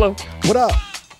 Hello, 0.00 0.16
What 0.46 0.56
up? 0.56 0.72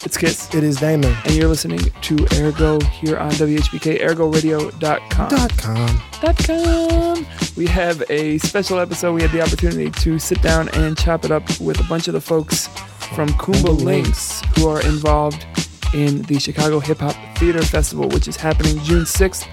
it's 0.06 0.17
Kiss, 0.17 0.54
It 0.54 0.64
is 0.64 0.79
Damon. 0.79 1.14
and 1.27 1.35
you're 1.35 1.48
listening 1.48 1.80
to 2.01 2.27
Ergo 2.40 2.80
here 2.80 3.19
on 3.19 3.30
WHPK, 3.33 4.01
ergoradio.com. 4.01 5.29
Dot 5.29 5.58
com. 5.58 6.03
Dot 6.22 6.38
com. 6.38 7.27
We 7.58 7.67
have 7.67 8.03
a 8.08 8.38
special 8.38 8.78
episode. 8.81 9.13
We 9.13 9.21
had 9.21 9.32
the 9.32 9.42
opportunity 9.42 9.90
to 9.90 10.19
sit 10.19 10.40
down 10.40 10.71
and 10.71 10.96
chop 10.96 11.27
it 11.27 11.31
up 11.31 11.42
with 11.60 11.78
a 11.78 11.85
bunch 11.90 12.08
of 12.08 12.14
the 12.14 12.22
folks 12.22 12.69
from 13.14 13.28
Kuumba 13.35 13.78
Lynx 13.78 14.40
who 14.56 14.67
are 14.67 14.81
involved 14.81 15.44
in 15.92 16.23
the 16.23 16.38
Chicago 16.38 16.80
Hip 16.80 17.01
Hop 17.01 17.16
Theater 17.37 17.60
Festival, 17.60 18.09
which 18.09 18.28
is 18.28 18.37
happening 18.37 18.78
June 18.84 19.05
6th 19.05 19.47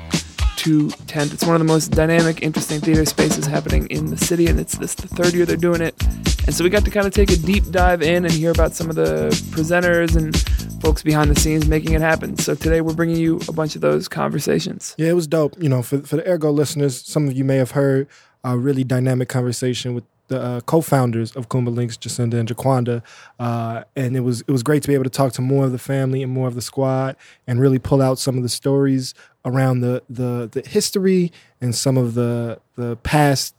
to 0.56 0.88
10th. 0.88 1.34
It's 1.34 1.44
one 1.44 1.54
of 1.56 1.60
the 1.60 1.66
most 1.66 1.92
dynamic, 1.92 2.44
interesting 2.44 2.80
theater 2.80 3.04
spaces 3.04 3.46
happening 3.46 3.88
in 3.88 4.06
the 4.06 4.16
city, 4.18 4.48
and 4.48 4.58
it's 4.58 4.78
this 4.78 4.96
the 4.96 5.10
third 5.10 5.34
year 5.34 5.46
they're 5.46 5.58
doing 5.58 5.82
it. 5.82 6.02
And 6.48 6.56
so 6.56 6.64
we 6.64 6.70
got 6.70 6.86
to 6.86 6.92
kind 6.92 7.06
of 7.06 7.14
take 7.14 7.30
a 7.30 7.36
deep 7.36 7.70
dive 7.72 8.02
in 8.02 8.24
and 8.24 8.34
hear 8.34 8.52
about 8.52 8.74
some 8.74 8.90
of 8.90 8.96
the 8.96 9.28
presenters 9.52 10.16
and 10.16 10.34
folks 10.82 11.04
behind 11.04 11.30
the 11.30 11.38
scenes 11.38 11.68
making 11.68 11.92
it 11.92 12.00
happen. 12.00 12.38
So 12.38 12.56
today 12.56 12.80
we're 12.80 12.94
bringing 12.94 13.18
you 13.18 13.42
a 13.50 13.52
bunch 13.52 13.76
of 13.76 13.82
those 13.82 14.08
conversations. 14.08 14.96
Yeah, 14.98 15.10
it 15.10 15.14
was 15.14 15.28
dope. 15.28 15.62
You 15.62 15.68
know, 15.68 15.82
for 15.82 16.00
for 16.04 16.16
the 16.16 16.26
Ergo 16.26 16.50
listeners, 16.50 17.06
some 17.06 17.28
of 17.28 17.34
you 17.34 17.44
may 17.44 17.58
have 17.58 17.72
heard 17.72 18.08
a 18.46 18.58
really 18.58 18.86
dynamic 18.86 19.28
conversation 19.28 19.94
with 19.94 20.06
the 20.30 20.42
uh, 20.42 20.62
co-founders 20.62 21.34
of 21.34 21.50
Kuumba 21.50 21.74
Lynx, 21.74 21.98
Jacinda 21.98 22.36
and 22.36 22.48
Jaquanda, 22.48 23.02
uh, 23.40 23.84
and 23.98 24.16
it 24.16 24.22
was 24.22 24.40
it 24.42 24.52
was 24.52 24.64
great 24.64 24.84
to 24.84 24.88
be 24.88 24.94
able 24.94 25.04
to 25.04 25.10
talk 25.10 25.34
to 25.34 25.42
more 25.42 25.66
of 25.66 25.74
the 25.74 25.78
family 25.78 26.24
and 26.24 26.32
more 26.32 26.48
of 26.48 26.56
the 26.56 26.62
squad, 26.62 27.18
and 27.46 27.60
really 27.60 27.80
pull 27.80 28.02
out 28.02 28.20
some 28.20 28.38
of 28.38 28.44
the 28.44 28.50
stories 28.50 29.14
around 29.44 29.82
the 29.82 30.02
the 30.10 30.50
the 30.50 30.66
history 30.66 31.34
and 31.60 31.76
some 31.76 31.98
of 31.98 32.14
the 32.14 32.58
the 32.76 32.96
past 32.98 33.54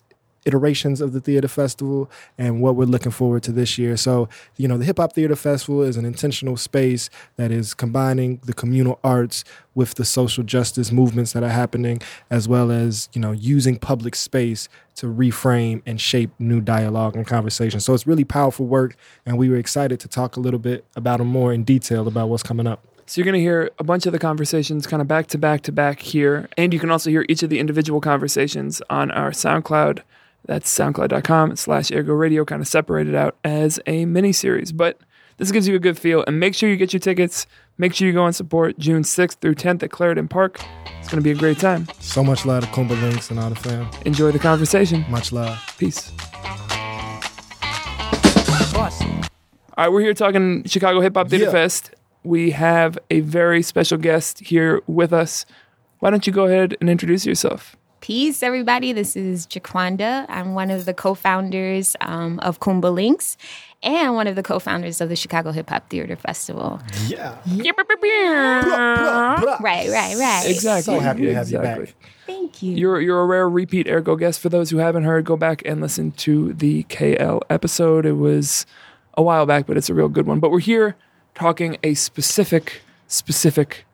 iterations 0.45 1.01
of 1.01 1.13
the 1.13 1.21
theater 1.21 1.49
festival 1.49 2.11
and 2.37 2.61
what 2.61 2.77
we're 2.77 2.85
looking 2.85 3.13
forward 3.13 3.43
to 3.45 3.53
this 3.53 3.79
year. 3.79 3.97
So, 3.97 4.29
you 4.57 4.69
know, 4.69 4.79
the 4.79 4.85
Hip 4.85 4.99
Hop 4.99 5.13
Theater 5.13 5.37
Festival 5.37 5.83
is 5.83 5.97
an 5.97 6.05
intentional 6.05 6.57
space 6.57 7.11
that 7.37 7.51
is 7.51 7.75
combining 7.75 8.41
the 8.45 8.53
communal 8.53 8.99
arts 9.05 9.45
with 9.75 9.95
the 9.95 10.05
social 10.05 10.43
justice 10.43 10.91
movements 10.91 11.33
that 11.33 11.43
are 11.43 11.51
happening, 11.51 12.01
as 12.31 12.49
well 12.49 12.71
as, 12.71 13.09
you 13.13 13.21
know, 13.21 13.33
using 13.33 13.79
public 13.79 14.15
space 14.15 14.69
to 14.97 15.07
reframe 15.07 15.83
and 15.87 16.01
shape 16.01 16.31
new 16.39 16.61
dialogue 16.61 17.15
and 17.15 17.27
conversation. 17.27 17.79
So 17.79 17.95
it's 17.95 18.07
really 18.07 18.25
powerful 18.25 18.67
work, 18.67 18.97
and 19.25 19.39
we 19.39 19.49
were 19.49 19.57
excited 19.57 20.01
to 20.01 20.09
talk 20.09 20.37
a 20.37 20.41
little 20.41 20.59
bit 20.59 20.85
about 20.97 21.19
them 21.19 21.29
more 21.29 21.53
in 21.53 21.63
detail 21.63 22.09
about 22.09 22.29
what's 22.29 22.43
coming 22.43 22.67
up. 22.67 22.85
So 23.07 23.21
you're 23.21 23.25
going 23.25 23.35
to 23.35 23.41
hear 23.41 23.71
a 23.79 23.85
bunch 23.85 24.05
of 24.05 24.13
the 24.13 24.19
conversations 24.19 24.87
kind 24.87 25.01
of 25.01 25.09
back 25.09 25.29
to 25.29 25.39
back 25.39 25.63
to 25.63 25.73
back 25.73 26.01
here. 26.01 26.47
And 26.59 26.75
you 26.75 26.81
can 26.81 26.91
also 26.91 27.09
hear 27.09 27.25
each 27.27 27.43
of 27.43 27.49
the 27.49 27.59
individual 27.59 28.03
conversations 28.03 28.83
on 28.91 29.11
our 29.11 29.31
SoundCloud. 29.31 30.01
That's 30.49 30.77
soundcloud.com 30.77 31.57
slash 31.57 31.93
ergo 31.93 32.15
radio, 32.15 32.45
kind 32.45 32.63
of 32.63 32.67
separated 32.67 33.15
out 33.15 33.37
as 33.45 33.79
a 33.87 34.07
mini 34.07 34.33
series. 34.33 34.73
But 34.73 34.99
this 35.37 35.53
gives 35.53 35.69
you 35.69 35.77
a 35.77 35.79
good 35.79 35.99
feel. 35.99 36.25
And 36.27 36.41
make 36.41 36.55
sure 36.55 36.69
you 36.71 36.77
get 36.77 36.93
your 36.93 37.01
tickets. 37.01 37.47
Make 37.77 37.95
sure 37.95 38.09
you 38.09 38.15
go 38.15 38.25
and 38.25 38.35
support 38.35 38.79
June 38.79 39.03
6th 39.03 39.37
through 39.37 39.55
10th 39.57 39.83
at 39.83 39.91
Clarendon 39.91 40.27
Park. 40.27 40.59
It's 40.99 41.09
going 41.09 41.23
to 41.23 41.25
be 41.25 41.31
a 41.31 41.35
great 41.35 41.59
time. 41.59 41.87
So 42.01 42.25
much 42.25 42.45
love 42.47 42.65
to 42.65 42.69
Kuumba 42.71 43.01
Lynx 43.03 43.31
and 43.31 43.39
all 43.39 43.51
the 43.51 43.57
fam. 43.57 43.89
Enjoy 44.07 44.33
the 44.33 44.39
conversation. 44.39 45.05
Much 45.11 45.33
love. 45.33 45.59
Peace. 45.79 46.11
All 48.77 49.85
right, 49.85 49.93
we're 49.93 50.01
here 50.01 50.15
talking 50.15 50.65
Chicago 50.65 51.01
Hip 51.01 51.15
Hop 51.15 51.29
Theater 51.29 51.45
Yeah. 51.47 51.51
Fest. 51.53 51.95
We 52.25 52.51
have 52.51 52.99
a 53.11 53.21
very 53.21 53.63
special 53.63 53.97
guest 53.99 54.41
here 54.41 54.83
with 54.89 55.13
us. 55.13 55.47
Why 56.01 56.11
don't 56.11 56.27
you 56.27 56.33
go 56.33 56.47
ahead 56.47 56.77
and 56.81 56.91
introduce 56.91 57.25
yourself? 57.25 57.77
Peace, 58.01 58.43
everybody. 58.43 58.93
This 58.93 59.17
is 59.17 59.47
Jaquanda. 59.47 60.25
I'm 60.29 60.55
one 60.55 60.71
of 60.71 60.85
the 60.85 60.95
co 60.95 61.15
founders 61.15 61.97
um, 62.01 62.39
of 62.41 62.61
Kuumba 62.61 62.93
Lynx 62.95 63.37
and 63.83 64.15
one 64.15 64.27
of 64.27 64.37
the 64.37 64.43
co 64.43 64.59
founders 64.59 65.01
of 65.01 65.09
the 65.09 65.17
Chicago 65.17 65.51
Hip 65.51 65.69
Hop 65.71 65.89
Theater 65.91 66.15
Festival. 66.17 66.81
Yeah. 67.09 67.39
Right, 69.61 69.89
right, 69.89 70.17
right. 70.17 70.45
Exactly. 70.47 70.95
So 70.95 71.01
happy 71.01 71.23
to 71.23 71.35
have 71.35 71.51
you 71.51 71.59
back. 71.59 71.95
Thank 72.27 72.63
you. 72.63 72.77
You're 72.77 73.01
you're 73.01 73.21
a 73.21 73.27
rare 73.27 73.49
repeat 73.49 73.89
ergo 73.89 74.15
guest. 74.17 74.41
For 74.41 74.49
those 74.49 74.71
who 74.71 74.79
haven't 74.79 75.05
heard, 75.05 75.25
go 75.25 75.37
back 75.37 75.63
and 75.65 75.81
listen 75.81 76.13
to 76.13 76.53
the 76.53 76.85
KL 76.85 77.41
episode. 77.51 78.07
It 78.07 78.13
was 78.13 78.65
a 79.15 79.23
while 79.23 79.47
back, 79.47 79.67
but 79.67 79.77
it's 79.77 79.91
a 79.91 79.95
real 79.95 80.09
good 80.09 80.27
one. 80.27 80.39
But 80.39 80.51
we're 80.51 80.61
here 80.61 80.95
talking 81.35 81.79
a 81.83 81.95
specific 81.95 82.83
specific 83.09 83.87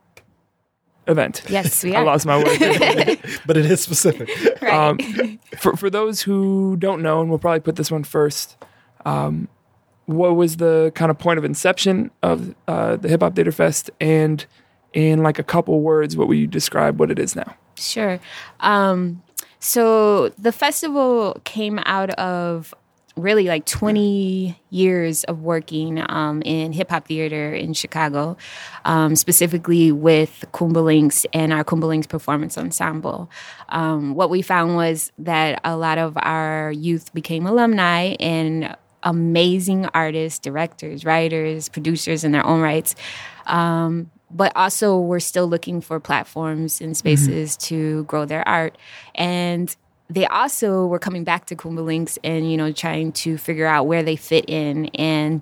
event. 1.06 1.42
yes, 1.48 1.82
we 1.84 1.94
are. 1.94 2.02
I 2.02 2.04
lost 2.04 2.26
my 2.26 2.38
word. 2.38 3.18
But 3.46 3.56
it 3.58 3.66
is 3.66 3.80
specific. 3.82 4.28
right. 4.62 4.72
Um, 4.72 5.38
for 5.58 5.76
for 5.76 5.90
those 5.90 6.22
who 6.22 6.76
don't 6.76 7.02
know, 7.02 7.20
and 7.20 7.28
we'll 7.28 7.38
probably 7.38 7.60
put 7.60 7.76
this 7.76 7.90
one 7.90 8.04
first. 8.04 8.56
Um, 9.04 9.48
what 10.06 10.36
was 10.36 10.56
the 10.58 10.92
kind 10.94 11.10
of 11.10 11.18
point 11.18 11.38
of 11.38 11.44
inception 11.44 12.10
of 12.22 12.54
uh, 12.68 12.96
the 12.96 13.08
Hip 13.08 13.22
Hop 13.22 13.34
Theater 13.34 13.52
Fest, 13.52 13.90
and 14.00 14.44
in 14.92 15.22
like 15.22 15.38
a 15.38 15.42
couple 15.42 15.80
words, 15.80 16.16
what 16.16 16.28
would 16.28 16.38
you 16.38 16.46
describe 16.46 16.98
what 17.00 17.10
it 17.10 17.18
is 17.18 17.34
now? 17.36 17.54
Sure. 17.76 18.18
Um, 18.60 19.22
so 19.58 20.28
the 20.38 20.52
festival 20.52 21.40
came 21.44 21.80
out 21.86 22.10
of 22.10 22.74
really 23.16 23.44
like 23.44 23.64
20 23.64 24.58
years 24.70 25.24
of 25.24 25.42
working 25.42 26.02
um, 26.08 26.42
in 26.42 26.72
hip 26.72 26.90
hop 26.90 27.06
theater 27.06 27.54
in 27.54 27.72
Chicago, 27.72 28.36
um, 28.84 29.14
specifically 29.14 29.92
with 29.92 30.44
Kuumba 30.52 30.82
Lynx 30.82 31.24
and 31.32 31.52
our 31.52 31.64
Kuumba 31.64 31.84
Lynx 31.84 32.06
performance 32.06 32.58
ensemble. 32.58 33.30
Um, 33.68 34.14
what 34.14 34.30
we 34.30 34.42
found 34.42 34.76
was 34.76 35.12
that 35.18 35.60
a 35.64 35.76
lot 35.76 35.98
of 35.98 36.16
our 36.16 36.72
youth 36.72 37.14
became 37.14 37.46
alumni 37.46 38.16
and 38.18 38.76
amazing 39.04 39.86
artists, 39.94 40.38
directors, 40.38 41.04
writers, 41.04 41.68
producers 41.68 42.24
in 42.24 42.32
their 42.32 42.44
own 42.44 42.60
rights. 42.60 42.94
Um, 43.46 44.10
but 44.30 44.50
also, 44.56 44.98
we're 44.98 45.20
still 45.20 45.46
looking 45.46 45.80
for 45.80 46.00
platforms 46.00 46.80
and 46.80 46.96
spaces 46.96 47.56
to 47.58 48.02
grow 48.04 48.24
their 48.24 48.46
art. 48.48 48.76
And 49.14 49.74
they 50.10 50.26
also 50.26 50.86
were 50.86 50.98
coming 50.98 51.24
back 51.24 51.46
to 51.46 51.56
Kuumba 51.56 51.84
Lynx 51.84 52.18
and, 52.22 52.50
you 52.50 52.56
know, 52.56 52.72
trying 52.72 53.12
to 53.12 53.38
figure 53.38 53.66
out 53.66 53.86
where 53.86 54.02
they 54.02 54.16
fit 54.16 54.44
in. 54.48 54.86
And 54.94 55.40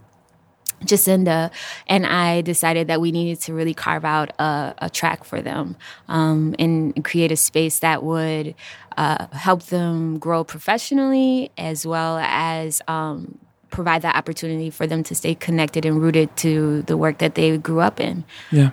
Jacinda 0.85 1.51
and 1.87 2.07
I 2.07 2.41
decided 2.41 2.89
that 2.89 3.01
we 3.01 3.13
needed 3.13 3.41
to 3.43 3.55
really 3.55 3.75
carve 3.75 4.05
out 4.05 4.31
a, 4.41 4.75
a 4.79 4.91
track 4.91 5.25
for 5.25 5.41
them 5.41 5.77
um, 6.09 6.55
and 6.59 7.05
create 7.05 7.31
a 7.31 7.37
space 7.37 7.79
that 7.81 8.03
would 8.03 8.55
uh, 8.97 9.27
help 9.29 9.65
them 9.65 10.19
grow 10.19 10.43
professionally 10.45 11.51
as 11.57 11.87
well 11.87 12.19
as 12.19 12.83
um, 12.89 13.39
provide 13.71 14.03
that 14.03 14.17
opportunity 14.17 14.71
for 14.71 14.87
them 14.87 15.03
to 15.05 15.15
stay 15.15 15.35
connected 15.35 15.87
and 15.87 16.03
rooted 16.03 16.37
to 16.39 16.83
the 16.83 16.97
work 16.97 17.19
that 17.19 17.35
they 17.37 17.57
grew 17.59 17.81
up 17.81 18.01
in 18.01 18.25
Yeah. 18.51 18.71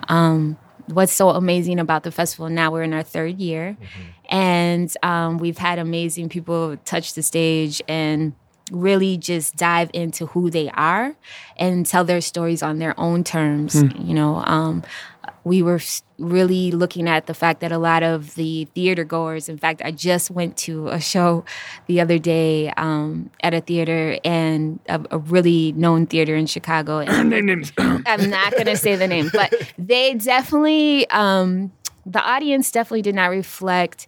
what's 0.87 1.13
so 1.13 1.29
amazing 1.29 1.79
about 1.79 2.01
the 2.03 2.11
festival 2.11 2.49
now 2.49 2.71
we're 2.71 2.81
in 2.83 2.93
our 2.93 3.03
third 3.03 3.37
year 3.37 3.77
and 4.29 4.95
um, 5.03 5.37
we've 5.39 5.57
had 5.57 5.79
amazing 5.79 6.29
people 6.29 6.77
touch 6.85 7.15
the 7.15 7.23
stage 7.23 7.81
and 7.87 8.33
really 8.71 9.17
just 9.17 9.55
dive 9.55 9.89
into 9.93 10.27
who 10.27 10.51
they 10.51 10.69
are 10.69 11.15
and 11.57 11.87
tell 11.87 12.03
their 12.03 12.21
stories 12.21 12.61
on 12.61 12.77
their 12.77 12.97
own 12.99 13.23
terms 13.23 13.81
you 13.97 14.13
know 14.13 14.43
um, 14.45 14.83
we 15.43 15.63
were 15.63 15.79
really 16.19 16.69
looking 16.69 17.07
at 17.07 17.25
the 17.25 17.33
fact 17.33 17.61
that 17.61 17.71
a 17.71 17.79
lot 17.79 18.03
of 18.03 18.35
the 18.35 18.65
theater 18.75 19.03
goers 19.03 19.49
in 19.49 19.57
fact 19.57 19.81
i 19.83 19.89
just 19.89 20.29
went 20.29 20.55
to 20.55 20.87
a 20.89 20.99
show 20.99 21.43
the 21.87 21.99
other 21.99 22.19
day 22.19 22.69
um, 22.77 23.31
at 23.41 23.55
a 23.55 23.61
theater 23.61 24.19
and 24.23 24.79
a, 24.87 25.03
a 25.09 25.17
really 25.17 25.71
known 25.71 26.05
theater 26.05 26.35
in 26.35 26.45
chicago 26.45 26.99
and 27.07 27.29
Name 27.29 27.45
names. 27.45 27.71
I'm 27.77 28.29
not 28.29 28.51
going 28.53 28.65
to 28.65 28.75
say 28.75 28.95
the 28.95 29.07
name, 29.07 29.29
but 29.31 29.53
they 29.77 30.15
definitely, 30.15 31.09
um, 31.09 31.71
the 32.09 32.21
audience 32.21 32.71
definitely 32.71 33.03
did 33.03 33.15
not 33.15 33.27
reflect 33.27 34.07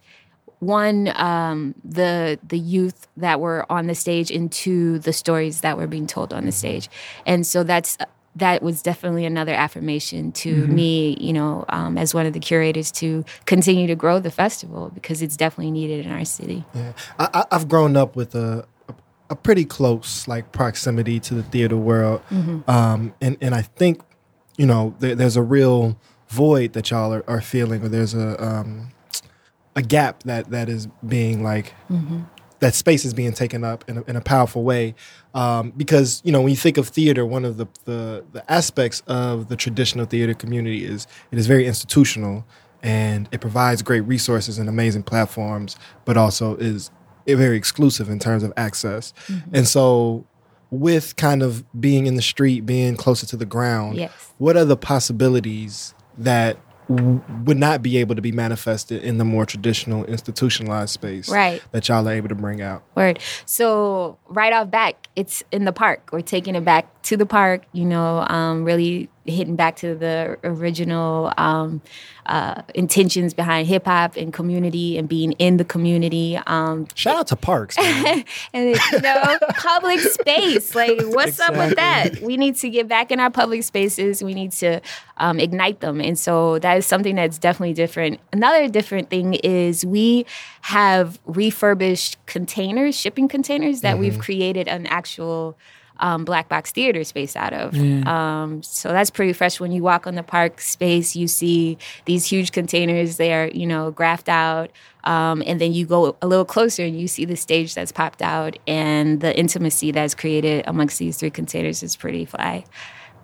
one 0.58 1.08
um, 1.16 1.74
the 1.84 2.38
the 2.46 2.58
youth 2.58 3.08
that 3.16 3.40
were 3.40 3.70
on 3.70 3.86
the 3.86 3.94
stage 3.94 4.30
into 4.30 4.98
the 5.00 5.12
stories 5.12 5.60
that 5.62 5.76
were 5.76 5.86
being 5.86 6.06
told 6.06 6.32
on 6.32 6.44
the 6.44 6.52
stage, 6.52 6.88
and 7.26 7.46
so 7.46 7.62
that's 7.62 7.96
that 8.36 8.62
was 8.62 8.82
definitely 8.82 9.26
another 9.26 9.52
affirmation 9.52 10.32
to 10.32 10.66
me, 10.66 11.18
you 11.20 11.34
know, 11.34 11.66
um, 11.68 11.98
as 11.98 12.14
one 12.14 12.24
of 12.24 12.32
the 12.32 12.40
curators 12.40 12.90
to 12.90 13.22
continue 13.44 13.86
to 13.86 13.94
grow 13.94 14.18
the 14.18 14.30
festival 14.30 14.90
because 14.94 15.20
it's 15.20 15.36
definitely 15.36 15.70
needed 15.70 16.06
in 16.06 16.12
our 16.12 16.24
city. 16.24 16.64
Yeah. 16.74 16.92
I, 17.18 17.44
I've 17.50 17.68
grown 17.68 17.94
up 17.94 18.16
with 18.16 18.34
a, 18.34 18.66
a 19.28 19.36
pretty 19.36 19.66
close 19.66 20.26
like 20.26 20.50
proximity 20.52 21.20
to 21.20 21.34
the 21.34 21.42
theater 21.42 21.76
world, 21.76 22.22
um, 22.68 23.14
and 23.20 23.36
and 23.40 23.54
I 23.54 23.62
think 23.62 24.00
you 24.56 24.66
know 24.66 24.94
there, 25.00 25.14
there's 25.14 25.36
a 25.36 25.42
real 25.42 25.98
void 26.32 26.72
that 26.72 26.90
y'all 26.90 27.12
are, 27.12 27.24
are 27.28 27.40
feeling, 27.42 27.82
or 27.84 27.88
there's 27.88 28.14
a 28.14 28.42
um, 28.42 28.90
a 29.76 29.82
gap 29.82 30.22
that 30.24 30.50
that 30.50 30.68
is 30.68 30.88
being 31.06 31.42
like 31.42 31.74
that 32.60 32.74
space 32.74 33.04
is 33.04 33.12
being 33.12 33.32
taken 33.32 33.64
up 33.64 33.84
in 33.88 33.98
a, 33.98 34.02
in 34.04 34.16
a 34.16 34.20
powerful 34.20 34.62
way. 34.62 34.94
Um, 35.34 35.72
because 35.76 36.22
you 36.24 36.32
know 36.32 36.40
when 36.40 36.50
you 36.50 36.56
think 36.56 36.78
of 36.78 36.88
theater, 36.88 37.26
one 37.26 37.44
of 37.44 37.56
the, 37.58 37.66
the 37.84 38.24
the 38.32 38.42
aspects 38.50 39.02
of 39.06 39.48
the 39.48 39.56
traditional 39.56 40.06
theater 40.06 40.34
community 40.34 40.84
is 40.84 41.06
it 41.30 41.38
is 41.38 41.46
very 41.46 41.66
institutional 41.66 42.44
and 42.82 43.28
it 43.30 43.40
provides 43.40 43.82
great 43.82 44.00
resources 44.02 44.58
and 44.58 44.68
amazing 44.68 45.02
platforms, 45.04 45.76
but 46.04 46.16
also 46.16 46.56
is 46.56 46.90
very 47.26 47.56
exclusive 47.56 48.08
in 48.10 48.18
terms 48.18 48.42
of 48.42 48.52
access. 48.56 49.12
And 49.52 49.68
so 49.68 50.24
with 50.70 51.14
kind 51.16 51.42
of 51.42 51.64
being 51.80 52.06
in 52.06 52.16
the 52.16 52.22
street, 52.22 52.66
being 52.66 52.96
closer 52.96 53.26
to 53.26 53.36
the 53.36 53.44
ground, 53.46 53.98
Yes. 53.98 54.10
what 54.38 54.56
are 54.56 54.64
the 54.64 54.76
possibilities 54.76 55.94
that 56.18 56.56
w- 56.88 57.20
would 57.44 57.56
not 57.56 57.82
be 57.82 57.96
able 57.98 58.14
to 58.14 58.20
be 58.22 58.32
manifested 58.32 59.02
in 59.02 59.18
the 59.18 59.24
more 59.24 59.46
traditional 59.46 60.04
institutionalized 60.04 60.90
space 60.92 61.28
Right. 61.28 61.62
that 61.72 61.88
y'all 61.88 62.06
are 62.08 62.12
able 62.12 62.28
to 62.28 62.34
bring 62.34 62.60
out? 62.60 62.82
Word. 62.94 63.18
So 63.46 64.18
right 64.28 64.52
off 64.52 64.70
back, 64.70 65.08
it's 65.16 65.42
in 65.52 65.64
the 65.64 65.72
park. 65.72 66.10
We're 66.12 66.20
taking 66.20 66.54
it 66.54 66.64
back 66.64 67.02
to 67.04 67.16
the 67.16 67.26
park. 67.26 67.62
You 67.72 67.84
know, 67.84 68.20
um, 68.28 68.64
really 68.64 69.08
hitting 69.24 69.56
back 69.56 69.76
to 69.76 69.94
the 69.94 70.38
original 70.42 71.32
um, 71.36 71.80
uh, 72.26 72.62
intentions 72.74 73.34
behind 73.34 73.66
hip 73.66 73.86
hop 73.86 74.16
and 74.16 74.32
community 74.32 74.96
and 74.98 75.08
being 75.08 75.32
in 75.32 75.56
the 75.56 75.64
community. 75.64 76.38
Um, 76.46 76.86
Shout 76.94 77.16
out 77.16 77.26
to 77.28 77.36
Parks. 77.36 77.76
and 77.78 78.24
it's, 78.52 78.92
you 78.92 79.00
know, 79.00 79.38
public 79.56 80.00
space. 80.00 80.74
Like, 80.74 81.00
what's 81.02 81.40
up 81.40 81.54
with 81.56 81.76
that? 81.76 82.20
We 82.20 82.36
need 82.36 82.56
to 82.56 82.70
get 82.70 82.88
back 82.88 83.10
in 83.10 83.20
our 83.20 83.30
public 83.30 83.62
spaces. 83.62 84.22
We 84.22 84.34
need 84.34 84.52
to 84.52 84.80
um, 85.16 85.38
ignite 85.38 85.80
them, 85.80 86.00
and 86.00 86.18
so 86.18 86.58
that 86.60 86.78
is 86.78 86.86
something 86.86 87.16
that's 87.16 87.38
definitely 87.38 87.74
different. 87.74 88.20
Another 88.32 88.68
different 88.68 89.10
thing 89.10 89.34
is 89.34 89.84
we 89.84 90.26
have 90.62 91.20
refurbished 91.26 92.24
containers, 92.26 92.96
shipping 92.98 93.28
containers 93.28 93.80
that 93.82 93.98
we've 93.98 94.18
created 94.18 94.68
an 94.68 94.86
actual. 94.86 95.56
Um, 96.02 96.24
black 96.24 96.48
box 96.48 96.72
theater 96.72 97.04
space 97.04 97.36
out 97.36 97.52
of. 97.52 97.74
Um, 98.08 98.60
so 98.64 98.88
that's 98.88 99.08
pretty 99.08 99.32
fresh. 99.32 99.60
When 99.60 99.70
you 99.70 99.84
walk 99.84 100.04
on 100.08 100.16
the 100.16 100.24
park 100.24 100.60
space, 100.60 101.14
you 101.14 101.28
see 101.28 101.78
these 102.06 102.26
huge 102.26 102.50
containers. 102.50 103.18
They 103.18 103.32
are, 103.32 103.46
you 103.46 103.68
know, 103.68 103.92
graphed 103.92 104.28
out. 104.28 104.70
Um, 105.04 105.42
and 105.46 105.60
then 105.60 105.72
you 105.72 105.86
go 105.86 106.16
a 106.20 106.26
little 106.26 106.44
closer 106.44 106.82
and 106.82 107.00
you 107.00 107.06
see 107.06 107.24
the 107.24 107.36
stage 107.36 107.74
that's 107.74 107.92
popped 107.92 108.20
out 108.20 108.58
and 108.66 109.20
the 109.20 109.36
intimacy 109.38 109.92
that's 109.92 110.14
created 110.14 110.64
amongst 110.66 110.98
these 110.98 111.18
three 111.18 111.30
containers 111.30 111.82
is 111.84 111.94
pretty 111.96 112.24
fly. 112.24 112.64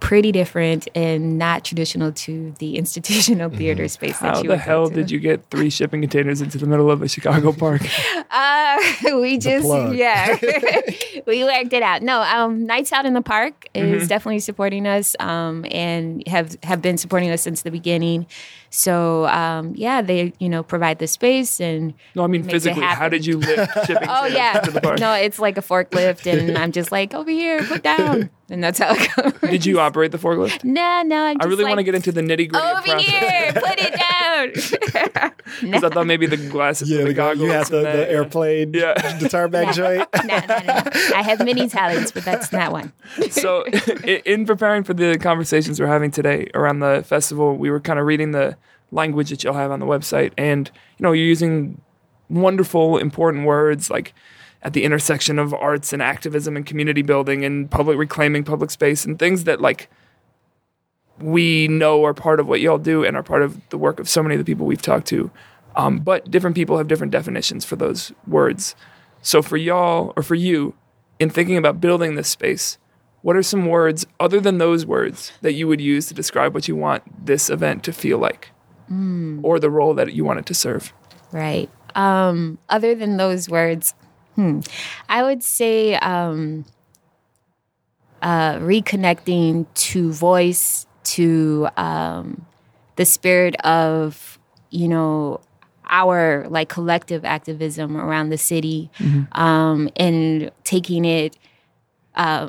Pretty 0.00 0.32
different 0.32 0.88
and 0.94 1.38
not 1.38 1.64
traditional 1.64 2.12
to 2.12 2.54
the 2.58 2.76
institutional 2.82 3.50
theater 3.50 3.88
space 3.88 4.18
that 4.20 4.36
How 4.36 4.42
you 4.42 4.48
the 4.48 4.56
hell 4.56 4.88
to. 4.88 4.94
did 4.94 5.10
you 5.10 5.18
get 5.18 5.48
three 5.50 5.70
shipping 5.70 6.00
containers 6.00 6.40
into 6.40 6.58
the 6.58 6.66
middle 6.66 6.90
of 6.90 7.02
a 7.02 7.08
Chicago 7.08 7.52
park? 7.52 7.82
Uh, 8.30 8.78
we 9.20 9.38
just 9.38 9.66
yeah, 9.94 10.36
we 11.26 11.42
worked 11.44 11.72
it 11.72 11.82
out. 11.82 12.02
No, 12.02 12.20
um, 12.22 12.66
Nights 12.66 12.92
Out 12.92 13.06
in 13.06 13.14
the 13.14 13.22
Park 13.22 13.66
is 13.74 14.06
definitely 14.06 14.40
supporting 14.40 14.86
us, 14.86 15.16
um, 15.18 15.64
and 15.70 16.26
have 16.28 16.56
have 16.62 16.82
been 16.82 16.98
supporting 16.98 17.30
us 17.30 17.40
since 17.40 17.62
the 17.62 17.70
beginning. 17.70 18.26
So 18.70 19.26
um, 19.28 19.72
yeah, 19.76 20.02
they 20.02 20.34
you 20.38 20.48
know 20.50 20.62
provide 20.62 20.98
the 20.98 21.06
space 21.06 21.58
and 21.58 21.94
No, 22.14 22.22
I 22.22 22.26
mean 22.26 22.42
physically. 22.44 22.82
How 22.82 23.08
did 23.08 23.24
you 23.24 23.38
lift 23.38 23.86
shipping 23.86 24.08
oh 24.08 24.26
yeah, 24.26 24.58
into 24.58 24.72
the 24.72 24.80
park? 24.82 25.00
no, 25.00 25.14
it's 25.14 25.38
like 25.38 25.56
a 25.56 25.62
forklift, 25.62 26.30
and 26.30 26.56
I'm 26.58 26.70
just 26.72 26.92
like 26.92 27.14
over 27.14 27.30
here, 27.30 27.62
put 27.64 27.82
down, 27.82 28.28
and 28.50 28.62
that's 28.64 28.78
how 28.78 28.94
it 28.94 29.08
goes. 29.40 29.50
Did 29.50 29.66
you 29.66 29.78
operate 29.80 30.12
the 30.12 30.18
forklift? 30.18 30.64
No, 30.64 31.02
no, 31.04 31.24
I'm 31.24 31.36
I 31.36 31.44
just 31.44 31.48
really 31.48 31.64
like, 31.64 31.70
want 31.70 31.78
to 31.80 31.84
get 31.84 31.94
into 31.94 32.12
the 32.12 32.20
nitty 32.22 32.48
gritty 32.48 32.56
of 32.56 32.76
over 32.78 32.82
process. 32.82 33.02
here, 33.02 33.52
put 33.52 33.78
it 33.78 33.94
down. 35.14 35.32
Because 35.62 35.82
I 35.82 35.88
thought 35.88 36.06
maybe 36.06 36.26
the 36.26 36.36
glasses, 36.36 36.90
yeah, 36.90 36.98
and 36.98 37.06
the 37.06 37.10
the 37.10 37.14
goggles, 37.14 37.40
you 37.46 37.50
have 37.50 37.68
the, 37.70 37.78
and 37.78 37.86
the 37.86 38.02
yeah. 38.02 38.16
airplane, 38.18 38.74
Yeah. 38.74 39.16
the 39.18 39.28
tarmac 39.28 39.74
joint. 39.74 40.06
no, 40.26 40.38
no, 40.38 40.58
no. 40.58 40.82
I 41.16 41.22
have 41.22 41.38
many 41.44 41.68
talents, 41.78 42.12
but 42.12 42.24
that's 42.24 42.52
not 42.52 42.70
one. 42.70 42.92
so 43.30 43.64
in 43.64 44.44
preparing 44.46 44.84
for 44.84 44.92
the 44.94 45.18
conversations 45.18 45.80
we're 45.80 45.86
having 45.86 46.10
today 46.10 46.48
around 46.54 46.80
the 46.80 47.02
festival 47.06 47.56
we 47.56 47.70
were 47.70 47.80
kind 47.80 47.98
of 47.98 48.06
reading 48.06 48.32
the 48.32 48.56
language 48.92 49.30
that 49.30 49.42
you'll 49.42 49.54
have 49.54 49.70
on 49.70 49.80
the 49.80 49.86
website 49.86 50.32
and 50.38 50.70
you 50.98 51.02
know 51.02 51.12
you're 51.12 51.26
using 51.26 51.80
wonderful 52.30 52.98
important 52.98 53.46
words 53.46 53.90
like 53.90 54.14
at 54.62 54.72
the 54.72 54.84
intersection 54.84 55.38
of 55.38 55.54
arts 55.54 55.92
and 55.92 56.02
activism 56.02 56.56
and 56.56 56.66
community 56.66 57.02
building 57.02 57.44
and 57.44 57.70
public 57.70 57.96
reclaiming 57.96 58.44
public 58.44 58.70
space 58.70 59.04
and 59.04 59.18
things 59.18 59.44
that 59.44 59.60
like 59.60 59.88
we 61.20 61.68
know 61.68 62.04
are 62.04 62.14
part 62.14 62.40
of 62.40 62.46
what 62.46 62.60
y'all 62.60 62.78
do 62.78 63.04
and 63.04 63.16
are 63.16 63.22
part 63.22 63.42
of 63.42 63.68
the 63.70 63.78
work 63.78 63.98
of 63.98 64.08
so 64.08 64.22
many 64.22 64.34
of 64.34 64.38
the 64.38 64.44
people 64.44 64.66
we've 64.66 64.82
talked 64.82 65.06
to. 65.06 65.30
Um, 65.76 65.98
but 65.98 66.30
different 66.30 66.56
people 66.56 66.78
have 66.78 66.88
different 66.88 67.12
definitions 67.12 67.64
for 67.64 67.76
those 67.76 68.12
words. 68.26 68.74
So 69.22 69.42
for 69.42 69.56
y'all 69.56 70.12
or 70.16 70.22
for 70.22 70.34
you 70.34 70.74
in 71.18 71.30
thinking 71.30 71.56
about 71.56 71.80
building 71.80 72.14
this 72.14 72.28
space 72.28 72.78
what 73.22 73.36
are 73.36 73.42
some 73.42 73.66
words 73.66 74.06
other 74.20 74.40
than 74.40 74.58
those 74.58 74.86
words 74.86 75.32
that 75.40 75.52
you 75.52 75.66
would 75.68 75.80
use 75.80 76.06
to 76.06 76.14
describe 76.14 76.54
what 76.54 76.68
you 76.68 76.76
want 76.76 77.26
this 77.26 77.50
event 77.50 77.82
to 77.84 77.92
feel 77.92 78.18
like? 78.18 78.50
Or 79.42 79.58
the 79.58 79.70
role 79.70 79.94
that 79.94 80.12
you 80.12 80.24
want 80.24 80.38
it 80.38 80.46
to 80.46 80.54
serve? 80.54 80.92
Right. 81.32 81.68
Um, 81.94 82.58
other 82.68 82.94
than 82.94 83.16
those 83.16 83.48
words, 83.48 83.94
hmm, 84.38 84.60
I 85.08 85.24
would 85.24 85.42
say 85.42 85.96
um, 85.96 86.64
uh, 88.22 88.54
reconnecting 88.54 89.66
to 89.74 90.12
voice, 90.12 90.86
to 91.02 91.68
um, 91.76 92.46
the 92.94 93.04
spirit 93.04 93.56
of, 93.62 94.38
you 94.70 94.86
know, 94.86 95.40
our 95.90 96.46
like 96.50 96.68
collective 96.68 97.24
activism 97.24 97.96
around 97.96 98.28
the 98.28 98.38
city 98.38 98.90
um, 99.32 99.88
and 99.96 100.52
taking 100.62 101.04
it, 101.04 101.36
uh, 102.14 102.48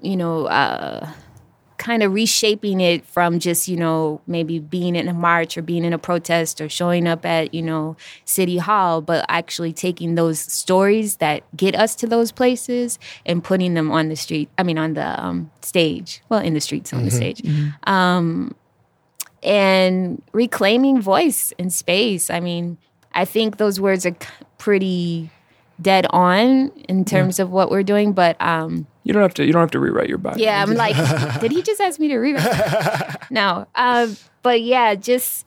you 0.00 0.16
know, 0.16 0.46
uh, 0.46 1.06
kind 1.80 2.02
of 2.02 2.12
reshaping 2.12 2.78
it 2.78 3.06
from 3.06 3.38
just 3.38 3.66
you 3.66 3.74
know 3.74 4.20
maybe 4.26 4.58
being 4.58 4.94
in 4.94 5.08
a 5.08 5.14
march 5.14 5.56
or 5.56 5.62
being 5.62 5.82
in 5.82 5.94
a 5.94 5.98
protest 5.98 6.60
or 6.60 6.68
showing 6.68 7.08
up 7.08 7.24
at 7.24 7.54
you 7.54 7.62
know 7.62 7.96
city 8.26 8.58
hall 8.58 9.00
but 9.00 9.24
actually 9.30 9.72
taking 9.72 10.14
those 10.14 10.38
stories 10.38 11.16
that 11.16 11.42
get 11.56 11.74
us 11.74 11.94
to 11.94 12.06
those 12.06 12.32
places 12.32 12.98
and 13.24 13.42
putting 13.42 13.72
them 13.72 13.90
on 13.90 14.10
the 14.10 14.14
street 14.14 14.50
i 14.58 14.62
mean 14.62 14.76
on 14.76 14.92
the 14.92 15.24
um, 15.24 15.50
stage. 15.62 16.22
Well 16.28 16.40
in 16.40 16.52
the 16.52 16.60
streets 16.60 16.92
on 16.92 17.04
the 17.04 17.10
stage. 17.10 17.42
Um, 17.84 18.54
and 19.42 20.22
reclaiming 20.32 21.00
voice 21.00 21.54
and 21.58 21.72
space. 21.72 22.28
I 22.28 22.40
mean 22.40 22.76
i 23.12 23.24
think 23.24 23.56
those 23.56 23.80
words 23.80 24.04
are 24.06 24.14
pretty 24.58 25.30
dead 25.82 26.06
on 26.10 26.70
in 26.88 27.04
terms 27.04 27.38
of 27.38 27.50
what 27.50 27.70
we're 27.70 27.82
doing 27.82 28.12
but 28.12 28.40
um 28.40 28.86
you 29.02 29.12
don't 29.12 29.22
have 29.22 29.34
to 29.34 29.44
you 29.44 29.52
don't 29.52 29.60
have 29.60 29.70
to 29.70 29.80
rewrite 29.80 30.08
your 30.08 30.18
bio 30.18 30.34
yeah, 30.36 30.62
I'm 30.62 30.74
like, 30.74 30.94
did 31.40 31.50
he 31.52 31.62
just 31.62 31.80
ask 31.80 31.98
me 31.98 32.08
to 32.08 32.18
rewrite? 32.18 33.16
no, 33.30 33.66
um, 33.74 34.16
but 34.42 34.62
yeah, 34.62 34.94
just 34.94 35.46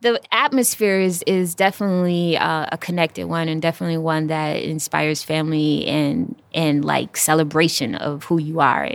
the 0.00 0.20
atmosphere 0.32 0.98
is 1.00 1.22
is 1.26 1.54
definitely 1.54 2.36
uh, 2.36 2.66
a 2.72 2.78
connected 2.78 3.26
one, 3.26 3.48
and 3.48 3.62
definitely 3.62 3.98
one 3.98 4.26
that 4.26 4.62
inspires 4.62 5.22
family 5.22 5.86
and 5.86 6.40
and 6.52 6.84
like 6.84 7.16
celebration 7.16 7.94
of 7.94 8.24
who 8.24 8.38
you 8.38 8.60
are, 8.60 8.90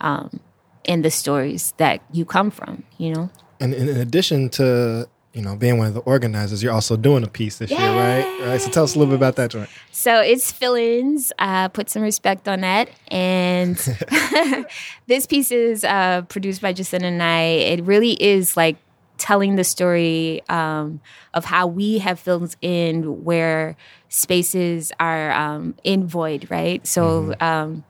um, 0.00 0.40
and 0.86 1.04
the 1.04 1.10
stories 1.10 1.74
that 1.76 2.00
you 2.12 2.24
come 2.24 2.50
from. 2.50 2.82
You 2.96 3.14
know, 3.14 3.30
And 3.60 3.74
in 3.74 3.88
in 3.88 3.98
addition 3.98 4.48
to 4.50 5.06
you 5.34 5.42
know 5.42 5.56
being 5.56 5.78
one 5.78 5.88
of 5.88 5.94
the 5.94 6.00
organizers, 6.00 6.62
you're 6.62 6.72
also 6.72 6.96
doing 6.96 7.24
a 7.24 7.28
piece 7.28 7.58
this 7.58 7.70
year, 7.70 7.80
right? 7.80 8.40
Right. 8.40 8.60
So 8.60 8.70
tell 8.70 8.84
us 8.84 8.94
a 8.94 8.98
little 8.98 9.12
bit 9.12 9.16
about 9.16 9.36
that 9.36 9.50
joint. 9.50 9.68
So 9.90 10.20
it's 10.20 10.50
fill-ins. 10.52 11.32
Uh, 11.38 11.68
put 11.68 11.90
some 11.90 12.02
respect 12.02 12.48
on 12.48 12.60
that. 12.60 12.88
And 13.08 13.76
this 15.06 15.26
piece 15.26 15.50
is 15.50 15.84
uh, 15.84 16.22
produced 16.22 16.62
by 16.62 16.72
Jacinda 16.72 17.04
and 17.04 17.22
I. 17.22 17.40
It 17.42 17.82
really 17.82 18.12
is 18.22 18.56
like 18.56 18.76
telling 19.18 19.56
the 19.56 19.64
story 19.64 20.42
um, 20.48 21.00
of 21.34 21.44
how 21.44 21.66
we 21.66 21.98
have 21.98 22.20
filled 22.20 22.54
in 22.62 23.24
where 23.24 23.76
spaces 24.08 24.92
are 25.00 25.32
um, 25.32 25.74
in 25.82 26.06
void, 26.06 26.48
right? 26.50 26.86
So. 26.86 27.34
Um, 27.40 27.84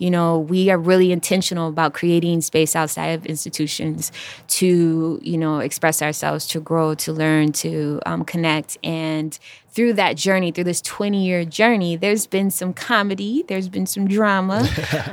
you 0.00 0.10
know, 0.10 0.38
we 0.38 0.70
are 0.70 0.78
really 0.78 1.12
intentional 1.12 1.68
about 1.68 1.92
creating 1.92 2.40
space 2.40 2.74
outside 2.74 3.08
of 3.08 3.26
institutions 3.26 4.10
to, 4.48 5.20
you 5.22 5.36
know, 5.36 5.58
express 5.58 6.00
ourselves, 6.00 6.46
to 6.48 6.58
grow, 6.60 6.94
to 6.94 7.12
learn, 7.12 7.52
to 7.52 8.00
um, 8.06 8.24
connect. 8.24 8.78
And 8.82 9.38
through 9.72 9.92
that 9.92 10.16
journey, 10.16 10.50
through 10.52 10.64
this 10.64 10.80
20 10.80 11.24
year 11.24 11.44
journey, 11.44 11.96
there's 11.96 12.26
been 12.26 12.50
some 12.50 12.72
comedy, 12.72 13.44
there's 13.46 13.68
been 13.68 13.86
some 13.86 14.08
drama, 14.08 14.66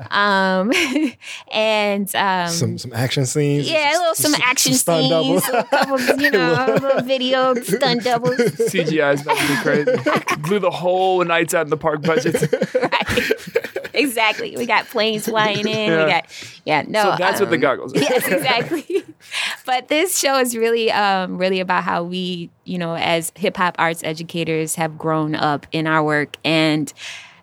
um, 0.12 0.72
and 1.52 2.14
um, 2.16 2.48
Some 2.48 2.78
some 2.78 2.94
action 2.94 3.26
scenes. 3.26 3.70
yeah, 3.70 3.92
a 3.92 4.00
little 4.00 4.16
some 4.16 4.36
action 4.42 4.74
stunt 4.74 5.04
scenes, 5.04 5.46
doubles. 5.46 5.48
a 5.50 5.64
couple, 5.64 6.00
you 6.22 6.32
know, 6.32 6.66
a 6.66 6.74
little 6.80 7.02
video 7.02 7.54
stunt 7.56 8.04
doubles. 8.04 8.38
cgi 8.38 9.14
is 9.14 9.22
about 9.22 9.38
to 9.38 9.48
be 9.48 9.56
crazy 9.62 10.38
blew 10.42 10.60
the 10.60 10.72
whole 10.72 11.24
nights 11.24 11.54
out 11.54 11.66
in 11.66 11.70
the 11.70 11.78
park 11.78 12.02
budget 12.02 12.36
right. 12.74 13.67
Exactly. 13.98 14.56
We 14.56 14.66
got 14.66 14.86
planes 14.88 15.26
flying 15.30 15.68
in. 15.68 15.92
Yeah. 15.92 16.04
We 16.06 16.12
got 16.12 16.54
yeah. 16.66 16.84
No, 16.88 17.04
so 17.04 17.16
that's 17.18 17.40
what 17.40 17.50
the 17.50 17.56
um, 17.56 17.62
goggles 17.62 17.94
are 17.94 18.00
yes, 18.00 18.28
exactly. 18.28 19.04
but 19.66 19.88
this 19.88 20.18
show 20.18 20.40
is 20.40 20.56
really, 20.56 20.92
um, 20.92 21.38
really 21.38 21.60
about 21.60 21.84
how 21.84 22.04
we, 22.04 22.50
you 22.64 22.78
know, 22.78 22.96
as 22.96 23.32
hip 23.36 23.58
hop 23.58 23.76
arts 23.78 24.04
educators, 24.04 24.76
have 24.76 24.98
grown 24.98 25.36
up 25.36 25.66
in 25.72 25.88
our 25.88 26.04
work 26.04 26.38
and 26.44 26.94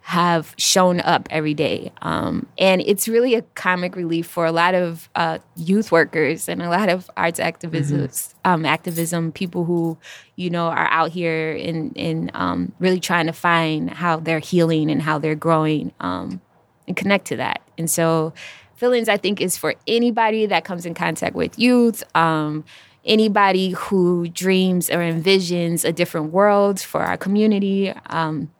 have 0.06 0.54
shown 0.58 1.00
up 1.00 1.26
every 1.30 1.54
day. 1.54 1.90
Um, 2.02 2.46
and 2.58 2.82
it's 2.82 3.08
really 3.08 3.34
a 3.36 3.40
comic 3.54 3.96
relief 3.96 4.26
for 4.26 4.44
a 4.44 4.52
lot 4.52 4.74
of 4.74 5.08
uh, 5.14 5.38
youth 5.56 5.90
workers 5.90 6.46
and 6.46 6.60
a 6.60 6.68
lot 6.68 6.90
of 6.90 7.10
arts 7.16 7.40
activists, 7.40 8.34
um, 8.44 8.66
activism 8.66 9.32
people 9.32 9.64
who, 9.64 9.96
you 10.36 10.50
know, 10.50 10.66
are 10.66 10.88
out 10.88 11.10
here 11.10 11.52
in 11.52 11.90
in 11.92 12.30
um, 12.34 12.72
really 12.78 13.00
trying 13.00 13.24
to 13.24 13.32
find 13.32 13.88
how 13.88 14.18
they're 14.18 14.40
healing 14.40 14.90
and 14.90 15.00
how 15.00 15.18
they're 15.18 15.34
growing. 15.34 15.90
Um, 16.00 16.42
and 16.86 16.94
connect 16.94 17.28
to 17.28 17.36
that. 17.36 17.62
And 17.78 17.88
so, 17.88 18.34
feelings 18.76 19.08
I 19.08 19.16
think 19.16 19.40
is 19.40 19.56
for 19.56 19.74
anybody 19.88 20.44
that 20.44 20.66
comes 20.66 20.84
in 20.84 20.92
contact 20.92 21.34
with 21.34 21.58
youth. 21.58 22.04
Um, 22.14 22.66
anybody 23.06 23.70
who 23.70 24.28
dreams 24.28 24.90
or 24.90 24.98
envisions 24.98 25.82
a 25.82 25.92
different 25.92 26.30
world 26.30 26.78
for 26.78 27.00
our 27.00 27.16
community. 27.16 27.90
Um, 28.06 28.50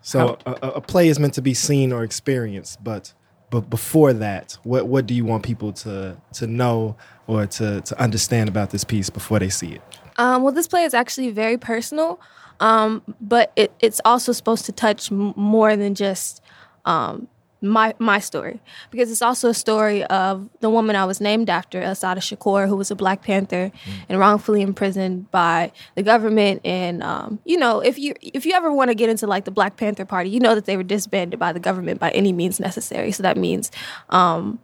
So 0.00 0.38
a, 0.46 0.50
a- 0.62 0.70
a 0.72 0.80
play 0.80 1.08
is 1.08 1.18
meant 1.18 1.34
to 1.34 1.42
be 1.42 1.54
seen 1.54 1.92
or 1.92 2.04
experienced, 2.04 2.84
but 2.84 3.14
but 3.54 3.70
before 3.70 4.12
that, 4.12 4.58
what 4.64 4.88
what 4.88 5.06
do 5.06 5.14
you 5.14 5.24
want 5.24 5.44
people 5.44 5.72
to 5.72 6.16
to 6.32 6.46
know 6.48 6.96
or 7.28 7.46
to 7.46 7.80
to 7.82 8.00
understand 8.00 8.48
about 8.48 8.70
this 8.70 8.82
piece 8.82 9.10
before 9.10 9.38
they 9.38 9.48
see 9.48 9.74
it? 9.74 9.82
Um, 10.16 10.42
well, 10.42 10.52
this 10.52 10.66
play 10.66 10.82
is 10.82 10.92
actually 10.92 11.30
very 11.30 11.56
personal, 11.56 12.20
um, 12.58 13.02
but 13.20 13.52
it, 13.54 13.72
it's 13.78 14.00
also 14.04 14.32
supposed 14.32 14.64
to 14.64 14.72
touch 14.72 15.12
m- 15.12 15.34
more 15.36 15.76
than 15.76 15.94
just 15.94 16.42
um, 16.84 17.28
my 17.64 17.94
my 17.98 18.18
story 18.20 18.60
because 18.90 19.10
it's 19.10 19.22
also 19.22 19.48
a 19.48 19.54
story 19.54 20.04
of 20.04 20.48
the 20.60 20.68
woman 20.70 20.94
I 20.96 21.04
was 21.06 21.20
named 21.20 21.48
after, 21.50 21.80
Assata 21.80 22.20
Shakur, 22.20 22.68
who 22.68 22.76
was 22.76 22.90
a 22.90 22.94
Black 22.94 23.22
Panther 23.22 23.72
and 24.08 24.18
wrongfully 24.18 24.60
imprisoned 24.62 25.30
by 25.30 25.72
the 25.94 26.02
government. 26.02 26.60
And 26.64 27.02
um, 27.02 27.38
you 27.44 27.56
know, 27.56 27.80
if 27.80 27.98
you 27.98 28.14
if 28.20 28.44
you 28.46 28.52
ever 28.54 28.70
want 28.72 28.90
to 28.90 28.94
get 28.94 29.08
into 29.08 29.26
like 29.26 29.44
the 29.46 29.50
Black 29.50 29.76
Panther 29.76 30.04
Party, 30.04 30.30
you 30.30 30.40
know 30.40 30.54
that 30.54 30.66
they 30.66 30.76
were 30.76 30.82
disbanded 30.82 31.38
by 31.40 31.52
the 31.52 31.60
government 31.60 31.98
by 32.00 32.10
any 32.10 32.32
means 32.32 32.60
necessary. 32.60 33.10
So 33.12 33.22
that 33.22 33.36
means 33.36 33.70
um, 34.10 34.58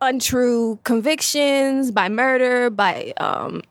untrue 0.00 0.78
convictions, 0.84 1.90
by 1.90 2.08
murder, 2.08 2.70
by 2.70 3.12
um, 3.18 3.62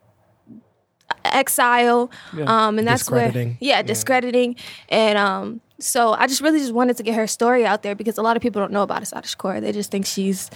exile, 1.26 2.10
Yeah. 2.34 2.46
um, 2.68 2.78
and 2.80 2.88
that's 2.88 3.10
where 3.10 3.26
Discrediting. 3.28 3.58
yeah, 3.60 3.82
discrediting, 3.82 4.56
and 4.90 5.18
um, 5.18 5.62
so 5.80 6.14
I 6.14 6.28
just 6.28 6.42
really 6.42 6.60
just 6.60 6.74
wanted 6.74 6.98
to 6.98 7.04
get 7.04 7.16
her 7.16 7.28
story 7.28 7.66
out 7.66 7.84
there 7.84 7.96
because 7.96 8.18
a 8.18 8.22
lot 8.22 8.36
of 8.36 8.42
people 8.42 8.62
don't 8.62 8.72
know 8.72 8.84
about 8.84 9.02
Assata 9.02 9.28
Shakur. 9.28 9.62
They 9.62 9.72
just 9.72 9.92
think 9.92 10.06
she's 10.06 10.50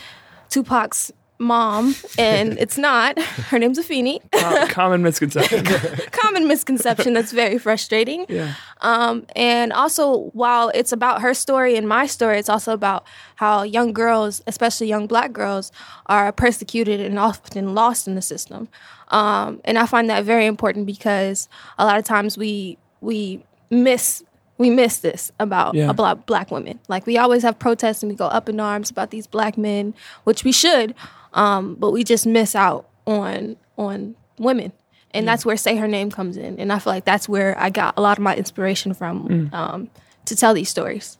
Tupac's 0.49 1.11
mom, 1.39 1.95
and 2.17 2.57
it's 2.59 2.77
not. 2.77 3.19
Her 3.19 3.59
name's 3.59 3.79
Afeni. 3.79 4.19
Com- 4.31 4.67
common 4.69 5.03
misconception. 5.03 5.65
Common 6.11 6.47
misconception 6.47 7.13
that's 7.13 7.31
very 7.31 7.57
frustrating. 7.57 8.25
yeah. 8.29 8.55
Um, 8.81 9.25
and 9.35 9.73
also, 9.73 10.29
while 10.33 10.69
it's 10.69 10.91
about 10.91 11.21
her 11.21 11.33
story 11.33 11.75
and 11.75 11.87
my 11.87 12.05
story, 12.05 12.39
it's 12.39 12.49
also 12.49 12.73
about 12.73 13.05
how 13.35 13.63
young 13.63 13.93
girls, 13.93 14.41
especially 14.47 14.87
young 14.87 15.07
black 15.07 15.33
girls, 15.33 15.71
are 16.07 16.31
persecuted 16.31 16.99
and 16.99 17.19
often 17.19 17.73
lost 17.75 18.07
in 18.07 18.15
the 18.15 18.21
system. 18.21 18.67
Um, 19.09 19.61
and 19.65 19.77
I 19.77 19.85
find 19.85 20.09
that 20.09 20.23
very 20.23 20.45
important 20.45 20.85
because 20.85 21.47
a 21.77 21.85
lot 21.85 21.97
of 21.99 22.05
times 22.05 22.37
we 22.37 22.77
we 23.01 23.43
miss 23.69 24.23
we 24.57 24.69
miss 24.69 24.99
this 24.99 25.31
about 25.39 25.73
Yeah. 25.75 25.89
about 25.89 26.25
black 26.25 26.51
women. 26.51 26.79
Like 26.87 27.05
we 27.05 27.17
always 27.17 27.43
have 27.43 27.57
protests 27.59 28.03
and 28.03 28.11
we 28.11 28.15
go 28.15 28.27
up 28.27 28.47
in 28.49 28.59
arms 28.59 28.89
about 28.91 29.09
these 29.11 29.27
black 29.27 29.57
men, 29.57 29.93
which 30.25 30.43
we 30.43 30.51
should, 30.51 30.93
um, 31.33 31.75
but 31.75 31.91
we 31.91 32.03
just 32.03 32.25
miss 32.25 32.55
out 32.55 32.87
on 33.05 33.55
on 33.77 34.15
women. 34.37 34.71
And 35.15 35.27
that's 35.27 35.45
where 35.45 35.55
Say 35.57 35.75
Her 35.75 35.87
Name 35.87 36.09
comes 36.09 36.37
in. 36.37 36.59
And 36.59 36.73
I 36.73 36.79
feel 36.79 36.91
like 36.91 37.05
that's 37.05 37.29
where 37.29 37.55
I 37.59 37.69
got 37.69 37.93
a 37.97 38.01
lot 38.01 38.17
of 38.17 38.23
my 38.23 38.35
inspiration 38.35 38.95
from 38.95 39.49
um, 39.53 39.89
to 40.25 40.35
tell 40.35 40.55
these 40.55 40.69
stories. 40.69 41.19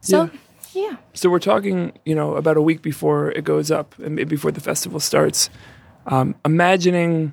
So, 0.00 0.28
yeah. 0.72 0.96
So 1.14 1.30
we're 1.30 1.38
talking, 1.38 1.92
you 2.04 2.16
know, 2.16 2.34
about 2.34 2.56
a 2.56 2.60
week 2.62 2.82
before 2.82 3.30
it 3.30 3.44
goes 3.44 3.70
up 3.70 3.96
and 4.00 4.28
before 4.28 4.50
the 4.50 4.60
festival 4.60 4.98
starts. 4.98 5.50
Um, 6.06 6.34
imagining, 6.44 7.32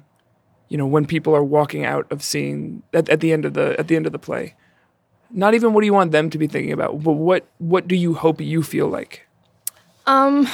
you 0.70 0.78
know, 0.78 0.86
when 0.86 1.08
people 1.08 1.36
are 1.36 1.44
walking 1.44 1.86
out 1.86 2.06
of 2.12 2.22
seeing 2.22 2.84
at, 2.94 3.10
at 3.10 3.20
the 3.20 3.32
end 3.34 3.46
of 3.46 3.56
the 3.56 3.76
at 3.80 3.88
the 3.88 3.96
end 3.96 4.06
of 4.06 4.12
the 4.12 4.20
play. 4.20 4.54
Not 5.38 5.54
even 5.54 5.74
what 5.74 5.82
do 5.82 5.86
you 5.86 5.94
want 5.94 6.12
them 6.14 6.30
to 6.30 6.38
be 6.38 6.48
thinking 6.48 6.72
about, 6.72 7.04
but 7.04 7.12
what 7.14 7.46
what 7.60 7.88
do 7.90 7.96
you 7.96 8.14
hope 8.14 8.40
you 8.40 8.64
feel 8.64 8.88
like? 8.88 9.28
Um, 10.08 10.48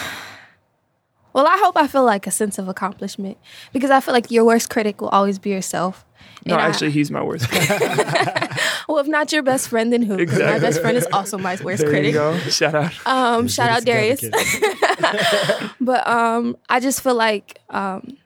well, 1.34 1.46
I 1.46 1.56
hope 1.64 1.78
I 1.78 1.86
feel 1.88 2.04
like 2.04 2.26
a 2.26 2.32
sense 2.32 2.58
of 2.58 2.68
accomplishment 2.68 3.38
because 3.74 3.92
I 3.92 4.00
feel 4.00 4.14
like 4.14 4.32
your 4.32 4.44
worst 4.44 4.70
critic 4.72 5.00
will 5.00 5.10
always 5.10 5.38
be 5.40 5.52
yourself. 5.52 6.04
No, 6.48 6.56
And 6.56 6.64
I- 6.64 6.68
actually, 6.70 6.90
he's 6.92 7.12
my 7.12 7.22
worst. 7.22 7.46
friend. 7.46 7.70
well, 8.90 8.98
if 8.98 9.06
not 9.08 9.32
your 9.32 9.44
best 9.44 9.68
friend, 9.70 9.94
then 9.94 10.02
who? 10.02 10.18
'Cause 10.26 10.40
My 10.40 10.58
best 10.58 10.82
friend 10.82 10.98
is 10.98 11.06
also 11.14 11.38
my 11.38 11.56
worst 11.64 11.82
there 11.84 11.90
critic. 11.92 12.14
you 12.14 12.20
go. 12.20 12.38
Shout 12.50 12.74
out. 12.74 12.92
Um, 13.06 13.48
shout 13.48 13.70
out 13.70 13.86
Darius. 13.86 14.24
But 15.80 16.08
um, 16.08 16.58
I 16.70 16.80
just 16.80 17.02
feel 17.04 17.16
like 17.16 17.60
um, 17.70 18.18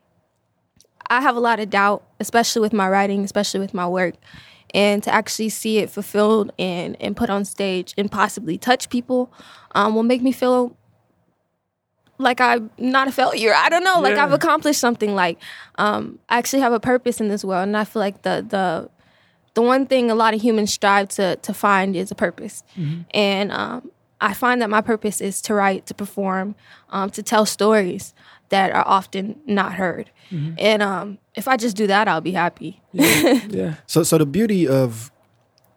I 1.09 1.19
have 1.21 1.35
a 1.35 1.39
lot 1.39 1.59
of 1.59 1.69
doubt, 1.69 2.03
especially 2.19 2.61
with 2.61 2.73
my 2.73 2.87
writing, 2.89 3.23
especially 3.23 3.59
with 3.59 3.73
my 3.73 3.87
work. 3.87 4.15
And 4.73 5.01
to 5.03 5.13
actually 5.13 5.49
see 5.49 5.77
it 5.77 5.89
fulfilled 5.89 6.51
and, 6.59 6.97
and 7.01 7.15
put 7.15 7.29
on 7.29 7.45
stage 7.45 7.93
and 7.97 8.11
possibly 8.11 8.57
touch 8.57 8.89
people 8.89 9.31
um, 9.73 9.95
will 9.95 10.03
make 10.03 10.21
me 10.21 10.31
feel 10.33 10.75
like 12.17 12.39
I'm 12.41 12.69
not 12.77 13.07
a 13.07 13.11
failure. 13.11 13.53
I 13.55 13.69
don't 13.69 13.83
know, 13.83 13.99
like 13.99 14.15
Yeah. 14.15 14.25
I've 14.25 14.33
accomplished 14.33 14.79
something. 14.79 15.15
Like 15.15 15.37
um, 15.77 16.19
I 16.29 16.37
actually 16.37 16.61
have 16.61 16.73
a 16.73 16.79
purpose 16.79 17.19
in 17.21 17.27
this 17.27 17.43
world, 17.43 17.63
and 17.63 17.77
I 17.77 17.83
feel 17.83 17.99
like 18.01 18.21
the 18.23 18.45
the 18.47 18.89
the 19.53 19.61
one 19.61 19.85
thing 19.85 20.11
a 20.11 20.15
lot 20.15 20.33
of 20.33 20.41
humans 20.41 20.73
strive 20.73 21.09
to 21.09 21.35
to 21.37 21.53
find 21.53 21.95
is 21.95 22.11
a 22.11 22.15
purpose. 22.15 22.63
And 23.11 23.51
um, 23.51 23.91
I 24.21 24.33
find 24.33 24.61
that 24.61 24.69
my 24.69 24.81
purpose 24.81 25.19
is 25.21 25.41
to 25.43 25.53
write, 25.53 25.85
to 25.87 25.93
perform, 25.93 26.55
um, 26.89 27.09
to 27.11 27.21
tell 27.23 27.45
stories 27.45 28.13
that 28.49 28.71
are 28.71 28.87
often 28.87 29.39
not 29.45 29.73
heard. 29.73 30.09
And 30.57 30.83
um, 30.83 31.17
if 31.35 31.47
I 31.47 31.55
just 31.55 31.77
do 31.77 31.87
that, 31.87 32.07
I'll 32.07 32.21
be 32.21 32.31
happy. 32.31 32.81
Yeah. 32.93 33.75
So 33.87 34.03
so 34.03 34.17
the 34.17 34.25
beauty 34.25 34.67
of 34.67 35.11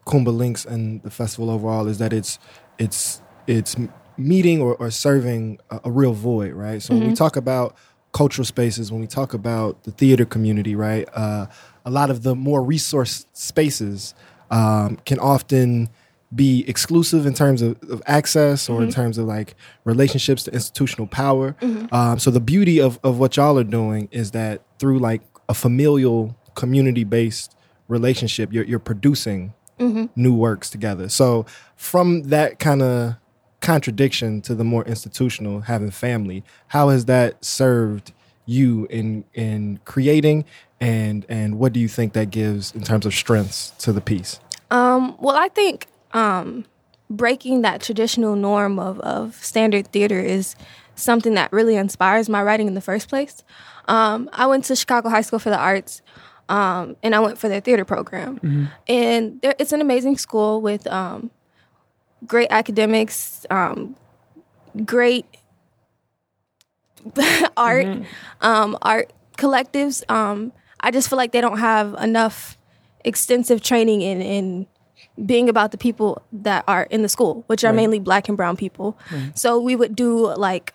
Kuumba 0.05 0.35
Lynx 0.35 0.65
and 0.65 1.01
the 1.03 1.09
festival 1.09 1.49
overall 1.49 1.87
is 1.87 1.97
that 1.99 2.11
it's 2.13 2.39
it's 2.77 3.21
it's 3.47 3.75
meeting 4.17 4.61
or, 4.61 4.75
or 4.75 4.91
serving 4.91 5.59
a, 5.69 5.79
a 5.85 5.91
real 5.91 6.13
void, 6.13 6.53
right? 6.53 6.81
So 6.81 6.93
when 6.93 7.07
we 7.07 7.13
talk 7.13 7.35
about 7.35 7.75
cultural 8.11 8.45
spaces, 8.45 8.91
when 8.91 9.01
we 9.01 9.07
talk 9.07 9.33
about 9.33 9.83
the 9.83 9.91
theater 9.91 10.25
community, 10.25 10.75
right? 10.75 11.07
Uh, 11.13 11.47
a 11.85 11.91
lot 11.91 12.09
of 12.09 12.23
the 12.23 12.35
more 12.35 12.61
resource 12.63 13.25
spaces 13.33 14.13
um, 14.51 14.97
can 15.05 15.19
often 15.19 15.89
be 16.33 16.63
exclusive 16.67 17.25
in 17.25 17.33
terms 17.33 17.61
of, 17.61 17.81
of 17.89 18.01
access 18.05 18.69
or 18.69 18.83
in 18.83 18.91
terms 18.91 19.17
of 19.17 19.25
like 19.25 19.55
relationships 19.83 20.43
to 20.43 20.53
institutional 20.53 21.07
power. 21.07 21.55
Um, 21.91 22.19
so 22.19 22.29
the 22.29 22.39
beauty 22.39 22.79
of, 22.79 22.99
of 23.03 23.17
what 23.17 23.35
y'all 23.35 23.57
are 23.57 23.63
doing 23.63 24.09
is 24.11 24.31
that 24.31 24.61
through 24.77 24.99
like 24.99 25.21
a 25.47 25.53
familial 25.53 26.37
community 26.53 27.03
based 27.03 27.55
relationship, 27.87 28.53
you're, 28.53 28.65
you're 28.65 28.77
producing 28.77 29.53
new 30.15 30.33
works 30.33 30.69
together. 30.69 31.09
So 31.09 31.45
from 31.75 32.23
that 32.23 32.59
kind 32.59 32.81
of 32.81 33.15
contradiction 33.61 34.41
to 34.41 34.55
the 34.55 34.63
more 34.63 34.83
institutional 34.85 35.61
having 35.61 35.91
family, 35.91 36.43
how 36.67 36.89
has 36.89 37.05
that 37.05 37.43
served 37.43 38.13
you 38.45 38.87
in 38.89 39.23
in 39.33 39.79
creating 39.85 40.43
and 40.81 41.25
and 41.29 41.59
what 41.59 41.71
do 41.71 41.79
you 41.79 41.87
think 41.87 42.13
that 42.13 42.31
gives 42.31 42.73
in 42.73 42.81
terms 42.81 43.05
of 43.05 43.13
strengths 43.13 43.71
to 43.71 43.93
the 43.93 44.01
piece? 44.01 44.39
Um, 44.71 45.15
well, 45.19 45.35
I 45.35 45.49
think 45.49 45.87
um, 46.13 46.65
breaking 47.09 47.61
that 47.61 47.81
traditional 47.81 48.35
norm 48.35 48.79
of, 48.79 48.99
of 48.99 49.35
standard 49.35 49.87
theater 49.87 50.19
is 50.19 50.55
something 50.95 51.33
that 51.33 51.51
really 51.51 51.75
inspires 51.75 52.29
my 52.29 52.43
writing 52.43 52.67
in 52.67 52.73
the 52.73 52.81
first 52.81 53.09
place. 53.09 53.43
Um, 53.87 54.29
I 54.33 54.45
went 54.47 54.65
to 54.65 54.75
Chicago 54.75 55.09
High 55.09 55.21
School 55.21 55.39
for 55.39 55.49
the 55.49 55.57
Arts, 55.57 56.01
um, 56.49 56.95
and 57.01 57.15
I 57.15 57.19
went 57.19 57.37
for 57.37 57.47
their 57.49 57.61
theater 57.61 57.85
program. 57.85 58.69
And 58.87 59.41
there, 59.41 59.55
it's 59.57 59.71
an 59.71 59.81
amazing 59.81 60.17
school 60.17 60.61
with 60.61 60.85
um, 60.87 61.31
great 62.27 62.49
academics, 62.51 63.45
um, 63.49 63.95
great 64.85 65.25
art, 67.57 67.87
um, 68.41 68.77
art 68.81 69.11
collectives. 69.37 70.03
Um, 70.11 70.51
I 70.81 70.91
just 70.91 71.09
feel 71.09 71.17
like 71.17 71.31
they 71.31 71.41
don't 71.41 71.59
have 71.59 71.93
enough 71.95 72.57
extensive 73.05 73.61
training 73.63 74.01
in, 74.01 74.21
in 74.21 74.67
being 75.25 75.49
about 75.49 75.71
the 75.71 75.77
people 75.77 76.21
that 76.31 76.63
are 76.67 76.83
in 76.83 77.01
the 77.01 77.09
school, 77.09 77.43
which 77.47 77.63
are 77.63 77.73
mainly 77.73 77.99
black 77.99 78.27
and 78.27 78.37
brown 78.37 78.55
people. 78.55 78.97
So 79.35 79.59
we 79.59 79.75
would 79.75 79.95
do 79.95 80.33
like 80.35 80.73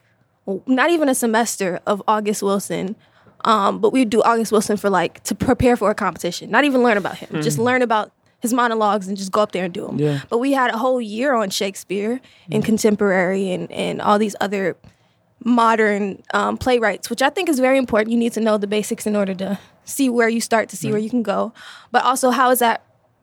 not 0.67 0.91
even 0.91 1.09
a 1.09 1.15
semester 1.15 1.81
of 1.87 2.03
August 2.07 2.43
Wilson, 2.43 2.97
um, 3.45 3.79
but 3.79 3.93
we'd 3.93 4.11
do 4.11 4.23
August 4.23 4.53
Wilson 4.53 4.77
for 4.77 4.91
like 4.91 5.23
to 5.25 5.35
prepare 5.35 5.77
for 5.77 5.91
a 5.91 5.95
competition. 5.95 6.51
Not 6.51 6.65
even 6.65 6.83
learn 6.83 6.97
about 6.97 7.17
him, 7.17 7.43
just 7.43 7.59
learn 7.59 7.83
about 7.83 8.13
his 8.41 8.53
monologues 8.53 9.09
and 9.09 9.17
just 9.17 9.33
go 9.33 9.41
up 9.41 9.53
there 9.53 9.65
and 9.65 9.73
do 9.73 9.87
them. 9.87 9.99
Yeah. 9.99 10.21
But 10.29 10.39
we 10.39 10.53
had 10.53 10.71
a 10.71 10.77
whole 10.77 11.01
year 11.01 11.35
on 11.35 11.49
Shakespeare 11.49 12.21
and 12.53 12.63
contemporary 12.63 13.51
and, 13.53 13.73
and 13.73 14.03
all 14.03 14.19
these 14.19 14.37
other 14.39 14.77
modern 15.43 16.23
um, 16.35 16.59
playwrights, 16.59 17.09
which 17.09 17.23
I 17.23 17.31
think 17.31 17.49
is 17.49 17.59
very 17.59 17.79
important. 17.79 18.13
You 18.13 18.19
need 18.19 18.35
to 18.35 18.41
know 18.41 18.59
the 18.59 18.67
basics 18.67 19.07
in 19.07 19.17
order 19.17 19.35
to 19.37 19.59
see 19.85 20.11
where 20.11 20.29
you 20.29 20.43
start, 20.43 20.69
to 20.71 20.77
see 20.77 20.91
where 20.91 21.01
you 21.01 21.09
can 21.09 21.23
go. 21.23 21.55
But 21.91 22.05
also, 22.05 22.31
how 22.31 22.51
is 22.51 22.59
that 22.59 22.83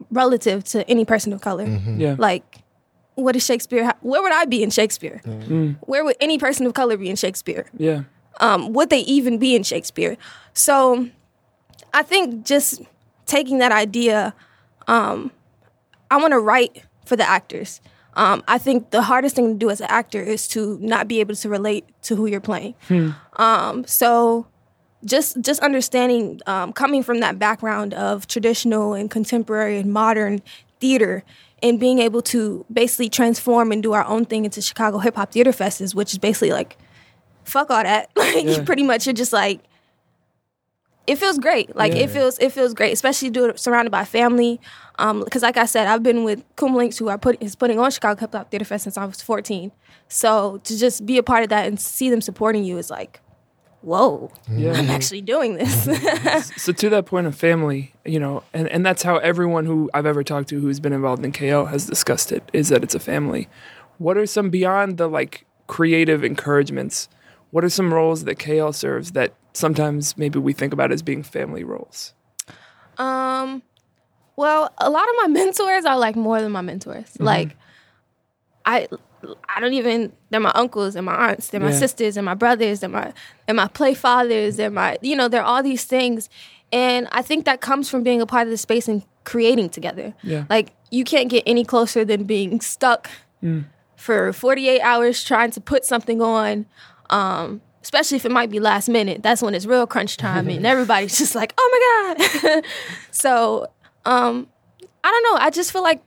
relative 0.10 0.64
to 0.66 0.88
any 0.90 1.06
person 1.06 1.34
of 1.34 1.42
color? 1.42 1.66
Yeah. 1.66 2.16
Like, 2.18 2.60
what 3.16 3.36
is 3.36 3.46
Shakespeare? 3.46 3.94
Where 4.02 4.22
would 4.22 4.34
I 4.34 4.46
be 4.46 4.64
in 4.64 4.70
Shakespeare? 4.70 5.22
Mm. 5.26 5.78
Where 5.82 6.04
would 6.04 6.16
any 6.20 6.38
person 6.38 6.66
of 6.66 6.74
color 6.74 6.98
be 6.98 7.10
in 7.10 7.16
Shakespeare? 7.16 7.66
yeah. 7.78 8.04
Um, 8.40 8.74
would 8.74 8.90
they 8.90 9.02
even 9.02 9.38
be 9.38 9.56
in 9.56 9.62
Shakespeare? 9.62 10.18
So, 10.54 11.10
I 11.94 12.02
think 12.02 12.46
just 12.46 12.82
taking 13.26 13.60
that 13.60 13.72
idea, 13.72 14.34
um, 14.88 15.32
I 16.10 16.18
want 16.18 16.32
to 16.32 16.40
write 16.40 16.84
for 17.06 17.16
the 17.16 17.30
actors. 17.30 17.82
Um, 18.16 18.42
I 18.48 18.58
think 18.58 18.90
the 18.92 19.04
hardest 19.04 19.36
thing 19.36 19.54
to 19.54 19.58
do 19.60 19.70
as 19.70 19.80
an 19.80 19.88
actor 19.90 20.22
is 20.22 20.48
to 20.50 20.78
not 20.82 21.08
be 21.08 21.20
able 21.20 21.36
to 21.36 21.50
relate 21.50 21.86
to 22.04 22.16
who 22.16 22.26
you're 22.26 22.42
playing. 22.42 22.74
Um, 23.36 23.86
so 23.86 24.48
just 25.06 25.42
just 25.42 25.60
understanding, 25.62 26.40
um, 26.48 26.74
coming 26.74 27.04
from 27.04 27.20
that 27.22 27.40
background 27.40 27.94
of 27.94 28.28
traditional 28.28 28.94
and 28.94 29.10
contemporary 29.10 29.78
and 29.80 29.92
modern 29.92 30.42
theater, 30.80 31.24
and 31.64 31.80
being 31.80 32.00
able 32.00 32.22
to 32.24 32.66
basically 32.72 33.10
transform 33.10 33.72
and 33.72 33.82
do 33.84 33.94
our 33.94 34.06
own 34.06 34.26
thing 34.26 34.46
into 34.46 34.62
Chicago 34.62 34.98
Hip 35.00 35.16
Hop 35.16 35.32
Theater 35.32 35.52
Fests, 35.52 35.94
which 35.96 36.12
is 36.14 36.18
basically 36.20 36.52
like, 36.52 36.78
fuck 37.44 37.70
all 37.70 37.84
that. 37.84 38.10
Like 38.18 38.46
Yeah. 38.46 38.64
pretty 38.64 38.84
much, 38.84 39.06
you're 39.06 39.14
just 39.14 39.34
like 39.34 39.62
it 41.08 41.16
feels 41.18 41.40
great. 41.40 41.76
Like 41.76 41.94
Yeah. 41.94 42.04
it 42.04 42.10
feels 42.12 42.38
it 42.40 42.52
feels 42.52 42.74
great, 42.74 42.94
especially 42.94 43.30
do 43.32 43.46
it 43.46 43.60
surrounded 43.60 43.90
by 43.92 44.06
family. 44.06 44.62
Um, 45.00 45.24
because 45.24 45.42
like 45.42 45.58
I 45.58 45.66
said, 45.66 45.88
I've 45.88 46.04
been 46.04 46.24
with 46.24 46.44
Kuumba 46.56 46.76
Lynx, 46.76 46.98
who 47.00 47.08
are 47.10 47.18
put 47.18 47.42
is 47.42 47.56
putting 47.56 47.80
on 47.80 47.90
Chicago 47.92 48.20
Hip 48.20 48.34
Hop 48.34 48.52
Theater 48.52 48.66
Fest 48.66 48.84
since 48.84 48.98
I 48.98 49.06
was 49.06 49.22
14. 49.22 49.72
So 50.08 50.60
to 50.64 50.78
just 50.78 51.06
be 51.06 51.18
a 51.18 51.24
part 51.24 51.44
of 51.44 51.50
that 51.50 51.66
and 51.68 51.80
see 51.80 52.10
them 52.10 52.22
supporting 52.22 52.64
you 52.64 52.78
is 52.78 52.90
like, 52.92 53.20
whoa, 53.82 54.32
Yeah. 54.50 54.74
I'm 54.74 54.90
actually 54.90 55.22
doing 55.22 55.56
this. 55.56 56.54
so 56.64 56.72
to 56.72 56.90
that 56.90 57.06
point 57.06 57.28
of 57.28 57.36
family, 57.36 57.94
you 58.06 58.20
know, 58.20 58.44
and, 58.54 58.68
and 58.68 58.86
that's 58.86 59.04
how 59.04 59.18
everyone 59.18 59.66
who 59.66 59.90
I've 59.94 60.06
ever 60.06 60.24
talked 60.24 60.50
to 60.50 60.60
who's 60.60 60.80
been 60.80 60.94
involved 60.94 61.24
in 61.26 61.32
KO 61.32 61.66
has 61.66 61.86
discussed 61.86 62.32
it, 62.32 62.44
is 62.54 62.70
that 62.70 62.84
it's 62.84 62.96
a 62.96 63.00
family. 63.00 63.50
What 63.98 64.18
are 64.18 64.26
some 64.26 64.50
beyond 64.50 64.98
the 64.98 65.08
like 65.08 65.46
creative 65.68 66.24
encouragements? 66.24 67.10
What 67.52 67.64
are 67.64 67.70
some 67.70 67.94
roles 67.94 68.24
that 68.26 68.38
KL 68.38 68.74
serves 68.74 69.12
that 69.12 69.34
sometimes 69.54 70.18
maybe 70.18 70.40
we 70.40 70.54
think 70.54 70.74
about 70.74 70.92
as 70.92 71.02
being 71.02 71.24
family 71.24 71.64
roles? 71.64 72.14
Um, 72.98 73.62
well, 74.36 74.72
a 74.78 74.90
lot 74.90 75.08
of 75.10 75.16
my 75.22 75.28
mentors 75.30 75.86
are 75.86 75.98
like 75.98 76.16
more 76.16 76.42
than 76.42 76.52
my 76.52 76.62
mentors. 76.62 77.06
Mm-hmm. 77.06 77.24
Like, 77.24 77.58
I, 78.66 78.88
I 79.50 79.60
don't 79.60 79.74
even. 79.74 80.12
They're 80.30 80.40
my 80.40 80.52
uncles 80.56 80.96
and 80.96 81.06
my 81.06 81.16
aunts. 81.32 81.50
They're 81.50 81.60
my 81.62 81.72
Yeah. 81.72 81.78
sisters 81.78 82.18
and 82.18 82.26
my 82.26 82.34
brothers. 82.34 82.80
They're 82.82 82.90
my 82.90 83.14
and 83.48 83.58
my 83.58 83.68
play 83.68 83.94
fathers. 83.94 84.56
They're 84.58 84.72
my. 84.72 84.98
You 85.02 85.16
know, 85.16 85.28
they're 85.28 85.44
all 85.44 85.62
these 85.64 85.84
things, 85.84 86.30
and 86.72 87.08
I 87.12 87.22
think 87.22 87.46
that 87.46 87.62
comes 87.62 87.90
from 87.90 88.04
being 88.04 88.22
a 88.22 88.26
part 88.26 88.48
of 88.48 88.52
the 88.52 88.58
space 88.58 88.88
and 88.88 89.04
creating 89.24 89.70
together. 89.70 90.14
Yeah. 90.24 90.46
Like 90.50 90.74
you 90.90 91.04
can't 91.04 91.30
get 91.30 91.44
any 91.46 91.64
closer 91.64 92.04
than 92.06 92.24
being 92.26 92.60
stuck 92.62 93.10
Mm. 93.44 93.66
for 93.96 94.34
48 94.34 94.82
hours 94.82 95.24
trying 95.24 95.52
to 95.52 95.62
put 95.62 95.86
something 95.86 96.22
on. 96.22 96.66
Um, 97.10 97.62
especially 97.84 98.16
if 98.18 98.26
it 98.26 98.32
might 98.32 98.50
be 98.52 98.60
last 98.60 98.88
minute. 98.90 99.24
That's 99.24 99.42
when 99.42 99.56
it's 99.56 99.66
real 99.66 99.88
crunch 99.88 100.16
time 100.18 100.48
and 100.48 100.66
everybody's 100.74 101.18
just 101.18 101.34
like, 101.36 101.54
"Oh 101.58 101.70
my 101.74 102.16
god." 102.42 102.64
so, 103.12 103.68
um 104.06 104.48
I 105.04 105.10
don't 105.12 105.24
know. 105.34 105.44
I 105.46 105.50
just 105.50 105.72
feel 105.72 105.82
like 105.84 106.02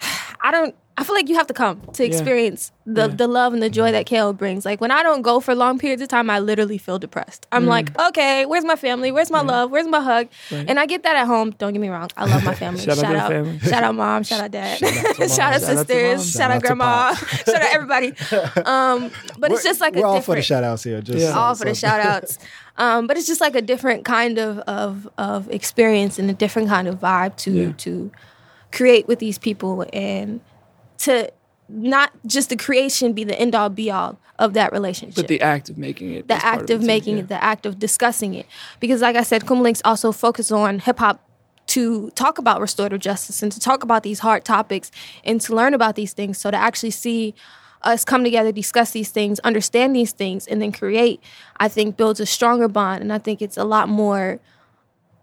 I 0.40 0.50
don't 0.50 0.74
I 0.98 1.04
feel 1.04 1.14
like 1.14 1.28
you 1.28 1.34
have 1.36 1.46
to 1.48 1.52
come 1.54 1.82
to 1.92 2.02
Yeah. 2.02 2.08
experience 2.08 2.72
the 2.86 3.02
Yeah. 3.02 3.06
the 3.08 3.28
love 3.28 3.52
and 3.52 3.62
the 3.62 3.68
joy 3.68 3.92
that 3.92 4.06
kale 4.06 4.32
brings. 4.32 4.64
Like 4.64 4.80
when 4.80 4.90
I 4.90 5.02
don't 5.02 5.20
go 5.22 5.40
for 5.40 5.54
long 5.54 5.78
periods 5.78 6.00
of 6.00 6.08
time, 6.08 6.30
I 6.30 6.38
literally 6.38 6.78
feel 6.78 6.98
depressed. 6.98 7.46
I'm 7.52 7.66
like, 7.66 7.98
okay, 8.00 8.46
where's 8.46 8.64
my 8.64 8.76
family? 8.76 9.12
Where's 9.12 9.30
my 9.30 9.42
love? 9.42 9.70
Where's 9.70 9.86
my 9.86 10.00
hug? 10.00 10.28
Mm. 10.48 10.56
Right. 10.56 10.70
And 10.70 10.80
I 10.80 10.86
get 10.86 11.02
that 11.02 11.14
at 11.16 11.26
home. 11.26 11.50
Don't 11.58 11.72
get 11.74 11.80
me 11.80 11.88
wrong. 11.90 12.08
I 12.16 12.24
love 12.24 12.42
my 12.44 12.54
family. 12.62 12.80
Shout 12.80 12.96
shout, 12.96 13.06
out 13.14 13.16
out, 13.16 13.30
family. 13.30 13.58
shout 13.70 13.84
out 13.84 13.94
mom. 13.94 14.22
Shout 14.22 14.40
out 14.40 14.50
dad. 14.52 14.78
Shout 14.78 14.96
out 14.96 15.16
to 15.16 15.28
shout 15.28 15.28
out 15.28 15.30
Shout 15.30 15.52
out 15.52 15.60
to 15.60 15.66
sisters. 15.76 16.30
Shout, 16.30 16.40
Shout 16.40 16.50
out 16.50 16.56
out 16.56 16.62
grandma. 16.62 17.14
shout 17.14 17.48
out 17.62 17.74
everybody. 17.74 18.14
Um, 18.64 19.10
but 19.38 19.52
it's 19.52 19.64
just 19.64 19.80
like 19.82 19.94
we're 19.94 20.04
a 20.04 20.08
all 20.08 20.14
different 20.14 20.24
for 20.24 20.34
the 20.36 20.42
shout 20.42 20.64
outs 20.64 20.84
here. 20.84 21.00
Just 21.02 21.18
Yeah. 21.18 21.32
so- 21.32 21.38
all 21.38 21.54
for 21.54 21.64
the 21.66 21.74
so- 21.74 21.86
shout 21.88 22.00
outs. 22.00 22.38
Um, 22.78 23.06
but 23.06 23.16
it's 23.18 23.26
just 23.26 23.40
like 23.40 23.54
a 23.54 23.62
different 23.62 24.04
kind 24.04 24.38
of, 24.38 24.58
of 24.60 25.08
of 25.18 25.50
experience 25.50 26.18
and 26.18 26.30
a 26.30 26.34
different 26.34 26.68
kind 26.68 26.88
of 26.88 26.96
vibe 27.00 27.36
to 27.38 27.50
Yeah. 27.50 27.72
to 27.78 28.10
create 28.72 29.08
with 29.08 29.18
these 29.18 29.38
people 29.38 29.84
and 29.92 30.40
to 30.98 31.30
not 31.68 32.12
just 32.26 32.48
the 32.48 32.56
creation 32.56 33.12
be 33.12 33.24
the 33.24 33.38
end 33.38 33.54
all 33.54 33.68
be 33.68 33.90
all 33.90 34.18
of 34.38 34.54
that 34.54 34.72
relationship. 34.72 35.16
But 35.16 35.28
the 35.28 35.40
act 35.40 35.68
of 35.68 35.78
making 35.78 36.12
it. 36.12 36.28
the 36.28 36.44
act 36.44 36.70
of 36.70 36.80
too, 36.80 36.86
making 36.86 37.16
yeah. 37.16 37.22
it, 37.24 37.28
the 37.28 37.42
act 37.42 37.66
of 37.66 37.78
discussing 37.78 38.34
it. 38.34 38.46
Because 38.80 39.00
like 39.00 39.16
I 39.16 39.22
said, 39.22 39.44
Kuumba 39.44 39.62
Lynx 39.62 39.82
also 39.84 40.12
focus 40.12 40.52
on 40.52 40.78
hip 40.78 40.98
hop 40.98 41.22
to 41.68 42.10
talk 42.10 42.38
about 42.38 42.60
restorative 42.60 43.00
justice 43.00 43.42
and 43.42 43.50
to 43.50 43.58
talk 43.58 43.82
about 43.82 44.02
these 44.02 44.20
hard 44.20 44.44
topics 44.44 44.90
and 45.24 45.40
to 45.40 45.54
learn 45.54 45.74
about 45.74 45.96
these 45.96 46.12
things. 46.12 46.38
So 46.38 46.50
to 46.50 46.56
actually 46.56 46.92
see 46.92 47.34
us 47.82 48.04
come 48.04 48.22
together, 48.24 48.52
discuss 48.52 48.92
these 48.92 49.10
things, 49.10 49.40
understand 49.40 49.96
these 49.96 50.12
things, 50.12 50.46
and 50.46 50.62
then 50.62 50.72
create, 50.72 51.20
I 51.58 51.68
think 51.68 51.96
builds 51.96 52.20
a 52.20 52.26
stronger 52.26 52.68
bond. 52.68 53.02
And 53.02 53.12
I 53.12 53.18
think 53.18 53.42
it's 53.42 53.56
a 53.56 53.64
lot 53.64 53.88
more 53.88 54.40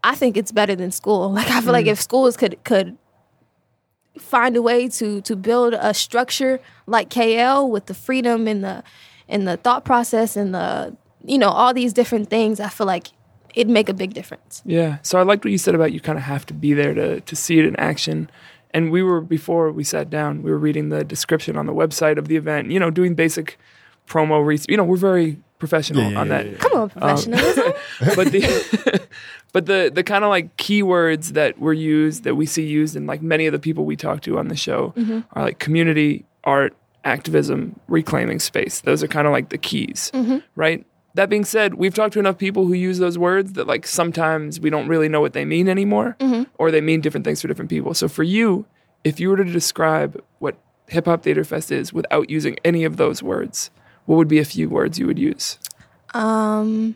I 0.03 0.15
think 0.15 0.35
it's 0.35 0.51
better 0.51 0.75
than 0.75 0.91
school. 0.91 1.31
Like 1.33 1.49
I 1.49 1.61
feel 1.61 1.71
like 1.71 1.85
mm. 1.85 1.91
if 1.91 2.01
schools 2.01 2.35
could 2.37 2.61
could 2.63 2.97
find 4.17 4.55
a 4.55 4.61
way 4.61 4.87
to 4.87 5.21
to 5.21 5.35
build 5.35 5.73
a 5.73 5.93
structure 5.93 6.59
like 6.85 7.09
KL 7.09 7.69
with 7.69 7.87
the 7.87 7.93
freedom 7.93 8.47
and 8.47 8.63
the 8.63 8.83
and 9.27 9.47
the 9.47 9.57
thought 9.57 9.85
process 9.85 10.35
and 10.35 10.53
the 10.53 10.95
you 11.25 11.37
know 11.37 11.49
all 11.49 11.73
these 11.73 11.93
different 11.93 12.29
things, 12.29 12.59
I 12.59 12.69
feel 12.69 12.87
like 12.87 13.07
it'd 13.53 13.71
make 13.71 13.89
a 13.89 13.93
big 13.93 14.13
difference. 14.13 14.61
Yeah. 14.65 14.97
So 15.01 15.19
I 15.19 15.23
liked 15.23 15.45
what 15.45 15.51
you 15.51 15.57
said 15.57 15.75
about 15.75 15.93
you 15.93 15.99
kind 15.99 16.17
of 16.17 16.23
have 16.23 16.45
to 16.47 16.53
be 16.53 16.73
there 16.73 16.93
to 16.93 17.21
to 17.21 17.35
see 17.35 17.59
it 17.59 17.65
in 17.65 17.75
action. 17.77 18.29
And 18.71 18.91
we 18.91 19.03
were 19.03 19.21
before 19.21 19.71
we 19.71 19.83
sat 19.83 20.09
down, 20.09 20.41
we 20.41 20.51
were 20.51 20.57
reading 20.57 20.89
the 20.89 21.03
description 21.03 21.57
on 21.57 21.65
the 21.65 21.73
website 21.73 22.17
of 22.17 22.27
the 22.27 22.35
event. 22.35 22.71
You 22.71 22.79
know, 22.79 22.89
doing 22.89 23.15
basic 23.15 23.57
promo 24.07 24.45
research. 24.45 24.69
You 24.69 24.77
know, 24.77 24.83
we're 24.83 24.97
very 24.97 25.39
professional 25.63 26.11
Yeah, 26.11 26.19
on 26.19 26.27
that. 26.27 26.45
yeah, 26.45 26.51
yeah. 26.51 26.57
Come 26.57 26.73
on, 26.73 26.81
um, 26.81 26.89
professionalism. 26.89 27.73
but 28.15 28.31
the 28.31 29.01
but 29.53 29.65
the 29.65 29.91
the 29.93 30.03
kind 30.03 30.25
of 30.25 30.29
like 30.29 30.57
keywords 30.57 31.29
that 31.29 31.57
were 31.57 31.73
used 31.73 32.25
that 32.25 32.35
we 32.35 32.45
see 32.45 32.65
used 32.65 32.97
in 32.97 33.05
like 33.05 33.21
many 33.21 33.45
of 33.45 33.53
the 33.53 33.59
people 33.59 33.85
we 33.85 33.95
talk 33.95 34.21
to 34.23 34.37
on 34.37 34.49
the 34.49 34.57
show 34.57 34.93
mm-hmm. 34.97 35.21
are 35.31 35.43
like 35.43 35.59
community, 35.59 36.25
art, 36.43 36.75
activism, 37.05 37.79
reclaiming 37.87 38.39
space. 38.39 38.81
Those 38.81 39.01
are 39.03 39.07
kind 39.07 39.25
of 39.25 39.31
like 39.31 39.49
the 39.49 39.57
keys, 39.57 40.11
mm-hmm. 40.13 40.39
right? 40.55 40.85
That 41.15 41.29
being 41.29 41.45
said, 41.45 41.75
we've 41.75 41.93
talked 41.93 42.13
to 42.13 42.19
enough 42.19 42.37
people 42.37 42.65
who 42.65 42.73
use 42.73 42.97
those 42.97 43.17
words 43.17 43.53
that 43.53 43.67
like 43.67 43.87
sometimes 43.87 44.59
we 44.59 44.69
don't 44.69 44.87
really 44.87 45.07
know 45.07 45.21
what 45.21 45.31
they 45.31 45.45
mean 45.45 45.69
anymore, 45.69 46.17
mm-hmm. 46.19 46.43
or 46.57 46.71
they 46.71 46.81
mean 46.81 46.99
different 46.99 47.23
things 47.23 47.41
for 47.41 47.47
different 47.47 47.69
people. 47.69 47.93
So 47.93 48.09
for 48.09 48.23
you, 48.23 48.65
if 49.03 49.19
you 49.19 49.29
were 49.29 49.37
to 49.37 49.45
describe 49.45 50.21
what 50.39 50.57
Hip 50.87 51.05
Hop 51.05 51.23
Theater 51.23 51.43
Fest 51.43 51.71
is 51.71 51.93
without 51.93 52.29
using 52.29 52.57
any 52.65 52.83
of 52.83 52.97
those 52.97 53.23
words, 53.23 53.71
what 54.05 54.17
would 54.17 54.27
be 54.27 54.39
a 54.39 54.45
few 54.45 54.69
words 54.69 54.99
you 54.99 55.07
would 55.07 55.19
use? 55.19 55.57
um, 56.13 56.95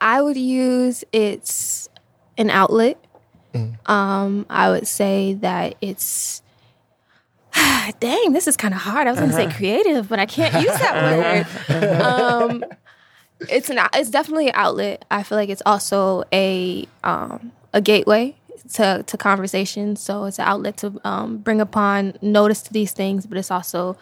I 0.00 0.22
would 0.22 0.36
use 0.36 1.04
it's 1.12 1.88
an 2.36 2.50
outlet. 2.50 3.02
Um, 3.86 4.46
I 4.48 4.70
would 4.70 4.86
say 4.86 5.34
that 5.34 5.74
it's. 5.80 6.42
Dang, 8.00 8.32
this 8.32 8.46
is 8.46 8.56
kind 8.56 8.72
of 8.72 8.80
hard. 8.80 9.08
I 9.08 9.10
was 9.10 9.18
going 9.18 9.30
to 9.30 9.36
say 9.36 9.50
creative, 9.50 10.08
but 10.08 10.20
I 10.20 10.26
can't 10.26 10.54
use 10.54 10.78
that 10.78 11.48
word. 11.68 12.00
Um, 12.00 12.64
it's 13.48 13.70
an 13.70 13.80
it's 13.94 14.10
definitely 14.10 14.48
an 14.48 14.54
outlet. 14.54 15.04
I 15.10 15.24
feel 15.24 15.36
like 15.36 15.48
it's 15.48 15.62
also 15.66 16.22
a 16.32 16.86
um, 17.02 17.50
a 17.72 17.80
gateway 17.80 18.36
to 18.74 19.02
to 19.04 19.16
conversation. 19.16 19.96
So 19.96 20.26
it's 20.26 20.38
an 20.38 20.44
outlet 20.46 20.76
to 20.78 21.00
um, 21.02 21.38
bring 21.38 21.60
upon 21.60 22.16
notice 22.22 22.62
to 22.62 22.72
these 22.72 22.92
things, 22.92 23.26
but 23.26 23.38
it's 23.38 23.50
also 23.50 23.96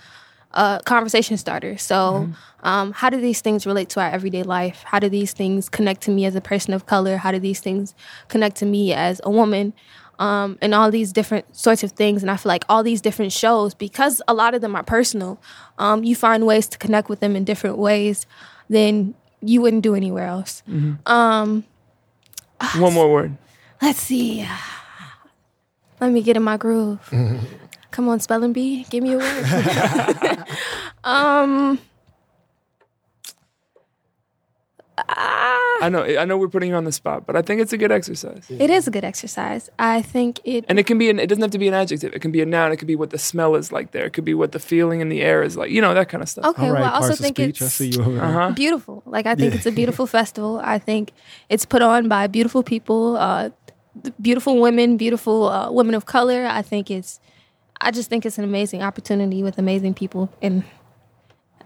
a 0.57 0.81
conversation 0.85 1.37
starter. 1.37 1.77
So 1.79 2.29
um, 2.63 2.93
how 2.93 3.11
do 3.11 3.21
these 3.21 3.41
things 3.41 3.67
relate 3.67 3.89
to 3.91 4.01
our 4.01 4.11
everyday 4.11 4.43
life? 4.43 4.83
How 4.85 4.99
do 4.99 5.09
these 5.09 5.33
things 5.33 5.69
connect 5.69 6.01
to 6.03 6.11
me 6.11 6.25
as 6.25 6.35
a 6.35 6.41
person 6.41 6.75
of 6.75 6.87
color? 6.87 7.19
How 7.19 7.31
do 7.31 7.39
these 7.39 7.61
things 7.61 7.95
connect 8.29 8.57
to 8.57 8.67
me 8.67 8.93
as 8.93 9.21
a 9.23 9.31
woman? 9.31 9.73
Um, 10.19 10.57
and 10.63 10.75
all 10.75 10.91
these 10.91 11.13
different 11.13 11.55
sorts 11.55 11.85
of 11.85 11.93
things. 11.93 12.23
And 12.23 12.31
I 12.31 12.37
feel 12.39 12.49
like 12.49 12.65
all 12.71 12.83
these 12.83 13.03
different 13.03 13.33
shows, 13.33 13.75
because 13.75 14.23
a 14.27 14.33
lot 14.33 14.55
of 14.55 14.63
them 14.63 14.75
are 14.75 14.83
personal, 14.83 15.39
um, 15.79 16.03
you 16.05 16.17
find 16.17 16.47
ways 16.47 16.67
to 16.69 16.79
connect 16.79 17.11
with 17.11 17.21
them 17.21 17.37
in 17.37 17.45
different 17.45 17.77
ways 17.77 18.25
than 18.71 19.15
you 19.43 19.61
wouldn't 19.61 19.83
do 19.83 19.95
anywhere 19.95 20.27
else. 20.27 20.63
Um, 21.05 21.65
One 22.77 22.95
more 22.95 23.13
word. 23.13 23.37
let's 23.83 24.01
see. 24.01 24.49
Let 26.01 26.13
me 26.13 26.23
get 26.23 26.37
in 26.37 26.43
my 26.43 26.57
groove. 26.57 27.01
Come 27.97 28.11
on, 28.11 28.21
spelling 28.21 28.53
bee, 28.53 28.85
give 28.91 29.03
me 29.03 29.15
a 29.15 29.17
word. 29.17 30.45
um, 31.05 31.79
I 34.99 35.89
know. 35.91 36.05
I 36.05 36.27
know 36.27 36.37
we're 36.37 36.49
putting 36.49 36.69
you 36.69 36.75
on 36.75 36.85
the 36.85 36.93
spot, 36.93 37.25
but 37.25 37.37
I 37.37 37.41
think 37.41 37.63
it's 37.63 37.73
a 37.73 37.79
good 37.79 37.91
exercise. 37.91 38.45
it 38.51 38.69
is 38.69 38.87
a 38.87 38.91
good 38.91 39.03
exercise. 39.03 39.71
I 39.79 40.03
think 40.03 40.41
it. 40.45 40.67
And 40.69 40.79
it 40.79 40.85
can 40.87 40.99
be 40.99 41.09
an. 41.09 41.19
It 41.19 41.29
doesn't 41.29 41.41
have 41.41 41.53
to 41.53 41.59
be 41.59 41.69
an 41.69 41.73
adjective. 41.73 42.13
It 42.13 42.19
can 42.21 42.33
be 42.33 42.43
a 42.43 42.45
noun. 42.45 42.71
It 42.71 42.77
could 42.77 42.87
be 42.87 42.97
what 42.97 43.09
the 43.09 43.19
smell 43.19 43.55
is 43.55 43.73
like 43.73 43.93
there. 43.93 44.05
It 44.05 44.13
could 44.13 44.27
be 44.27 44.35
what 44.35 44.53
the 44.53 44.59
feeling 44.59 45.01
in 45.01 45.09
the 45.09 45.23
air 45.23 45.43
is 45.43 45.57
like. 45.57 45.71
You 45.71 45.81
know 45.81 45.95
that 45.95 46.11
kind 46.11 46.23
of 46.23 46.29
stuff. 46.29 46.45
Okay, 46.45 46.67
All 46.67 46.73
right, 46.73 46.83
well, 46.83 46.93
I 46.93 46.97
also 46.97 47.15
think 47.15 47.39
speech. 47.39 47.63
I 47.63 47.65
it's 47.65 47.75
see 47.75 47.89
you 47.89 48.01
over 48.03 48.13
there. 48.13 48.25
Uh 48.25 48.33
huh. 48.33 48.51
beautiful. 48.51 49.03
Like 49.07 49.25
I 49.25 49.35
think 49.35 49.55
it's 49.55 49.65
a 49.65 49.73
beautiful 49.81 50.07
festival. 50.07 50.61
I 50.63 50.79
think 50.79 51.13
it's 51.49 51.65
put 51.65 51.81
on 51.81 52.09
by 52.09 52.27
beautiful 52.27 52.63
people, 52.63 53.17
uh, 53.17 53.49
beautiful 54.21 54.61
women, 54.61 54.99
beautiful 54.99 55.49
uh, 55.49 55.73
women 55.73 55.95
of 55.95 56.05
color. 56.05 56.45
I 56.45 56.61
think 56.61 56.91
it's. 56.91 57.21
I 57.81 57.91
just 57.91 58.09
think 58.09 58.25
it's 58.27 58.39
an 58.39 58.45
amazing 58.45 58.83
opportunity 58.83 59.43
with 59.43 59.59
amazing 59.59 59.95
people, 59.95 60.31
and 60.43 60.65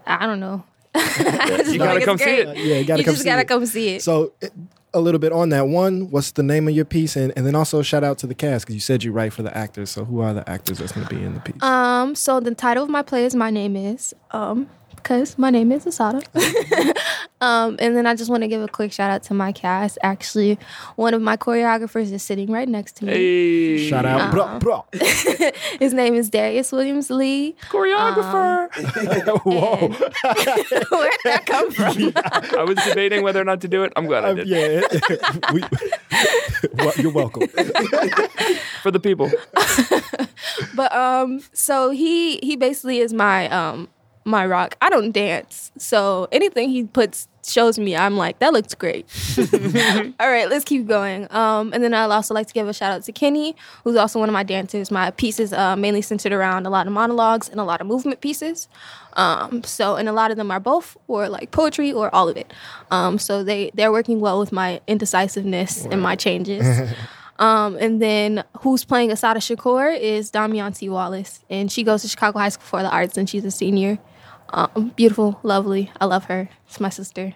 I 0.05 0.25
don't 0.25 0.39
know. 0.39 0.63
I 0.95 1.45
just 1.57 1.71
You 1.73 1.79
gotta 1.79 1.95
like 1.95 2.03
come 2.05 2.15
it's 2.15 2.23
see 2.23 2.43
great. 2.43 2.47
it. 2.49 2.57
Yeah, 2.57 2.75
you 2.77 2.85
gotta 2.85 2.99
you 3.01 3.05
come 3.05 3.13
just 3.13 3.23
see 3.23 3.29
gotta 3.29 3.41
it. 3.41 3.47
come 3.47 3.65
see 3.65 3.95
it. 3.95 4.01
So 4.01 4.33
it- 4.41 4.51
a 4.93 4.99
little 4.99 5.19
bit 5.19 5.31
on 5.31 5.47
that 5.49 5.69
one. 5.69 6.11
What's 6.11 6.31
the 6.31 6.43
name 6.43 6.67
of 6.67 6.75
your 6.75 6.83
piece? 6.83 7.15
And, 7.15 7.31
and 7.37 7.47
then 7.47 7.55
also 7.55 7.81
shout 7.81 8.03
out 8.03 8.17
to 8.17 8.27
the 8.27 8.35
cast 8.35 8.65
because 8.65 8.75
you 8.75 8.81
said 8.81 9.05
you 9.05 9.13
write 9.13 9.31
for 9.31 9.41
the 9.41 9.57
actors. 9.57 9.89
So 9.89 10.03
who 10.03 10.19
are 10.19 10.33
the 10.33 10.49
actors 10.49 10.79
that's 10.79 10.91
going 10.91 11.07
to 11.07 11.15
be 11.15 11.23
in 11.23 11.33
the 11.33 11.39
piece? 11.39 11.63
Um, 11.63 12.13
so 12.13 12.41
the 12.41 12.53
title 12.53 12.83
of 12.83 12.89
my 12.89 13.01
play 13.01 13.23
is 13.23 13.33
My 13.33 13.51
Name 13.51 13.77
Is, 13.77 14.13
um, 14.31 14.69
because 15.01 15.37
my 15.37 15.49
name 15.49 15.71
is 15.71 15.85
Assata. 15.85 16.21
um, 17.41 17.75
and 17.79 17.95
then 17.95 18.05
I 18.05 18.15
just 18.15 18.29
want 18.29 18.43
to 18.43 18.47
give 18.47 18.61
a 18.61 18.67
quick 18.67 18.91
shout 18.91 19.09
out 19.11 19.23
to 19.23 19.33
my 19.33 19.51
cast. 19.51 19.97
Actually, 20.03 20.57
one 20.95 21.13
of 21.13 21.21
my 21.21 21.37
choreographers 21.37 22.11
is 22.11 22.23
sitting 22.23 22.51
right 22.51 22.67
next 22.67 22.97
to 22.97 23.05
me. 23.05 23.11
Hey. 23.13 23.89
Shout 23.89 24.05
out, 24.05 24.21
Uh-huh. 24.33 24.59
bro, 24.59 24.59
bro. 24.59 24.85
His 25.79 25.93
name 25.93 26.13
is 26.15 26.29
Darius 26.29 26.71
Williams 26.71 27.09
Lee. 27.09 27.55
choreographer. 27.69 28.69
Whoa, 29.45 29.87
Where'd 30.97 31.13
that 31.25 31.45
come 31.45 31.71
from? 31.71 32.11
I 32.59 32.63
was 32.63 32.77
debating 32.85 33.23
whether 33.23 33.41
or 33.41 33.45
not 33.45 33.61
to 33.61 33.67
do 33.67 33.83
it. 33.83 33.93
I'm 33.95 34.05
glad 34.05 34.25
I 34.25 34.29
Um, 34.29 34.35
did. 34.37 34.47
yeah, 34.47 34.81
we, 35.53 35.63
well, 36.73 36.93
you're 36.97 37.11
welcome. 37.11 37.47
For 38.83 38.91
the 38.91 38.99
people. 38.99 39.31
But 40.75 40.93
um, 40.95 41.41
so 41.53 41.89
he 41.91 42.37
he 42.37 42.55
basically 42.55 42.99
is 42.99 43.13
my 43.13 43.49
um 43.49 43.89
my 44.25 44.45
rock. 44.45 44.75
I 44.81 44.89
don't 44.89 45.11
dance, 45.11 45.71
so 45.77 46.27
anything 46.31 46.69
he 46.69 46.83
puts 46.83 47.27
shows 47.43 47.79
me, 47.79 47.95
I'm 47.95 48.17
like 48.17 48.39
that 48.39 48.53
looks 48.53 48.75
great. 48.75 49.07
All 50.19 50.29
right, 50.29 50.49
let's 50.49 50.63
keep 50.63 50.87
going. 50.87 51.27
Um, 51.31 51.73
and 51.73 51.83
then 51.83 51.93
I'd 51.93 52.11
also 52.11 52.33
like 52.33 52.47
to 52.47 52.53
give 52.53 52.67
a 52.67 52.73
shout 52.73 52.91
out 52.91 53.03
to 53.03 53.11
Kenny, 53.11 53.55
who's 53.83 53.95
also 53.95 54.19
one 54.19 54.29
of 54.29 54.33
my 54.33 54.43
dancers. 54.43 54.91
My 54.91 55.11
pieces 55.11 55.53
uh, 55.53 55.75
mainly 55.75 56.01
centered 56.01 56.33
around 56.33 56.65
a 56.65 56.69
lot 56.69 56.87
of 56.87 56.93
monologues 56.93 57.49
and 57.49 57.59
a 57.59 57.63
lot 57.63 57.81
of 57.81 57.87
movement 57.87 58.21
pieces. 58.21 58.67
Um, 59.13 59.63
so 59.63 59.95
and 59.95 60.07
a 60.07 60.13
lot 60.13 60.31
of 60.31 60.37
them 60.37 60.51
are 60.51 60.59
both 60.59 60.97
or 61.07 61.27
like 61.29 61.51
poetry 61.51 61.91
or 61.91 62.13
all 62.13 62.29
of 62.29 62.37
it. 62.37 62.53
Um, 62.91 63.17
so 63.17 63.43
they 63.43 63.71
they're 63.73 63.91
working 63.91 64.19
well 64.19 64.39
with 64.39 64.51
my 64.51 64.81
indecisiveness 64.87 65.85
and 65.85 66.01
my 66.01 66.15
changes. 66.15 66.91
Um, 67.41 67.75
and 67.77 67.99
then 67.99 68.43
who's 68.59 68.85
playing 68.85 69.11
Assata 69.11 69.39
Shakur 69.39 69.99
is 69.99 70.29
Damianti 70.29 70.87
Wallace, 70.91 71.43
and 71.49 71.71
she 71.71 71.81
goes 71.83 72.03
to 72.03 72.07
Chicago 72.07 72.37
High 72.37 72.49
School 72.49 72.65
for 72.65 72.83
the 72.83 72.89
Arts, 72.91 73.17
and 73.17 73.27
she's 73.27 73.43
a 73.43 73.49
senior. 73.49 73.97
Um, 74.53 74.91
beautiful, 74.95 75.39
lovely. 75.43 75.91
I 75.99 76.05
love 76.05 76.25
her. 76.25 76.49
It's 76.67 76.79
my 76.79 76.89
sister. 76.89 77.33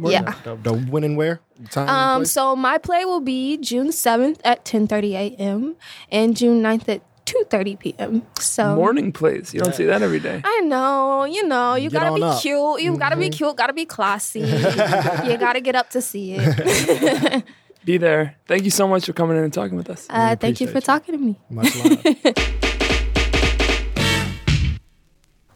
Yeah. 0.00 0.34
The, 0.44 0.54
the 0.56 0.72
when 0.74 1.02
and 1.04 1.16
where? 1.16 1.40
Time, 1.70 1.88
Um, 1.88 2.20
place? 2.20 2.30
so 2.30 2.54
my 2.54 2.78
play 2.78 3.04
will 3.04 3.20
be 3.20 3.56
June 3.56 3.90
seventh 3.90 4.40
at 4.44 4.64
ten 4.64 4.86
thirty 4.86 5.16
a.m. 5.16 5.74
and 6.12 6.36
June 6.36 6.62
9th 6.62 6.88
at 6.88 7.02
two 7.24 7.42
thirty 7.50 7.74
p.m. 7.74 8.22
So 8.38 8.76
Morning 8.76 9.10
plays. 9.12 9.52
You 9.52 9.58
don't 9.60 9.74
see 9.74 9.86
that 9.86 10.00
every 10.00 10.20
day. 10.20 10.40
I 10.44 10.60
know, 10.60 11.24
you 11.24 11.44
know, 11.48 11.74
you 11.74 11.90
Get 11.90 12.00
gotta 12.00 12.14
be 12.14 12.22
up. 12.22 12.34
Mm-hmm. 12.36 12.40
cute. 12.40 12.80
You 12.82 12.96
gotta 12.96 13.16
be 13.16 13.28
cute. 13.28 13.56
Gotta 13.56 13.72
be 13.72 13.86
classy. 13.86 14.40
you 15.26 15.36
gotta 15.36 15.60
get 15.60 15.74
up 15.74 15.90
to 15.90 16.00
see 16.00 16.34
it. 16.38 17.44
Be 17.84 17.96
there. 17.96 18.36
Thank 18.46 18.64
you 18.64 18.70
so 18.70 18.86
much 18.86 19.06
for 19.06 19.14
coming 19.14 19.36
in 19.38 19.44
and 19.44 19.52
talking 19.52 19.76
with 19.76 19.88
us. 19.88 20.06
Uh, 20.10 20.36
thank 20.36 20.60
you 20.60 20.66
for 20.66 20.74
you. 20.76 20.80
talking 20.82 21.14
to 21.16 21.18
me. 21.18 21.40
Much 21.48 21.74
love. 21.74 22.04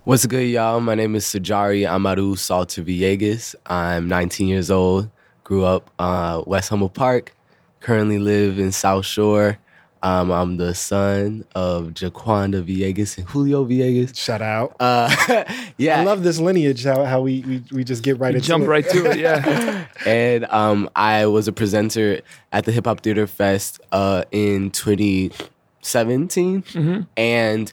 What's 0.05 0.27
good, 0.27 0.49
y'all? 0.49 0.81
My 0.81 0.95
name 0.97 1.15
is 1.15 1.25
Sajari 1.25 1.89
Amaru 1.89 2.35
Salter 2.35 2.83
Villegas. 2.83 3.55
I'm 3.67 4.09
19 4.09 4.49
years 4.49 4.69
old. 4.71 5.09
Grew 5.45 5.65
up 5.65 5.91
uh, 5.99 6.43
West 6.47 6.69
Humboldt 6.71 6.95
Park. 6.95 7.35
Currently 7.81 8.19
live 8.19 8.59
in 8.59 8.73
South 8.73 9.05
Shore. 9.07 9.59
Um, 10.03 10.33
I'm 10.33 10.57
the 10.57 10.75
son 10.75 11.45
of 11.55 11.91
Jaquanda 11.91 12.65
Villegas 12.65 13.17
and 13.17 13.29
Julio 13.29 13.65
Villegas. 13.65 14.17
Shout 14.19 14.43
out. 14.43 14.75
Uh, 14.81 15.09
yeah, 15.79 16.01
I 16.01 16.05
love 16.05 16.25
this 16.25 16.41
lineage. 16.41 16.83
How, 16.83 17.05
how 17.05 17.21
we, 17.21 17.43
we 17.43 17.63
we 17.71 17.85
just 17.85 18.03
get 18.03 18.19
right 18.19 18.33
You 18.33 18.39
into 18.39 18.49
jump 18.49 18.65
it. 18.65 18.69
right 18.69 18.89
to 18.89 19.11
it. 19.13 19.19
Yeah. 19.19 19.87
and 20.07 20.45
um, 20.47 20.91
I 20.97 21.27
was 21.27 21.47
a 21.47 21.53
presenter 21.53 22.23
at 22.51 22.65
the 22.65 22.73
Hip 22.73 22.87
Hop 22.87 23.03
Theater 23.03 23.29
Fest 23.29 23.81
uh, 23.93 24.25
in 24.33 24.73
2017 24.73 27.07
and 27.17 27.73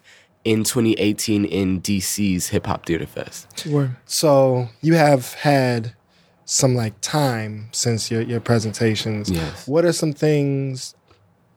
in 0.49 0.63
2018 0.63 1.45
in 1.45 1.79
DC's 1.79 2.47
Hip 2.47 2.65
Hop 2.65 2.87
Theater 2.87 3.05
Fest. 3.05 3.47
So 4.05 4.67
you 4.81 4.95
have 4.95 5.35
had 5.35 5.93
some 6.45 6.73
like 6.73 6.99
time 7.01 7.69
since 7.71 8.09
your, 8.09 8.23
your 8.23 8.39
presentations. 8.39 9.29
Yes. 9.29 9.67
What 9.67 9.85
are 9.85 9.93
some 9.93 10.11
things 10.11 10.95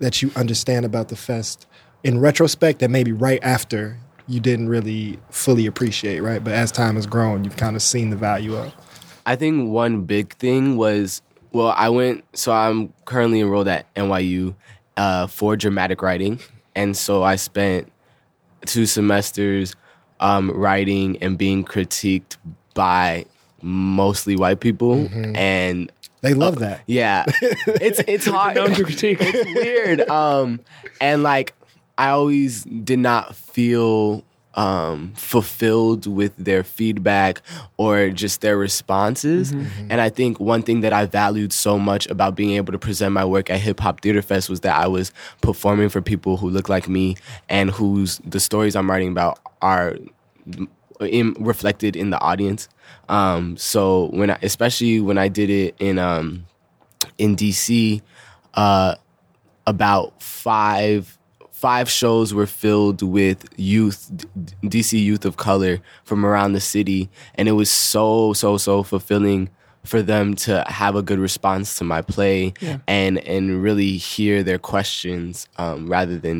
that 0.01 0.21
you 0.21 0.31
understand 0.37 0.85
about 0.85 1.09
the 1.09 1.17
fest 1.17 1.67
in 2.05 2.21
retrospect 2.21 2.81
that 2.81 2.91
maybe 2.91 3.13
right 3.13 3.43
after 3.43 3.97
you 4.29 4.41
didn't 4.41 4.69
really 4.69 5.19
fully 5.31 5.65
appreciate, 5.65 6.21
right? 6.21 6.45
But 6.45 6.53
as 6.53 6.71
time 6.71 6.97
has 6.97 7.07
grown, 7.07 7.45
you've 7.45 7.57
kind 7.57 7.77
of 7.77 7.81
seen 7.81 8.11
the 8.11 8.17
value 8.17 8.55
of. 8.55 8.75
I 9.25 9.37
think 9.37 9.71
one 9.71 10.03
big 10.03 10.35
thing 10.35 10.77
was 10.77 11.23
well, 11.53 11.73
I 11.75 11.89
went 11.89 12.25
so 12.37 12.53
I'm 12.53 12.93
currently 13.07 13.41
enrolled 13.41 13.69
at 13.69 13.93
NYU 13.95 14.55
uh, 14.99 15.29
for 15.29 15.57
dramatic 15.57 16.03
writing, 16.03 16.41
and 16.75 16.95
so 16.95 17.23
I 17.23 17.37
spent 17.37 17.92
two 18.67 18.87
semesters 18.87 19.75
um, 20.21 20.51
writing 20.51 21.19
and 21.23 21.37
being 21.37 21.65
critiqued 21.65 22.37
by 22.75 23.27
mostly 23.63 24.37
white 24.37 24.61
people, 24.61 25.09
and 25.37 25.91
They 26.21 26.35
love 26.35 26.59
that. 26.61 26.83
yeah, 26.87 27.25
it's 27.41 28.01
it's 28.07 28.27
hard. 28.27 28.55
Known 28.57 28.75
to 28.75 28.85
critique. 28.85 29.19
it's 29.21 29.45
weird. 29.55 30.01
Um, 30.09 30.61
and 31.01 31.23
like 31.23 31.55
I 31.99 32.09
always 32.11 32.65
did 32.65 32.99
not 32.99 33.35
feel 33.37 34.25
um 34.55 35.13
fulfilled 35.15 36.07
with 36.07 36.37
their 36.37 36.63
feedback 36.63 37.41
or 37.79 38.11
just 38.11 38.41
their 38.41 38.57
responses. 38.57 39.53
And 39.91 40.01
I 40.01 40.09
think 40.11 40.39
one 40.41 40.63
thing 40.63 40.81
that 40.83 40.93
I 40.93 41.07
valued 41.07 41.53
so 41.53 41.79
much 41.79 42.07
about 42.09 42.35
being 42.35 42.53
able 42.53 42.73
to 42.73 42.79
present 42.79 43.13
my 43.13 43.25
work 43.25 43.51
at 43.51 43.61
Hip 43.61 43.81
Hop 43.81 44.01
Theater 44.01 44.23
Fest 44.23 44.51
was 44.51 44.61
that 44.61 44.77
I 44.77 44.87
was 44.87 45.13
performing 45.41 45.89
for 45.89 46.03
people 46.03 46.37
who 46.37 46.51
look 46.51 46.69
like 46.69 46.89
me 46.89 47.17
and 47.49 47.71
whose 47.71 48.19
the 48.25 48.41
stories 48.41 48.77
I'm 48.77 48.91
writing 48.91 49.11
about 49.11 49.39
are 49.61 49.97
in, 51.01 51.35
reflected 51.35 51.97
in 51.97 52.11
the 52.11 52.21
audience. 52.21 52.69
Um, 53.09 53.57
so 53.57 54.07
when 54.13 54.31
I, 54.31 54.39
especially 54.43 55.01
when 55.01 55.19
I 55.19 55.29
did 55.29 55.51
it 55.51 55.75
in 55.79 55.99
um, 55.99 56.47
in 57.19 57.37
DC, 57.37 58.01
uh, 58.55 58.95
about 59.67 60.21
five 60.23 61.19
five 61.63 61.89
shows 62.01 62.29
were 62.39 62.47
filled 62.63 63.01
with 63.19 63.39
youth, 63.57 64.01
DC 64.75 64.93
youth 65.11 65.25
of 65.25 65.35
color 65.37 65.75
from 66.09 66.21
around 66.27 66.51
the 66.59 66.61
city, 66.75 67.09
and 67.37 67.45
it 67.49 67.53
was 67.63 67.71
so 67.71 68.33
so 68.43 68.57
so 68.67 68.83
fulfilling 68.83 69.49
for 69.85 70.01
them 70.13 70.35
to 70.47 70.53
have 70.69 70.95
a 70.97 71.03
good 71.09 71.19
response 71.29 71.67
to 71.79 71.85
my 71.85 72.01
play 72.15 72.53
Yeah. 72.61 72.79
and 72.87 73.15
and 73.35 73.63
really 73.67 73.97
hear 74.13 74.43
their 74.49 74.59
questions 74.59 75.49
um, 75.63 75.79
rather 75.97 76.19
than 76.27 76.39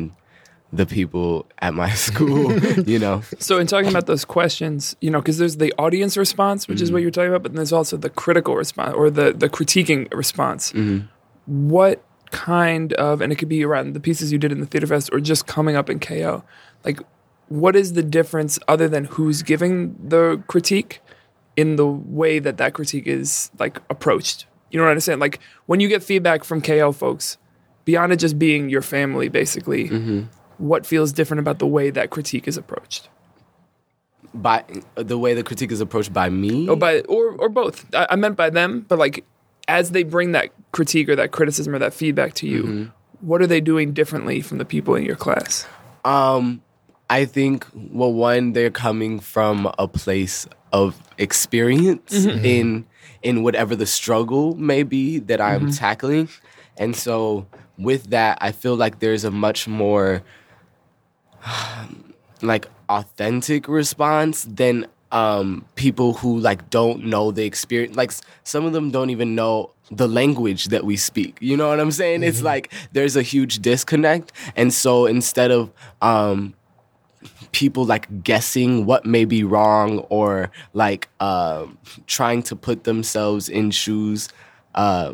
the 0.81 0.85
people 0.85 1.45
at 1.59 1.73
my 1.73 1.91
school. 2.07 2.51
you 2.93 2.99
know. 2.99 3.21
So, 3.39 3.59
in 3.59 3.67
talking 3.67 3.89
about 3.95 4.07
those 4.07 4.25
questions, 4.25 4.95
you 5.01 5.11
know, 5.11 5.19
because 5.21 5.37
there's 5.37 5.57
the 5.57 5.71
audience 5.77 6.17
response, 6.17 6.67
which 6.69 6.81
is 6.81 6.91
what 6.91 7.01
you're 7.03 7.11
talking 7.17 7.29
about, 7.33 7.43
but 7.43 7.51
then 7.51 7.57
there's 7.61 7.73
also 7.81 7.95
the 7.97 8.09
critical 8.23 8.55
response 8.63 8.93
or 8.99 9.09
the 9.19 9.27
the 9.43 9.49
critiquing 9.49 10.01
response. 10.23 10.73
What 11.45 12.03
kind 12.33 12.93
of, 12.93 13.21
and 13.21 13.31
it 13.31 13.37
could 13.37 13.47
be 13.47 13.63
around 13.63 13.93
the 13.93 13.99
pieces 13.99 14.31
you 14.31 14.39
did 14.39 14.51
in 14.51 14.59
the 14.59 14.65
theater 14.65 14.87
fest 14.87 15.09
or 15.13 15.21
just 15.21 15.45
coming 15.47 15.75
up 15.75 15.89
in 15.89 15.99
KO, 15.99 16.43
like, 16.83 16.99
what 17.47 17.75
is 17.75 17.93
the 17.93 18.01
difference 18.01 18.57
other 18.67 18.89
than 18.89 19.05
who's 19.05 19.43
giving 19.43 19.95
the 20.03 20.43
critique 20.47 20.99
in 21.55 21.75
the 21.75 21.85
way 21.85 22.39
that 22.39 22.57
that 22.57 22.73
critique 22.73 23.05
is 23.05 23.51
like 23.59 23.77
approached? 23.89 24.47
You 24.71 24.79
know 24.79 24.85
what 24.85 24.91
I'm 24.91 24.99
saying? 24.99 25.19
Like, 25.19 25.39
when 25.67 25.79
you 25.79 25.87
get 25.87 26.01
feedback 26.01 26.43
from 26.43 26.61
KO 26.61 26.91
folks, 26.91 27.37
beyond 27.85 28.11
it 28.11 28.17
just 28.17 28.39
being 28.39 28.69
your 28.69 28.81
family, 28.81 29.29
basically, 29.29 29.89
mm-hmm. 29.89 30.21
what 30.57 30.85
feels 30.85 31.13
different 31.13 31.39
about 31.39 31.59
the 31.59 31.67
way 31.67 31.91
that 31.91 32.09
critique 32.09 32.47
is 32.47 32.57
approached? 32.57 33.09
By 34.33 34.63
the 34.95 35.19
way 35.19 35.35
the 35.35 35.43
critique 35.43 35.71
is 35.71 35.79
approached 35.79 36.11
by 36.11 36.31
me. 36.31 36.67
Oh, 36.67 36.75
by 36.75 37.01
or 37.01 37.33
or 37.33 37.49
both. 37.49 37.85
I, 37.93 38.07
I 38.09 38.15
meant 38.15 38.35
by 38.35 38.49
them, 38.49 38.83
but 38.89 38.97
like 38.97 39.23
as 39.67 39.91
they 39.91 40.03
bring 40.03 40.31
that 40.33 40.51
critique 40.71 41.09
or 41.09 41.15
that 41.15 41.31
criticism 41.31 41.73
or 41.73 41.79
that 41.79 41.93
feedback 41.93 42.33
to 42.35 42.47
you, 42.47 42.63
mm-hmm. 42.63 42.83
what 43.21 43.41
are 43.41 43.47
they 43.47 43.61
doing 43.61 43.93
differently 43.93 44.41
from 44.41 44.57
the 44.57 44.65
people 44.65 44.95
in 44.95 45.03
your 45.03 45.15
class? 45.15 45.67
Um, 46.05 46.61
I 47.09 47.25
think 47.25 47.65
well, 47.73 48.13
one, 48.13 48.53
they're 48.53 48.71
coming 48.71 49.19
from 49.19 49.71
a 49.77 49.87
place 49.87 50.47
of 50.71 51.01
experience 51.17 52.13
mm-hmm. 52.13 52.29
Mm-hmm. 52.29 52.45
in 52.45 52.85
in 53.21 53.43
whatever 53.43 53.75
the 53.75 53.85
struggle 53.85 54.55
may 54.55 54.83
be 54.83 55.19
that 55.19 55.39
I'm 55.39 55.71
tackling, 55.71 56.27
and 56.77 56.95
so 56.95 57.47
with 57.77 58.09
that, 58.09 58.37
I 58.41 58.51
feel 58.51 58.75
like 58.75 58.99
there's 58.99 59.23
a 59.23 59.31
much 59.31 59.67
more 59.67 60.23
like 62.41 62.67
authentic 62.89 63.67
response 63.67 64.45
than 64.49 64.87
um 65.13 65.63
people 65.75 66.13
who 66.13 66.39
like 66.39 66.69
don't 66.69 67.05
know 67.05 67.31
the 67.31 67.45
experience 67.45 67.95
like 67.95 68.11
some 68.43 68.65
of 68.65 68.73
them 68.73 68.91
don't 68.91 69.09
even 69.11 69.35
know 69.35 69.71
the 69.91 70.07
language 70.07 70.65
that 70.65 70.83
we 70.83 70.97
speak 70.97 71.37
you 71.39 71.55
know 71.55 71.69
what 71.69 71.79
i'm 71.79 71.91
saying? 71.91 72.23
It's 72.23 72.41
like 72.41 72.73
there's 72.91 73.15
a 73.15 73.21
huge 73.21 73.59
disconnect 73.59 74.31
and 74.55 74.73
so 74.73 75.05
instead 75.05 75.51
of 75.51 75.71
um 76.01 76.55
people 77.51 77.85
like 77.85 78.23
guessing 78.23 78.85
what 78.85 79.05
may 79.05 79.23
be 79.23 79.43
wrong 79.43 79.99
or 80.09 80.51
like 80.73 81.09
um 81.21 81.77
trying 82.07 82.41
to 82.43 82.55
put 82.55 82.83
themselves 82.83 83.47
in 83.47 83.71
shoes 83.71 84.29
uh, 84.75 85.13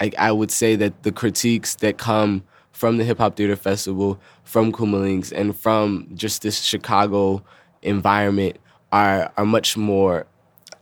I, 0.00 0.10
I 0.18 0.32
would 0.32 0.50
say 0.50 0.76
that 0.76 1.02
the 1.02 1.12
critiques 1.12 1.76
that 1.76 1.98
come 1.98 2.44
from 2.72 2.98
the 2.98 3.04
Hip 3.04 3.18
Hop 3.18 3.36
Theater 3.36 3.56
Festival, 3.56 4.20
from 4.42 4.72
Kuumba 4.72 5.00
Lynx, 5.00 5.32
and 5.32 5.56
from 5.56 6.08
just 6.14 6.42
this 6.42 6.60
Chicago 6.60 7.42
environment 7.82 8.56
are 8.94 9.32
are 9.36 9.44
much 9.44 9.76
more, 9.76 10.26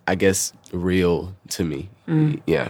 I 0.06 0.14
guess, 0.14 0.52
real 0.70 1.34
to 1.48 1.64
me. 1.64 1.88
Mm. 2.06 2.42
Yeah. 2.46 2.68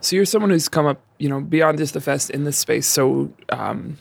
So 0.00 0.16
you're 0.16 0.24
someone 0.24 0.50
who's 0.50 0.68
come 0.68 0.86
up, 0.86 1.00
you 1.18 1.28
know, 1.28 1.40
beyond 1.40 1.78
just 1.78 1.94
the 1.94 2.00
fest 2.00 2.30
in 2.30 2.42
this 2.42 2.58
space 2.58 2.88
so 2.88 3.32
um, 3.50 3.98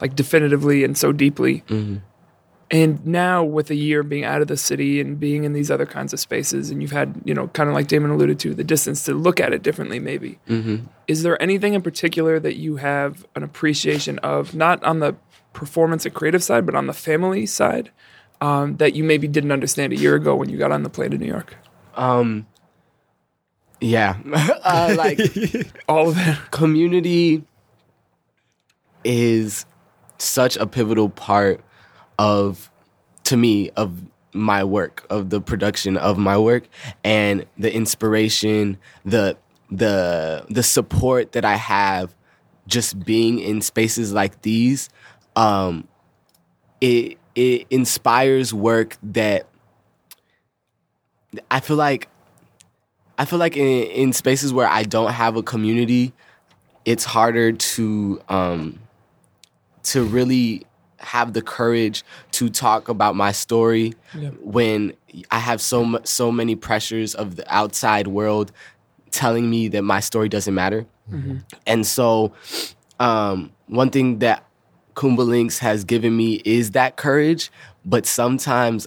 like 0.00 0.14
definitively 0.14 0.84
and 0.84 0.96
so 0.96 1.10
deeply. 1.12 1.64
Mm-hmm. 1.66 1.96
And 2.72 3.04
now 3.04 3.42
with 3.42 3.68
a 3.70 3.74
year 3.74 4.04
being 4.04 4.22
out 4.22 4.42
of 4.42 4.46
the 4.46 4.56
city 4.56 5.00
and 5.00 5.18
being 5.18 5.42
in 5.42 5.54
these 5.54 5.72
other 5.72 5.86
kinds 5.86 6.12
of 6.12 6.20
spaces, 6.20 6.70
and 6.70 6.80
you've 6.80 6.92
had, 6.92 7.20
you 7.24 7.34
know, 7.34 7.48
kind 7.48 7.68
of 7.68 7.74
like 7.74 7.88
Damon 7.88 8.12
alluded 8.12 8.38
to, 8.38 8.54
the 8.54 8.62
distance 8.62 9.02
to 9.06 9.12
look 9.12 9.40
at 9.40 9.52
it 9.52 9.64
differently, 9.64 9.98
maybe. 9.98 10.38
Mm-hmm. 10.48 10.86
Is 11.08 11.24
there 11.24 11.42
anything 11.42 11.74
in 11.74 11.82
particular 11.82 12.38
that 12.38 12.54
you 12.54 12.76
have 12.76 13.26
an 13.34 13.42
appreciation 13.42 14.20
of, 14.20 14.54
not 14.54 14.80
on 14.84 15.00
the 15.00 15.16
performance 15.52 16.06
and 16.06 16.14
creative 16.14 16.44
side, 16.44 16.64
but 16.64 16.76
on 16.76 16.86
the 16.86 16.92
family 16.92 17.44
side, 17.44 17.90
um, 18.40 18.76
that 18.76 18.94
you 18.94 19.04
maybe 19.04 19.28
didn't 19.28 19.52
understand 19.52 19.92
a 19.92 19.96
year 19.96 20.14
ago 20.14 20.34
when 20.34 20.48
you 20.48 20.56
got 20.58 20.72
on 20.72 20.82
the 20.82 20.90
plane 20.90 21.10
to 21.10 21.18
New 21.18 21.26
York? 21.26 21.56
Um. 21.94 22.46
Yeah. 23.80 24.16
uh, 24.62 24.94
like 24.96 25.18
All 25.88 26.10
of 26.10 26.16
it. 26.18 26.38
community 26.50 27.44
is 29.04 29.64
such 30.18 30.56
a 30.56 30.66
pivotal 30.66 31.08
part 31.08 31.62
of 32.18 32.70
to 33.24 33.36
me 33.36 33.70
of 33.70 34.02
my 34.32 34.62
work 34.62 35.06
of 35.10 35.30
the 35.30 35.40
production 35.40 35.96
of 35.96 36.18
my 36.18 36.36
work 36.36 36.64
and 37.02 37.46
the 37.58 37.74
inspiration 37.74 38.78
the 39.04 39.36
the 39.70 40.44
the 40.50 40.62
support 40.62 41.32
that 41.32 41.44
i 41.44 41.56
have 41.56 42.14
just 42.66 43.04
being 43.04 43.38
in 43.40 43.60
spaces 43.60 44.12
like 44.12 44.42
these 44.42 44.88
um 45.34 45.88
it 46.80 47.18
it 47.40 47.66
inspires 47.70 48.52
work 48.52 48.96
that 49.02 49.46
i 51.50 51.58
feel 51.60 51.76
like 51.76 52.08
i 53.18 53.24
feel 53.24 53.38
like 53.38 53.56
in, 53.56 53.84
in 54.02 54.12
spaces 54.12 54.52
where 54.52 54.68
i 54.68 54.82
don't 54.82 55.12
have 55.12 55.36
a 55.36 55.42
community 55.42 56.12
it's 56.84 57.04
harder 57.04 57.52
to 57.52 58.20
um 58.28 58.78
to 59.82 60.04
really 60.04 60.66
have 60.98 61.32
the 61.32 61.40
courage 61.40 62.04
to 62.32 62.50
talk 62.50 62.88
about 62.90 63.16
my 63.16 63.32
story 63.32 63.94
when 64.42 64.92
I 65.30 65.38
have 65.38 65.60
so 65.62 65.98
so 66.04 66.30
many 66.30 66.54
pressures 66.56 67.14
of 67.14 67.36
the 67.36 67.44
outside 67.54 68.06
world 68.06 68.52
telling 69.10 69.48
me 69.48 69.68
that 69.68 69.80
my 69.82 70.00
story 70.00 70.28
doesn't 70.28 70.54
matter. 70.54 70.84
And 71.66 71.86
so 71.86 72.32
um 72.98 73.50
one 73.66 73.88
thing 73.90 74.18
that 74.18 74.44
Kuumba 75.00 75.26
Lynx 75.26 75.58
has 75.60 75.82
given 75.84 76.14
me 76.14 76.42
is 76.44 76.72
that 76.72 76.96
courage, 76.96 77.50
but 77.86 78.04
sometimes 78.04 78.86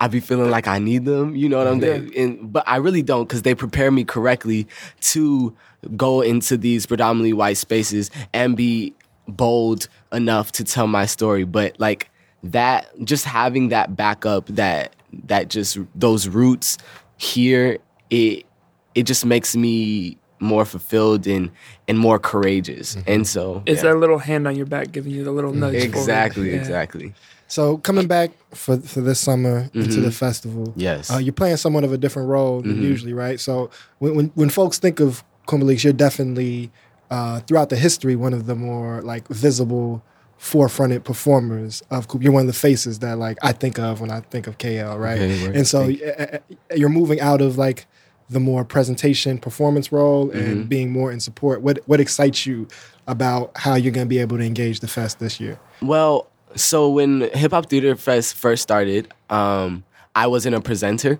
I 0.00 0.08
be 0.08 0.18
feeling 0.20 0.50
like 0.50 0.66
I 0.66 0.78
need 0.78 1.04
them, 1.04 1.36
you 1.36 1.50
know 1.50 1.58
what 1.58 1.66
I'm 1.66 1.82
saying? 1.82 2.12
And, 2.16 2.50
but 2.50 2.64
I 2.66 2.76
really 2.76 3.02
don't 3.02 3.28
because 3.28 3.42
they 3.42 3.54
prepare 3.54 3.90
me 3.90 4.04
correctly 4.04 4.66
to 5.12 5.54
go 5.98 6.22
into 6.22 6.56
these 6.56 6.86
predominantly 6.86 7.34
white 7.34 7.58
spaces 7.58 8.10
and 8.32 8.56
be 8.56 8.94
bold 9.28 9.88
enough 10.12 10.50
to 10.52 10.64
tell 10.64 10.86
my 10.86 11.04
story. 11.04 11.44
But 11.44 11.78
like 11.78 12.10
that, 12.44 12.86
just 13.04 13.26
having 13.26 13.68
that 13.68 13.94
backup, 13.94 14.46
that 14.46 14.96
that 15.26 15.48
just 15.48 15.76
those 15.94 16.26
roots 16.26 16.78
here, 17.18 17.80
it 18.08 18.46
it 18.94 19.02
just 19.02 19.26
makes 19.26 19.54
me 19.54 20.16
more 20.44 20.64
fulfilled 20.64 21.26
and 21.26 21.50
and 21.88 21.98
more 21.98 22.18
courageous. 22.18 22.96
And 23.06 23.26
so 23.26 23.62
It's 23.66 23.82
yeah. 23.82 23.90
that 23.92 23.96
little 23.98 24.18
hand 24.18 24.46
on 24.46 24.56
your 24.56 24.66
back 24.66 24.92
giving 24.92 25.12
you 25.12 25.24
the 25.24 25.32
little 25.32 25.52
nudge. 25.52 25.74
exactly, 25.74 26.50
Yeah. 26.50 26.56
exactly. 26.58 27.14
So 27.46 27.76
coming 27.78 28.06
back 28.06 28.30
for 28.54 28.78
for 28.78 29.00
this 29.00 29.20
summer 29.20 29.68
into 29.74 30.00
the 30.00 30.10
festival, 30.10 30.72
Yes. 30.76 31.10
uh, 31.12 31.18
you're 31.18 31.32
playing 31.34 31.56
somewhat 31.58 31.84
of 31.84 31.92
a 31.92 31.98
different 31.98 32.28
role 32.28 32.62
than 32.62 32.82
usually, 32.82 33.12
right? 33.12 33.38
So 33.40 33.70
when 33.98 34.14
when, 34.16 34.26
when 34.34 34.48
folks 34.50 34.78
think 34.78 35.00
of 35.00 35.22
Kuumba 35.46 35.82
you're 35.84 35.92
definitely 35.92 36.70
uh, 37.10 37.40
throughout 37.40 37.68
the 37.68 37.76
history 37.76 38.16
one 38.16 38.32
of 38.32 38.46
the 38.46 38.54
more 38.54 39.02
like 39.02 39.28
visible, 39.28 40.02
forefronted 40.40 41.04
performers 41.04 41.82
of 41.90 42.08
Kuumba. 42.08 42.22
You're 42.24 42.32
one 42.32 42.42
of 42.42 42.46
the 42.46 42.52
faces 42.68 42.98
that 43.00 43.18
like 43.18 43.38
I 43.42 43.52
think 43.52 43.78
of 43.78 44.00
when 44.00 44.10
I 44.10 44.20
think 44.20 44.46
of 44.46 44.56
KL, 44.58 44.98
right? 44.98 45.20
Okay, 45.20 45.46
word. 45.46 45.56
and 45.56 45.66
so 45.66 45.86
Thank 45.86 46.02
uh, 46.34 46.38
you're 46.74 46.88
moving 46.88 47.20
out 47.20 47.40
of 47.40 47.58
like 47.58 47.86
the 48.30 48.40
more 48.40 48.64
presentation 48.64 49.38
performance 49.38 49.92
role 49.92 50.28
Mm-hmm. 50.28 50.38
and 50.38 50.68
being 50.68 50.90
more 50.92 51.12
in 51.12 51.20
support. 51.20 51.60
What 51.62 51.78
what 51.86 52.00
excites 52.00 52.46
you 52.46 52.68
about 53.06 53.52
how 53.56 53.74
you're 53.74 53.92
going 53.92 54.06
to 54.06 54.08
be 54.08 54.18
able 54.18 54.38
to 54.38 54.44
engage 54.44 54.80
the 54.80 54.88
fest 54.88 55.18
this 55.18 55.38
year? 55.40 55.58
Well, 55.82 56.28
so 56.56 56.88
when 56.88 57.22
Hip 57.34 57.50
Hop 57.52 57.66
Theater 57.68 57.94
Fest 57.96 58.34
first 58.36 58.62
started, 58.62 59.12
um, 59.28 59.84
I 60.14 60.26
wasn't 60.28 60.54
a 60.54 60.60
presenter, 60.60 61.18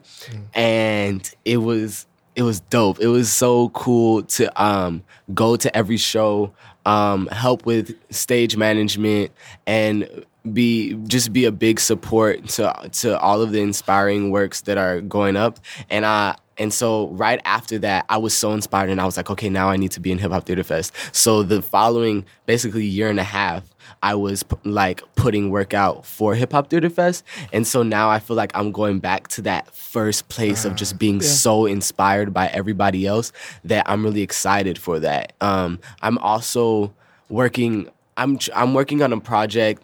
and 0.54 1.28
it 1.44 1.58
was 1.58 2.06
it 2.36 2.42
was 2.42 2.60
dope. 2.60 3.00
It 3.00 3.08
was 3.08 3.32
so 3.32 3.68
cool 3.70 4.22
to 4.22 4.62
um, 4.62 5.02
go 5.34 5.56
to 5.56 5.76
every 5.76 5.96
show, 5.98 6.52
um, 6.86 7.26
help 7.28 7.64
with 7.66 7.94
stage 8.12 8.56
management, 8.56 9.30
and 9.66 10.24
be 10.52 10.94
just 11.06 11.32
be 11.32 11.44
a 11.44 11.52
big 11.52 11.80
support 11.80 12.46
to 12.48 12.72
to 12.92 13.18
all 13.18 13.40
of 13.42 13.52
the 13.52 13.60
inspiring 13.60 14.30
works 14.30 14.62
that 14.62 14.78
are 14.78 15.00
going 15.00 15.36
up. 15.36 15.58
And 15.90 16.04
I 16.06 16.36
and 16.58 16.72
so 16.72 17.08
right 17.08 17.40
after 17.44 17.78
that, 17.80 18.04
I 18.08 18.18
was 18.18 18.36
so 18.36 18.52
inspired, 18.52 18.90
and 18.90 19.00
I 19.00 19.04
was 19.04 19.16
like, 19.16 19.30
okay, 19.30 19.48
now 19.48 19.68
I 19.68 19.76
need 19.76 19.92
to 19.92 20.00
be 20.00 20.12
in 20.12 20.18
Hip 20.18 20.32
Hop 20.32 20.46
Theater 20.46 20.64
Fest. 20.64 20.92
So 21.12 21.42
the 21.42 21.62
following 21.62 22.24
basically 22.46 22.84
year 22.84 23.08
and 23.08 23.20
a 23.20 23.24
half, 23.24 23.64
I 24.02 24.14
was 24.14 24.42
p- 24.42 24.56
like 24.64 25.02
putting 25.16 25.50
work 25.50 25.74
out 25.74 26.04
for 26.04 26.34
Hip 26.34 26.52
Hop 26.52 26.68
Theater 26.68 26.90
Fest. 26.90 27.24
And 27.52 27.66
so 27.66 27.82
now 27.82 28.10
I 28.10 28.18
feel 28.18 28.36
like 28.36 28.52
I'm 28.54 28.70
going 28.72 28.98
back 29.00 29.28
to 29.28 29.42
that 29.42 29.74
first 29.74 30.28
place 30.28 30.64
of 30.64 30.74
just 30.74 30.98
being 30.98 31.20
so 31.20 31.66
inspired 31.66 32.32
by 32.32 32.48
everybody 32.48 33.06
else 33.06 33.32
that 33.64 33.88
I'm 33.88 34.04
really 34.04 34.22
excited 34.22 34.78
for 34.78 35.00
that. 35.00 35.32
Um, 35.40 35.80
I'm 36.02 36.18
also 36.18 36.92
working. 37.28 37.88
I'm 38.16 38.38
I'm 38.54 38.74
working 38.74 39.02
on 39.02 39.12
a 39.12 39.20
project 39.20 39.82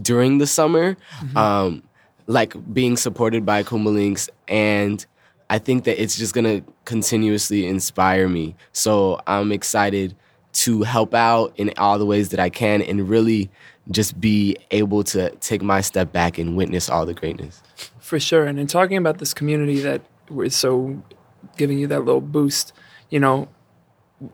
during 0.00 0.38
the 0.38 0.46
summer, 0.46 0.96
um, 1.36 1.82
like 2.26 2.54
being 2.72 2.96
supported 2.96 3.46
by 3.46 3.62
Kuumba 3.62 3.92
Lynx, 3.92 4.28
and 4.48 5.04
I 5.52 5.58
think 5.58 5.84
that 5.84 6.02
it's 6.02 6.16
just 6.16 6.32
gonna 6.32 6.62
continuously 6.86 7.66
inspire 7.66 8.26
me. 8.26 8.56
So 8.72 9.20
I'm 9.26 9.52
excited 9.52 10.16
to 10.54 10.82
help 10.82 11.12
out 11.12 11.52
in 11.56 11.74
all 11.76 11.98
the 11.98 12.06
ways 12.06 12.30
that 12.30 12.40
I 12.40 12.48
can 12.48 12.80
and 12.80 13.06
really 13.06 13.50
just 13.90 14.18
be 14.18 14.56
able 14.70 15.04
to 15.04 15.28
take 15.40 15.60
my 15.60 15.82
step 15.82 16.10
back 16.10 16.38
and 16.38 16.56
witness 16.56 16.88
all 16.88 17.04
the 17.04 17.12
greatness. 17.12 17.62
For 17.98 18.18
sure. 18.18 18.46
And 18.46 18.58
in 18.58 18.66
talking 18.66 18.96
about 18.96 19.18
this 19.18 19.34
community 19.34 19.80
that 19.80 20.00
is 20.42 20.56
so 20.56 21.02
giving 21.58 21.78
you 21.78 21.86
that 21.86 22.00
little 22.00 22.22
boost, 22.22 22.72
you 23.10 23.20
know, 23.20 23.46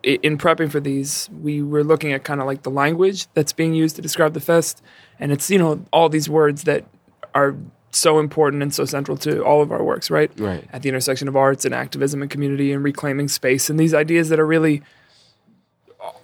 in 0.04 0.38
prepping 0.38 0.70
for 0.70 0.78
these, 0.78 1.28
we 1.42 1.62
were 1.62 1.82
looking 1.82 2.12
at 2.12 2.22
kind 2.22 2.40
of 2.40 2.46
like 2.46 2.62
the 2.62 2.70
language 2.70 3.26
that's 3.34 3.52
being 3.52 3.74
used 3.74 3.96
to 3.96 4.02
describe 4.02 4.34
the 4.34 4.40
fest. 4.40 4.84
And 5.18 5.32
it's, 5.32 5.50
you 5.50 5.58
know, 5.58 5.84
all 5.92 6.08
these 6.08 6.28
words 6.28 6.62
that 6.62 6.84
are 7.34 7.56
so 7.90 8.18
important 8.18 8.62
and 8.62 8.74
so 8.74 8.84
central 8.84 9.16
to 9.18 9.42
all 9.44 9.62
of 9.62 9.72
our 9.72 9.82
works, 9.82 10.10
right? 10.10 10.30
Right. 10.38 10.68
At 10.72 10.82
the 10.82 10.88
intersection 10.88 11.28
of 11.28 11.36
arts 11.36 11.64
and 11.64 11.74
activism 11.74 12.22
and 12.22 12.30
community 12.30 12.72
and 12.72 12.82
reclaiming 12.82 13.28
space 13.28 13.70
and 13.70 13.78
these 13.78 13.94
ideas 13.94 14.28
that 14.28 14.38
are 14.38 14.46
really 14.46 14.82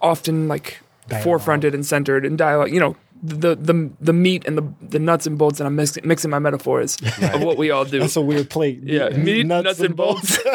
often 0.01 0.47
like 0.47 0.79
Dialogue. 1.07 1.41
forefronted 1.41 1.73
and 1.73 1.85
centered 1.85 2.25
in 2.25 2.35
dialogue, 2.35 2.71
you 2.71 2.79
know, 2.79 2.95
the 3.23 3.55
the 3.55 3.89
the 3.99 4.13
meat 4.13 4.43
and 4.45 4.57
the 4.57 4.73
the 4.81 4.99
nuts 4.99 5.25
and 5.25 5.37
bolts 5.37 5.59
and 5.59 5.67
I'm 5.67 5.75
mixing, 5.75 6.07
mixing 6.07 6.29
my 6.29 6.39
metaphors 6.39 6.97
of 7.33 7.41
what 7.41 7.57
we 7.57 7.71
all 7.71 7.85
do. 7.85 7.99
That's 7.99 8.15
a 8.15 8.21
weird 8.21 8.49
plate. 8.49 8.81
Yeah, 8.83 9.09
meat, 9.09 9.45
nuts, 9.45 9.79
and 9.79 9.95
bolts. 9.95 10.37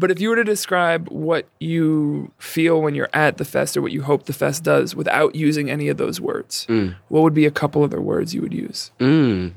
but 0.00 0.10
if 0.10 0.18
you 0.20 0.30
were 0.30 0.36
to 0.36 0.44
describe 0.44 1.08
what 1.10 1.46
you 1.60 2.32
feel 2.38 2.80
when 2.80 2.94
you're 2.94 3.10
at 3.12 3.36
the 3.36 3.44
fest 3.44 3.76
or 3.76 3.82
what 3.82 3.92
you 3.92 4.02
hope 4.02 4.24
the 4.24 4.32
fest 4.32 4.64
does 4.64 4.96
without 4.96 5.34
using 5.34 5.70
any 5.70 5.88
of 5.88 5.96
those 5.98 6.20
words, 6.20 6.66
what 7.08 7.20
would 7.22 7.34
be 7.34 7.44
a 7.46 7.50
couple 7.50 7.82
other 7.84 8.00
words 8.00 8.34
you 8.34 8.40
would 8.40 8.54
use? 8.54 8.90
Mm. 8.98 9.52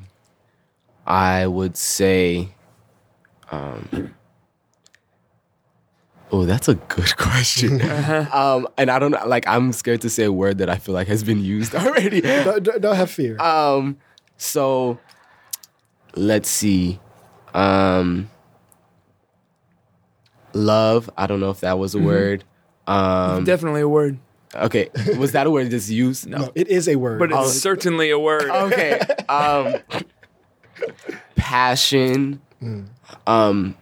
I 1.08 1.48
would 1.48 1.76
say, 1.78 2.50
um, 3.52 4.14
oh, 6.32 6.46
that's 6.46 6.68
a 6.68 6.76
good 6.76 7.16
question. 7.18 7.82
um, 8.32 8.68
and 8.78 8.90
I 8.92 9.00
don't 9.00 9.12
like, 9.28 9.48
I'm 9.48 9.72
scared 9.72 10.02
to 10.02 10.10
say 10.10 10.24
a 10.24 10.32
word 10.32 10.58
that 10.60 10.70
I 10.70 10.78
feel 10.78 10.94
like 10.96 11.08
has 11.08 11.24
been 11.24 11.44
used 11.44 11.74
already. 11.84 12.22
don't, 12.22 12.64
don't- 12.64 12.82
don't 12.82 12.96
have 12.96 13.12
fear. 13.12 13.40
Um, 13.42 13.98
so 14.38 15.00
let's 16.16 16.50
see. 16.50 17.00
Um, 17.54 18.30
love. 20.54 21.10
I 21.18 21.28
don't 21.28 21.40
know 21.40 21.50
if 21.50 21.60
that 21.62 21.78
was 21.80 21.96
a 21.96 22.00
word. 22.00 22.44
Um, 22.88 23.44
Definitely 23.44 23.82
a 23.82 23.88
word, 23.88 24.20
okay, 24.54 24.90
was 25.18 25.32
that 25.32 25.48
a 25.48 25.52
word 25.52 25.72
that's 25.72 25.90
used? 25.90 26.28
no, 26.28 26.52
it 26.54 26.68
is 26.68 26.88
a 26.90 26.96
word. 26.98 27.20
but 27.20 27.32
it's 27.32 27.54
certainly 27.60 28.10
a 28.10 28.20
word. 28.20 28.50
okay. 28.50 29.00
Um, 29.30 29.76
passion. 31.36 32.42
Um, 33.26 33.76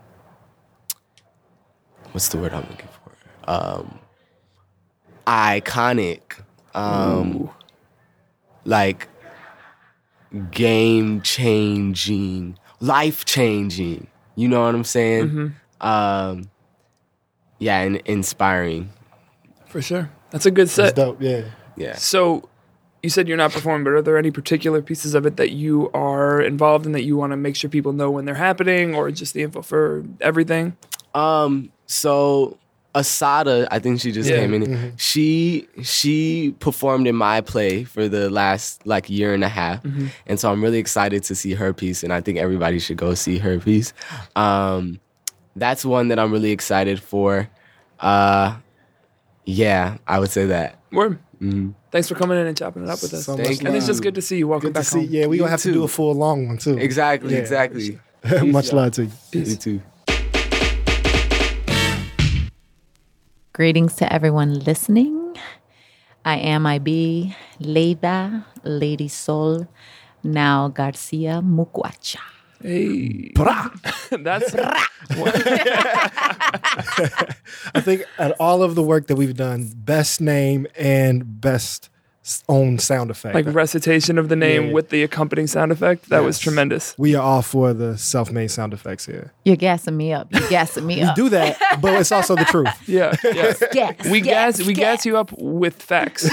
what's 2.11 2.29
the 2.29 2.37
word 2.37 2.53
I'm 2.53 2.61
looking 2.69 2.87
for? 2.87 3.11
Um, 3.51 3.99
iconic. 5.25 6.21
Um, 6.73 7.49
like 8.65 9.07
game 10.51 11.21
changing, 11.21 12.57
life 12.79 13.25
changing. 13.25 14.07
You 14.35 14.47
know 14.47 14.63
what 14.63 14.75
I'm 14.75 14.83
saying? 14.83 15.55
Um, 15.81 16.50
yeah, 17.61 17.79
and 17.79 17.97
inspiring. 18.05 18.89
For 19.67 19.81
sure. 19.81 20.09
That's 20.31 20.45
a 20.45 20.51
good 20.51 20.63
It's 20.63 20.73
set. 20.73 20.95
dope. 20.95 21.21
Yeah. 21.21 21.43
Yeah. 21.77 21.95
So 21.95 22.49
you 23.03 23.09
said 23.09 23.27
you're 23.27 23.37
not 23.37 23.51
performing, 23.51 23.83
but 23.85 23.91
are 23.93 24.01
there 24.01 24.17
any 24.17 24.31
particular 24.31 24.81
pieces 24.81 25.13
of 25.15 25.25
it 25.25 25.37
that 25.37 25.51
you 25.51 25.89
are 25.93 26.41
involved 26.41 26.85
in 26.85 26.91
that 26.91 27.03
you 27.03 27.15
want 27.17 27.31
to 27.31 27.37
make 27.37 27.55
sure 27.55 27.69
people 27.69 27.93
know 27.93 28.11
when 28.11 28.25
they're 28.25 28.35
happening 28.35 28.93
or 28.95 29.09
just 29.11 29.33
the 29.33 29.43
info 29.43 29.61
for 29.61 30.03
everything? 30.19 30.75
Um. 31.15 31.71
So 31.87 32.57
Assata, 32.93 33.67
I 33.71 33.79
think 33.79 34.01
she 34.01 34.11
just 34.11 34.29
Yeah. 34.29 34.37
came 34.39 34.53
in. 34.53 34.93
She 34.97 35.67
she 35.81 36.53
performed 36.59 37.07
in 37.07 37.15
my 37.15 37.39
play 37.41 37.83
for 37.85 38.07
the 38.09 38.29
last 38.29 38.85
like 38.85 39.09
year 39.09 39.33
and 39.33 39.43
a 39.43 39.49
half, 39.49 39.81
and 40.27 40.37
so 40.39 40.51
I'm 40.51 40.61
really 40.61 40.77
excited 40.79 41.23
to 41.23 41.35
see 41.35 41.53
her 41.53 41.73
piece, 41.73 42.03
and 42.03 42.11
I 42.13 42.19
think 42.21 42.37
everybody 42.37 42.79
should 42.79 42.97
go 42.97 43.13
see 43.15 43.37
her 43.39 43.59
piece. 43.59 43.93
Um, 44.35 44.99
that's 45.55 45.83
one 45.85 46.09
that 46.09 46.19
I'm 46.19 46.31
really 46.31 46.51
excited 46.51 47.01
for. 47.01 47.49
Uh, 47.99 48.57
yeah, 49.45 49.97
I 50.07 50.19
would 50.19 50.31
say 50.31 50.45
that. 50.47 50.79
Word. 50.91 51.19
Thanks 51.91 52.07
for 52.07 52.13
coming 52.15 52.37
in 52.39 52.45
and 52.45 52.55
chopping 52.55 52.83
it 52.83 52.89
up 52.89 53.01
with 53.01 53.13
us. 53.13 53.25
So 53.25 53.35
Thank 53.35 53.61
you. 53.61 53.67
and 53.67 53.75
it's 53.75 53.87
just 53.87 54.03
good 54.03 54.13
to 54.15 54.21
see 54.21 54.37
you. 54.37 54.47
Welcome 54.47 54.69
Good 54.69 54.75
to 54.75 54.79
back 54.81 54.85
see. 54.85 54.99
home. 54.99 55.07
Yeah, 55.09 55.25
we 55.27 55.37
You 55.37 55.41
gonna 55.41 55.51
have 55.51 55.61
to 55.63 55.73
do 55.73 55.83
a 55.83 55.87
full 55.87 56.13
long 56.13 56.47
one 56.47 56.57
too. 56.57 56.77
Exactly. 56.77 57.33
Yeah. 57.33 57.39
Exactly. 57.39 57.99
Much 58.51 58.71
love 58.71 58.91
to 58.93 59.05
you. 59.05 59.11
You 59.33 59.55
too. 59.55 59.81
Greetings 63.53 63.95
to 63.95 64.11
everyone 64.13 64.59
listening. 64.59 65.35
I 66.23 66.37
am 66.37 66.65
IB 66.67 67.35
Leida 67.59 68.45
Lady 68.63 69.07
Soul, 69.07 69.67
now 70.23 70.67
Garcia 70.67 71.41
Mukwacha. 71.43 72.19
Hey. 72.63 73.31
That's 74.11 74.53
I 77.73 77.81
think 77.81 78.03
at 78.17 78.31
all 78.39 78.63
of 78.63 78.75
the 78.75 78.83
work 78.83 79.07
that 79.07 79.15
we've 79.15 79.35
done, 79.35 79.71
best 79.75 80.21
name 80.21 80.67
and 80.77 81.41
best 81.41 81.89
own 82.47 82.77
sound 82.77 83.09
effect. 83.09 83.33
like 83.33 83.47
recitation 83.47 84.19
of 84.19 84.29
the 84.29 84.35
name 84.35 84.67
Yeah. 84.67 84.73
with 84.73 84.89
the 84.89 85.01
accompanying 85.01 85.47
sound 85.47 85.71
effect. 85.71 86.09
That 86.09 86.23
was 86.23 86.37
tremendous. 86.37 86.93
we 86.97 87.15
are 87.15 87.21
all 87.23 87.41
for 87.41 87.73
the 87.73 87.97
self-made 87.97 88.51
sound 88.51 88.73
effects 88.73 89.07
here. 89.07 89.33
You're 89.43 89.55
gassing 89.55 89.97
me 89.97 90.13
up. 90.13 90.27
You're 90.31 90.47
gassing 90.49 90.85
me 90.85 90.97
We 90.97 91.01
up. 91.01 91.15
do 91.15 91.29
that, 91.29 91.57
but 91.81 91.99
it's 91.99 92.11
also 92.11 92.35
the 92.35 92.45
truth. 92.45 92.69
Yeah. 92.87 93.15
Yeah. 93.23 93.53
Gas, 93.71 94.05
we 94.09 94.21
gas, 94.21 94.59
we 94.59 94.73
gas. 94.73 94.97
gas 94.97 95.05
you 95.07 95.17
up 95.17 95.31
with 95.37 95.81
facts. 95.81 96.29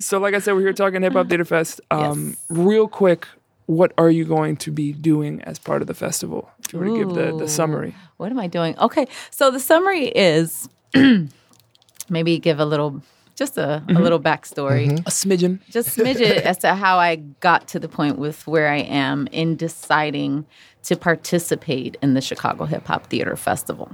so, 0.00 0.18
like 0.18 0.34
I 0.34 0.38
said, 0.38 0.52
we're 0.54 0.60
here 0.60 0.72
talking 0.74 1.00
Hip 1.02 1.14
Hop 1.14 1.28
Theater 1.28 1.44
Fest. 1.46 1.80
Um, 1.90 2.26
Yes. 2.28 2.36
Real 2.50 2.88
quick, 2.88 3.26
what 3.66 3.92
are 3.96 4.10
you 4.10 4.24
going 4.24 4.56
to 4.58 4.70
be 4.70 4.92
doing 4.92 5.40
as 5.42 5.58
part 5.58 5.80
of 5.82 5.88
the 5.88 5.94
festival? 5.94 6.50
If 6.64 6.72
you 6.72 6.78
were 6.78 6.86
to 6.86 6.98
give 6.98 7.14
the, 7.14 7.36
the 7.36 7.48
summary. 7.48 7.94
What 8.16 8.30
am 8.30 8.38
I 8.38 8.46
doing? 8.46 8.78
Okay, 8.78 9.06
so 9.30 9.50
the 9.50 9.60
summary 9.60 10.06
is 10.08 10.68
maybe 12.08 12.38
give 12.38 12.60
a 12.60 12.64
little, 12.64 13.02
just 13.36 13.56
a, 13.56 13.82
a 13.88 13.92
little 13.92 14.20
backstory. 14.20 14.98
A 15.00 15.10
smidgen. 15.10 15.60
just 15.70 15.96
smidge 15.96 16.20
it 16.20 16.44
as 16.44 16.58
to 16.58 16.74
how 16.74 16.98
I 16.98 17.16
got 17.16 17.68
to 17.68 17.78
the 17.78 17.88
point 17.88 18.18
with 18.18 18.46
where 18.46 18.68
I 18.68 18.78
am 18.78 19.28
in 19.32 19.56
deciding 19.56 20.46
to 20.84 20.96
participate 20.96 21.96
in 22.02 22.14
the 22.14 22.20
Chicago 22.20 22.66
Hip 22.66 22.86
Hop 22.86 23.06
Theater 23.06 23.36
Festival. 23.36 23.90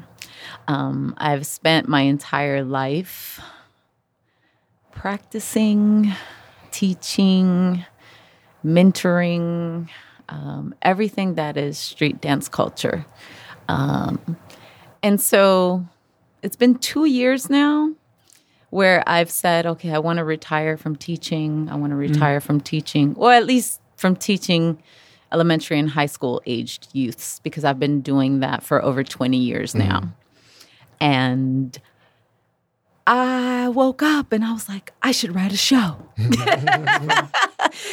Um, 0.67 1.15
I've 1.19 1.47
spent 1.47 1.89
my 1.89 2.03
entire 2.03 2.65
life 2.65 3.41
practicing, 4.91 6.13
teaching, 6.73 7.85
mentoring, 8.65 9.89
um, 10.29 10.75
everything 10.83 11.35
that 11.35 11.57
is 11.57 11.79
street 11.79 12.21
dance 12.21 12.49
culture. 12.49 13.07
Um, 13.69 14.37
and 15.03 15.21
so 15.21 15.87
it's 16.43 16.57
been 16.57 16.77
two 16.79 17.05
years 17.05 17.51
now 17.51 17.93
where 18.71 19.03
I've 19.07 19.31
said, 19.31 19.67
okay, 19.67 19.93
I 19.93 19.99
want 19.99 20.19
to 20.19 20.25
retire 20.25 20.77
from 20.77 20.97
teaching. 20.97 21.69
I 21.71 21.75
want 21.77 21.91
to 21.91 21.97
retire 21.97 22.41
from 22.41 22.61
teaching, 22.61 23.15
or 23.17 23.33
at 23.33 23.45
least 23.45 23.81
from 23.97 24.15
teaching 24.15 24.81
elementary 25.33 25.79
and 25.79 25.91
high 25.91 26.07
school 26.07 26.41
aged 26.47 26.89
youths, 26.93 27.41
because 27.41 27.65
I've 27.65 27.79
been 27.79 28.01
doing 28.01 28.41
that 28.41 28.63
for 28.63 28.83
over 28.83 29.03
20 29.03 29.37
years 29.37 29.75
now. 29.75 30.13
And 31.01 31.79
I 33.13 33.69
woke 33.69 34.03
up 34.05 34.33
and 34.33 34.45
I 34.45 34.53
was 34.53 34.69
like, 34.69 34.93
I 35.03 35.11
should 35.11 35.35
write 35.35 35.53
a 35.53 35.57
show. 35.57 35.97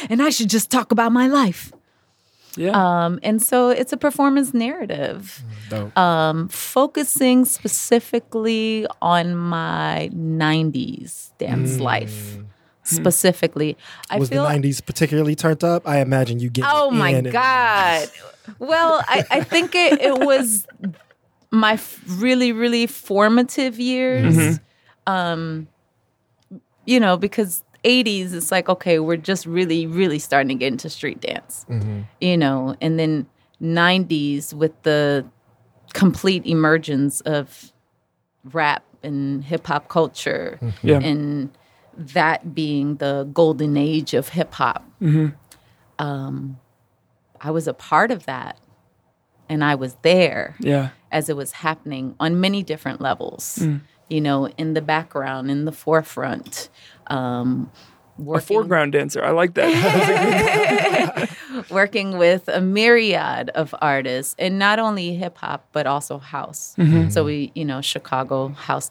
and 0.08 0.22
I 0.22 0.30
should 0.30 0.48
just 0.48 0.70
talk 0.70 0.92
about 0.92 1.10
my 1.10 1.26
life. 1.26 1.72
Yeah. 2.56 2.70
Um, 2.70 3.18
and 3.24 3.42
so 3.42 3.70
it's 3.70 3.92
a 3.92 3.96
performance 3.96 4.54
narrative 4.54 5.42
um, 5.96 6.48
focusing 6.48 7.44
specifically 7.44 8.86
on 9.02 9.34
my 9.34 10.10
90s 10.14 11.30
dance 11.38 11.80
life. 11.80 12.38
Specifically, 12.84 13.76
I 14.08 14.18
Was 14.18 14.30
feel 14.30 14.44
the 14.44 14.48
'90s 14.48 14.82
particularly 14.86 15.34
turned 15.34 15.62
up? 15.62 15.86
I 15.86 16.00
imagine 16.00 16.40
you 16.40 16.48
get. 16.48 16.64
Oh 16.66 16.90
my 16.90 17.20
God. 17.20 18.08
Well, 18.58 19.04
I, 19.06 19.24
I 19.30 19.40
think 19.42 19.74
it, 19.74 20.00
it 20.00 20.18
was 20.20 20.66
my 21.50 21.78
really, 22.06 22.52
really 22.52 22.86
formative 22.86 23.78
years. 23.78 24.58
Um, 25.08 25.68
you 26.84 27.00
know, 27.00 27.16
because 27.16 27.64
80s, 27.84 28.32
it's 28.34 28.50
like, 28.50 28.68
okay, 28.68 28.98
we're 28.98 29.16
just 29.16 29.46
really, 29.46 29.86
really 29.86 30.18
starting 30.18 30.48
to 30.48 30.54
get 30.54 30.72
into 30.72 30.88
street 30.90 31.20
dance, 31.20 31.64
you 32.20 32.36
know, 32.36 32.76
and 32.80 32.98
then 32.98 33.26
90s 33.62 34.52
with 34.54 34.72
the 34.82 35.24
complete 35.94 36.44
emergence 36.46 37.20
of 37.22 37.72
rap 38.52 38.84
and 39.02 39.44
hip 39.44 39.66
hop 39.66 39.88
culture 39.88 40.58
Yeah. 40.82 40.98
and 41.00 41.50
that 41.96 42.54
being 42.54 42.96
the 42.96 43.28
golden 43.32 43.76
age 43.76 44.12
of 44.14 44.28
hip 44.30 44.52
hop. 44.54 44.84
Um, 45.98 46.58
I 47.40 47.50
was 47.50 47.66
a 47.68 47.74
part 47.74 48.10
of 48.10 48.26
that 48.26 48.58
and 49.48 49.64
I 49.64 49.74
was 49.74 49.96
there 50.02 50.56
Yeah. 50.60 50.90
as 51.10 51.28
it 51.28 51.36
was 51.36 51.52
happening 51.52 52.14
on 52.20 52.40
many 52.40 52.62
different 52.62 53.00
levels. 53.00 53.66
You 54.08 54.20
know, 54.22 54.48
in 54.56 54.74
the 54.74 54.80
background, 54.80 55.50
in 55.50 55.64
the 55.66 55.72
forefront, 55.72 56.70
um, 57.08 57.70
A 58.18 58.22
working, 58.22 58.46
foreground 58.56 58.92
dancer. 58.92 59.22
I 59.22 59.30
like 59.32 59.54
that. 59.54 61.28
working 61.70 62.16
with 62.18 62.48
a 62.48 62.60
myriad 62.60 63.50
of 63.50 63.74
artists, 63.82 64.34
and 64.38 64.58
not 64.58 64.78
only 64.78 65.14
hip 65.14 65.38
hop 65.38 65.66
but 65.72 65.86
also 65.86 66.18
house. 66.18 66.74
So 67.10 67.24
we, 67.24 67.52
you 67.54 67.64
know, 67.64 67.80
Chicago 67.80 68.48
house 68.48 68.90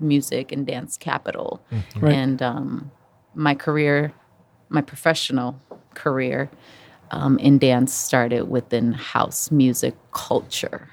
music 0.00 0.52
and 0.52 0.66
dance 0.66 0.96
capital, 0.96 1.60
Right. 1.96 2.14
and 2.14 2.40
um, 2.42 2.90
my 3.34 3.54
career, 3.54 4.12
my 4.68 4.80
professional 4.80 5.60
career 5.94 6.48
um, 7.10 7.38
in 7.38 7.58
dance 7.58 7.92
started 7.92 8.48
within 8.48 8.92
house 8.92 9.50
music 9.50 9.94
culture. 10.12 10.88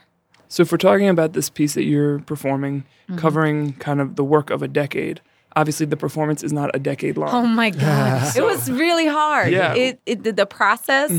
So 0.47 0.61
if 0.63 0.71
we're 0.71 0.77
talking 0.77 1.09
about 1.09 1.33
this 1.33 1.49
piece 1.49 1.73
that 1.75 1.83
you're 1.83 2.19
performing, 2.19 2.83
Mm-hmm. 3.07 3.19
covering 3.19 3.73
kind 3.73 4.01
of 4.01 4.15
the 4.15 4.23
work 4.23 4.49
of 4.49 4.63
a 4.63 4.67
decade, 4.67 5.21
obviously 5.55 5.85
the 5.85 5.95
performance 5.95 6.41
is 6.41 6.51
not 6.51 6.71
a 6.73 6.79
decade 6.79 7.17
long. 7.17 7.29
Oh 7.31 7.45
my 7.45 7.69
god, 7.69 8.35
it 8.35 8.43
was 8.43 8.67
really 8.71 9.05
hard. 9.05 9.51
Yeah. 9.53 9.75
It, 9.75 9.99
it 10.07 10.23
the, 10.23 10.31
the 10.31 10.47
process 10.47 11.11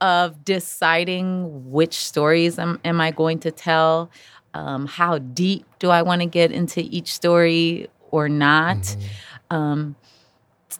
of 0.00 0.44
deciding 0.44 1.70
which 1.70 1.94
stories 2.04 2.58
am, 2.58 2.80
am 2.84 3.00
I 3.00 3.12
going 3.12 3.38
to 3.40 3.52
tell, 3.52 4.10
um, 4.52 4.86
how 4.86 5.18
deep 5.18 5.64
do 5.78 5.90
I 5.90 6.02
want 6.02 6.22
to 6.22 6.26
get 6.26 6.50
into 6.50 6.80
each 6.80 7.12
story 7.14 7.86
or 8.10 8.28
not. 8.28 8.96
Um, 9.50 9.94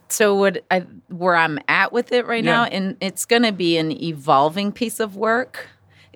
so 0.08 0.34
what 0.34 0.64
I 0.72 0.80
where 1.08 1.36
I'm 1.36 1.58
at 1.68 1.92
with 1.92 2.10
it 2.10 2.26
right 2.26 2.42
now, 2.44 2.64
and 2.64 2.96
it's 3.00 3.24
going 3.26 3.42
to 3.44 3.52
be 3.52 3.76
an 3.78 3.92
evolving 4.02 4.72
piece 4.72 4.98
of 4.98 5.14
work. 5.16 5.68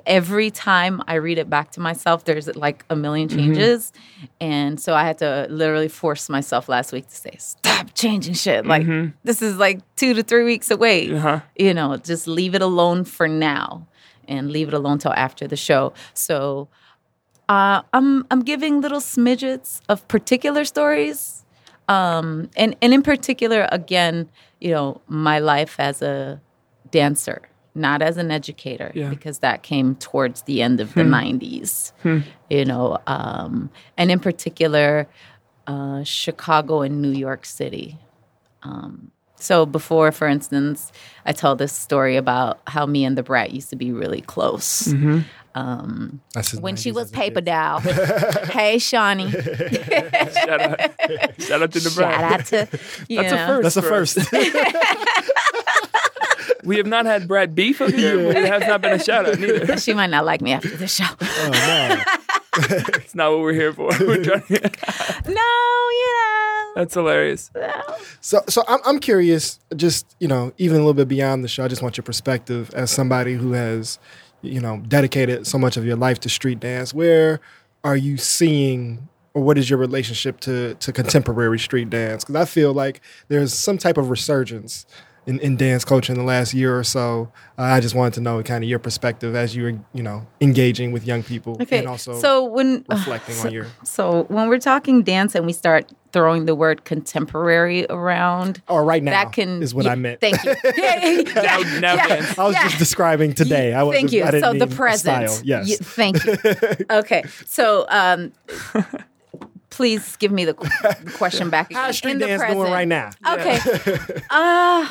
Every 0.06 0.50
time 0.50 1.02
I 1.06 1.14
read 1.14 1.38
it 1.38 1.48
back 1.48 1.72
to 1.72 1.80
myself, 1.80 2.24
there's 2.24 2.54
like 2.56 2.84
a 2.90 2.96
million 2.96 3.28
changes, 3.28 3.92
and 4.40 4.80
so 4.80 4.94
I 4.94 5.04
had 5.04 5.18
to 5.18 5.46
literally 5.50 5.88
force 5.88 6.28
myself 6.28 6.68
last 6.68 6.92
week 6.92 7.08
to 7.08 7.16
say, 7.16 7.36
"Stop 7.38 7.94
changing 7.94 8.34
shit! 8.34 8.66
Like 8.66 8.86
this 9.24 9.42
is 9.42 9.56
like 9.56 9.80
two 9.96 10.14
to 10.14 10.22
three 10.22 10.44
weeks 10.44 10.70
away. 10.70 11.12
Uh-huh. 11.12 11.40
You 11.56 11.74
know, 11.74 11.96
just 11.96 12.26
leave 12.26 12.54
it 12.54 12.62
alone 12.62 13.04
for 13.04 13.28
now, 13.28 13.86
and 14.26 14.50
leave 14.50 14.68
it 14.68 14.74
alone 14.74 14.98
till 14.98 15.12
after 15.12 15.46
the 15.46 15.56
show." 15.56 15.92
So 16.14 16.68
uh, 17.48 17.82
I'm 17.92 18.26
I'm 18.30 18.40
giving 18.42 18.80
little 18.80 19.00
smidgets 19.00 19.80
of 19.88 20.06
particular 20.08 20.64
stories, 20.64 21.44
um, 21.88 22.48
and 22.56 22.74
and 22.80 22.94
in 22.94 23.02
particular, 23.02 23.68
again, 23.70 24.28
you 24.60 24.70
know, 24.70 25.00
my 25.06 25.38
life 25.38 25.76
as 25.78 26.02
a 26.02 26.40
dancer, 26.90 27.42
not 27.74 28.02
as 28.02 28.16
an 28.18 28.30
educator, 28.30 28.92
Yeah. 28.94 29.08
because 29.08 29.38
that 29.40 29.62
came 29.62 29.94
towards 29.96 30.42
the 30.42 30.60
end 30.62 30.80
of 30.80 30.92
the 30.94 31.02
'90s. 31.02 31.92
You 32.50 32.64
know, 32.64 32.98
um, 33.06 33.70
and 33.96 34.10
in 34.10 34.20
particular, 34.20 35.08
uh, 35.66 36.02
Chicago 36.04 36.82
and 36.82 37.00
New 37.00 37.12
York 37.12 37.44
City. 37.46 37.98
Um, 38.62 39.10
so 39.36 39.66
before, 39.66 40.12
for 40.12 40.28
instance, 40.28 40.92
I 41.26 41.32
tell 41.32 41.56
this 41.56 41.72
story 41.72 42.16
about 42.16 42.60
how 42.68 42.86
me 42.86 43.04
and 43.04 43.16
Da 43.16 43.22
Brat 43.22 43.50
used 43.52 43.70
to 43.70 43.76
be 43.76 43.90
really 43.90 44.20
close 44.20 44.92
That's 46.32 46.52
his 46.52 46.60
when 46.60 46.76
she 46.76 46.92
was 46.92 47.06
as 47.06 47.10
paper 47.10 47.40
doll. 47.40 47.80
hey, 48.50 48.78
Shawnee. 48.78 49.30
Shout 49.32 50.60
out, 50.60 50.80
shout 51.40 51.62
out 51.62 51.72
to 51.72 51.80
the 51.80 51.90
Shout 51.90 52.24
out 52.24 52.46
to 52.46 52.68
you 53.08 53.20
That's 53.22 53.32
a 53.32 53.46
first. 53.46 53.62
That's 53.62 53.76
a 53.76 53.82
first. 53.82 54.18
We 56.64 56.76
have 56.76 56.86
not 56.86 57.06
had 57.06 57.26
Brad 57.26 57.54
beef 57.54 57.80
up 57.80 57.90
here. 57.90 58.16
but 58.28 58.36
It 58.36 58.46
has 58.48 58.66
not 58.66 58.80
been 58.82 58.92
a 58.92 58.98
shout 58.98 59.26
out 59.28 59.38
neither. 59.38 59.76
She 59.78 59.94
might 59.94 60.10
not 60.10 60.24
like 60.24 60.40
me 60.40 60.52
after 60.52 60.76
the 60.76 60.86
show. 60.86 61.04
oh 61.20 61.50
no. 61.50 62.02
It's 62.98 63.14
not 63.14 63.30
what 63.32 63.40
we're 63.40 63.54
here 63.54 63.72
for. 63.72 63.88
We're 64.00 64.22
trying 64.22 64.42
no, 64.50 64.60
you 65.30 66.16
know. 66.18 66.72
that's 66.76 66.92
hilarious. 66.92 67.50
So, 68.20 68.42
so 68.46 68.62
I'm, 68.68 68.78
I'm 68.84 68.98
curious. 68.98 69.58
Just 69.74 70.14
you 70.20 70.28
know, 70.28 70.52
even 70.58 70.76
a 70.76 70.80
little 70.80 70.92
bit 70.94 71.08
beyond 71.08 71.42
the 71.44 71.48
show, 71.48 71.64
I 71.64 71.68
just 71.68 71.80
want 71.82 71.96
your 71.96 72.04
perspective 72.04 72.70
as 72.74 72.90
somebody 72.90 73.34
who 73.34 73.52
has, 73.52 73.98
you 74.42 74.60
know, 74.60 74.82
dedicated 74.86 75.46
so 75.46 75.58
much 75.58 75.78
of 75.78 75.86
your 75.86 75.96
life 75.96 76.20
to 76.20 76.28
street 76.28 76.60
dance. 76.60 76.92
Where 76.92 77.40
are 77.84 77.96
you 77.96 78.18
seeing, 78.18 79.08
or 79.32 79.42
what 79.42 79.56
is 79.56 79.70
your 79.70 79.78
relationship 79.78 80.38
to 80.40 80.74
to 80.74 80.92
contemporary 80.92 81.58
street 81.58 81.88
dance? 81.88 82.22
Because 82.22 82.36
I 82.36 82.44
feel 82.44 82.74
like 82.74 83.00
there's 83.28 83.54
some 83.54 83.78
type 83.78 83.96
of 83.96 84.10
resurgence. 84.10 84.84
In, 85.24 85.38
in 85.38 85.56
dance 85.56 85.84
culture 85.84 86.12
in 86.12 86.18
the 86.18 86.24
last 86.24 86.52
year 86.52 86.76
or 86.76 86.82
so, 86.82 87.30
uh, 87.56 87.62
I 87.62 87.78
just 87.78 87.94
wanted 87.94 88.14
to 88.14 88.20
know 88.20 88.42
kind 88.42 88.64
of 88.64 88.68
your 88.68 88.80
perspective 88.80 89.36
as 89.36 89.54
you 89.54 89.62
were, 89.62 89.78
you 89.94 90.02
know, 90.02 90.26
engaging 90.40 90.90
with 90.90 91.06
young 91.06 91.22
people 91.22 91.56
Okay. 91.60 91.78
and 91.78 91.86
also 91.86 92.18
so 92.18 92.44
when 92.44 92.84
reflecting 92.88 93.36
on 93.38 93.52
your. 93.52 93.66
so 93.84 94.24
when 94.24 94.48
we're 94.48 94.58
talking 94.58 95.02
dance 95.04 95.36
and 95.36 95.46
we 95.46 95.52
start 95.52 95.92
throwing 96.12 96.46
the 96.46 96.56
word 96.56 96.84
contemporary 96.84 97.86
around, 97.88 98.60
Or 98.68 98.82
right 98.84 99.00
now 99.00 99.12
that 99.12 99.32
can 99.32 99.62
is 99.62 99.72
what 99.72 99.84
yeah, 99.84 99.92
I 99.92 99.94
meant. 99.94 100.20
Thank 100.20 100.42
you. 100.42 100.54
Yeah, 100.76 101.04
yeah, 101.06 101.22
Now, 101.34 101.58
yeah, 101.58 101.78
now 101.80 101.94
yeah. 101.94 102.06
dance. 102.08 102.36
I 102.38 102.44
was 102.44 102.54
Yeah. 102.56 102.64
just 102.64 102.78
describing 102.80 103.32
today. 103.32 103.74
I 103.74 103.84
wasn't, 103.84 104.00
Thank 104.10 104.12
you. 104.12 104.24
I 104.24 104.30
didn't 104.32 104.42
So 104.42 104.52
the 104.58 104.66
mean 104.66 104.76
present. 104.76 105.30
Style. 105.30 105.40
Yes. 105.44 105.68
You- 105.68 105.76
thank 105.76 106.24
you. 106.24 106.36
Okay. 106.90 107.22
So 107.46 107.86
um, 107.88 108.32
please 109.70 110.16
give 110.16 110.32
me 110.32 110.44
the, 110.44 110.54
qu- 110.54 110.68
the 111.04 111.10
question 111.12 111.48
back 111.48 111.70
again. 111.70 111.82
How's 111.84 111.96
street 111.96 112.12
In 112.12 112.18
the 112.18 112.26
dance 112.26 112.40
present. 112.42 112.58
doing 112.60 112.72
right 112.72 112.88
now? 112.88 113.10
Okay. 113.26 113.58
Uh, 114.30 114.88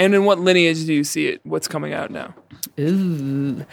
And 0.00 0.14
in 0.14 0.24
what 0.24 0.38
lineage 0.40 0.86
do 0.86 0.94
you 0.94 1.04
see 1.04 1.26
it? 1.26 1.40
What's 1.44 1.68
coming 1.68 1.92
out 1.92 2.10
now? 2.10 2.34
Ooh. 2.78 3.66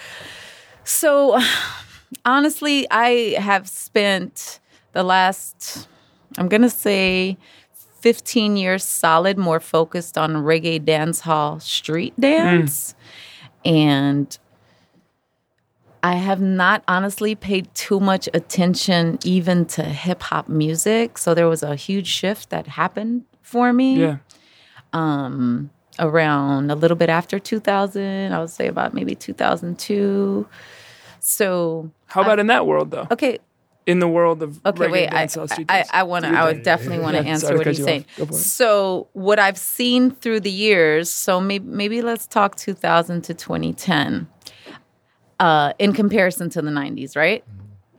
So 0.83 1.39
honestly, 2.25 2.85
I 2.91 3.35
have 3.39 3.67
spent 3.69 4.59
the 4.91 5.03
last, 5.03 5.87
I'm 6.37 6.49
going 6.49 6.63
to 6.63 6.69
say, 6.69 7.37
15 8.01 8.57
years 8.57 8.83
solid, 8.83 9.37
more 9.37 9.59
focused 9.59 10.17
on 10.17 10.33
reggae 10.35 10.83
dance 10.83 11.21
hall 11.21 11.59
street 11.59 12.13
dance. 12.19 12.93
And 13.65 14.37
I 16.03 16.15
have 16.15 16.39
not 16.41 16.83
honestly 16.87 17.35
paid 17.35 17.73
too 17.73 17.99
much 17.99 18.29
attention 18.33 19.17
even 19.23 19.65
to 19.67 19.83
hip 19.83 20.21
hop 20.23 20.47
music. 20.47 21.17
So 21.17 21.33
there 21.33 21.47
was 21.47 21.63
a 21.63 21.75
huge 21.75 22.07
shift 22.07 22.49
that 22.49 22.67
happened 22.67 23.23
for 23.41 23.73
me 23.73 23.99
Yeah. 24.01 24.17
um, 24.93 25.69
around 25.99 26.71
a 26.71 26.75
little 26.75 26.97
bit 26.97 27.09
after 27.09 27.39
2000. 27.39 28.31
I 28.33 28.39
would 28.39 28.49
say 28.49 28.67
about 28.67 28.93
maybe 28.93 29.15
2002. 29.15 30.47
So, 31.19 31.91
How 32.07 32.21
about 32.21 32.39
in 32.39 32.47
that 32.47 32.65
world 32.65 32.91
though? 32.91 33.07
okay, 33.11 33.39
In 33.85 33.99
the 33.99 34.07
world 34.07 34.41
of 34.43 34.59
okay, 34.65 34.87
wait. 34.87 35.07
I, 35.09 35.27
I. 35.69 35.83
I 35.91 36.03
want 36.03 36.25
to. 36.25 36.31
I 36.31 36.43
would 36.45 36.63
definitely 36.63 36.99
want 36.99 37.15
to 37.17 37.23
Yeah, 37.23 37.29
answer 37.31 37.57
what 37.57 37.67
he's 37.67 37.83
saying. 37.83 38.05
off. 38.11 38.17
Go 38.17 38.25
for 38.27 38.33
it. 38.33 38.37
So, 38.37 39.07
what 39.13 39.39
I've 39.39 39.57
seen 39.57 40.11
through 40.11 40.41
the 40.41 40.51
years. 40.51 41.09
So 41.09 41.41
maybe 41.41 41.65
maybe 41.65 42.01
let's 42.01 42.27
talk 42.27 42.55
2000 42.55 43.21
to 43.23 43.33
2010. 43.33 44.27
Uh, 45.39 45.71
in 45.77 45.93
comparison 45.93 46.49
to 46.49 46.61
the 46.63 46.71
90s, 46.71 47.15
right? 47.15 47.43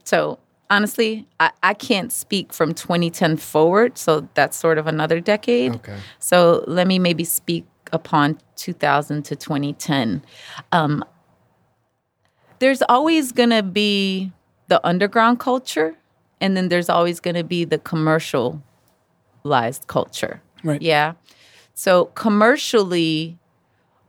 So 0.03 0.41
honestly, 0.71 1.25
I, 1.39 1.53
I 1.63 1.73
can't 1.73 2.11
speak 2.13 2.53
from 2.53 2.75
2010 2.75 3.37
forward. 3.37 3.97
So 3.97 4.27
that's 4.35 4.57
sort 4.57 4.77
of 4.77 4.89
another 4.89 5.21
decade. 5.21 5.77
Okay. 5.77 5.97
So 6.19 6.65
let 6.67 6.89
me 6.89 6.99
maybe 6.99 7.23
speak 7.23 7.65
upon 7.93 8.39
2000 8.57 9.25
to 9.25 9.37
2010. 9.37 10.23
Um, 10.73 11.05
there's 12.59 12.83
always 12.89 13.33
going 13.33 13.51
to 13.51 13.63
be 13.63 14.33
the 14.69 14.85
underground 14.87 15.41
culture, 15.41 15.97
and 16.41 16.57
then 16.57 16.69
there's 16.69 16.89
always 16.89 17.21
going 17.21 17.37
to 17.37 17.45
be 17.45 17.65
the 17.65 17.79
commercialized 17.79 18.63
culture. 19.87 20.43
Right. 20.65 20.83
Yeah. 20.83 21.15
So 21.75 22.07
commercially, 22.07 23.39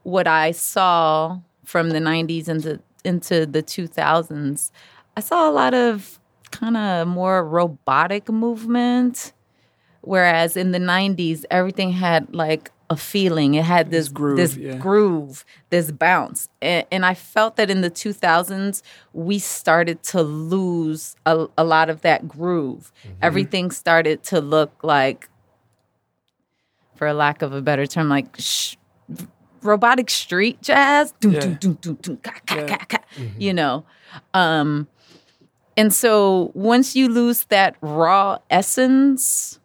what 0.04 0.28
I 0.28 0.52
saw 0.52 1.40
from 1.66 1.90
the 1.90 2.00
90s 2.00 2.48
into 2.48 2.80
into 3.06 3.46
the 3.46 3.64
2000s, 3.64 4.72
I 5.16 5.22
saw 5.22 5.50
a 5.50 5.52
lot 5.52 5.74
of 5.74 6.20
kind 6.52 6.76
of 6.76 7.08
more 7.08 7.46
robotic 7.46 8.30
movement. 8.30 9.34
Whereas 10.02 10.58
in 10.58 10.72
the 10.72 10.80
90s, 10.80 11.46
everything 11.52 11.92
had 11.92 12.34
like 12.34 12.72
a 12.90 12.98
feeling. 12.98 13.54
It 13.54 13.66
had 13.66 13.92
this 13.92 14.10
groove, 14.10 14.38
this 14.38 14.56
yeah. 14.58 14.76
groove, 14.78 15.46
this 15.70 15.92
bounce. 15.92 16.50
And, 16.62 16.86
and 16.92 17.06
I 17.06 17.14
felt 17.14 17.56
that 17.58 17.70
in 17.70 17.82
the 17.82 17.92
2000s, 17.92 18.82
we 19.14 19.38
started 19.40 20.02
to 20.04 20.24
lose 20.24 21.16
a, 21.26 21.48
a 21.58 21.64
lot 21.64 21.90
of 21.90 22.02
that 22.02 22.28
groove. 22.28 22.92
Everything 23.22 23.70
started 23.72 24.24
to 24.26 24.42
look 24.42 24.72
like, 24.84 25.30
for 26.96 27.08
a 27.08 27.14
lack 27.14 27.42
of 27.42 27.54
a 27.54 27.62
better 27.62 27.86
term, 27.86 28.10
like 28.10 28.36
sh- 28.40 28.76
robotic 29.62 30.10
street 30.10 30.62
jazz. 30.62 31.14
Doom, 31.20 31.34
Yeah. 31.34 31.40
doom, 31.42 31.54
doom, 31.56 31.74
doom, 31.76 31.96
doom, 32.02 32.18
ka, 32.18 32.34
ka, 32.46 32.56
Yeah. 32.56 32.68
ka, 32.76 32.86
ka, 32.90 32.98
You 33.38 33.54
know? 33.54 33.86
Um, 34.34 34.88
and 35.78 35.94
so 35.94 36.52
once 36.56 36.96
you 36.96 37.08
lose 37.08 37.46
that 37.46 37.76
raw 37.82 38.40
essence 38.50 39.60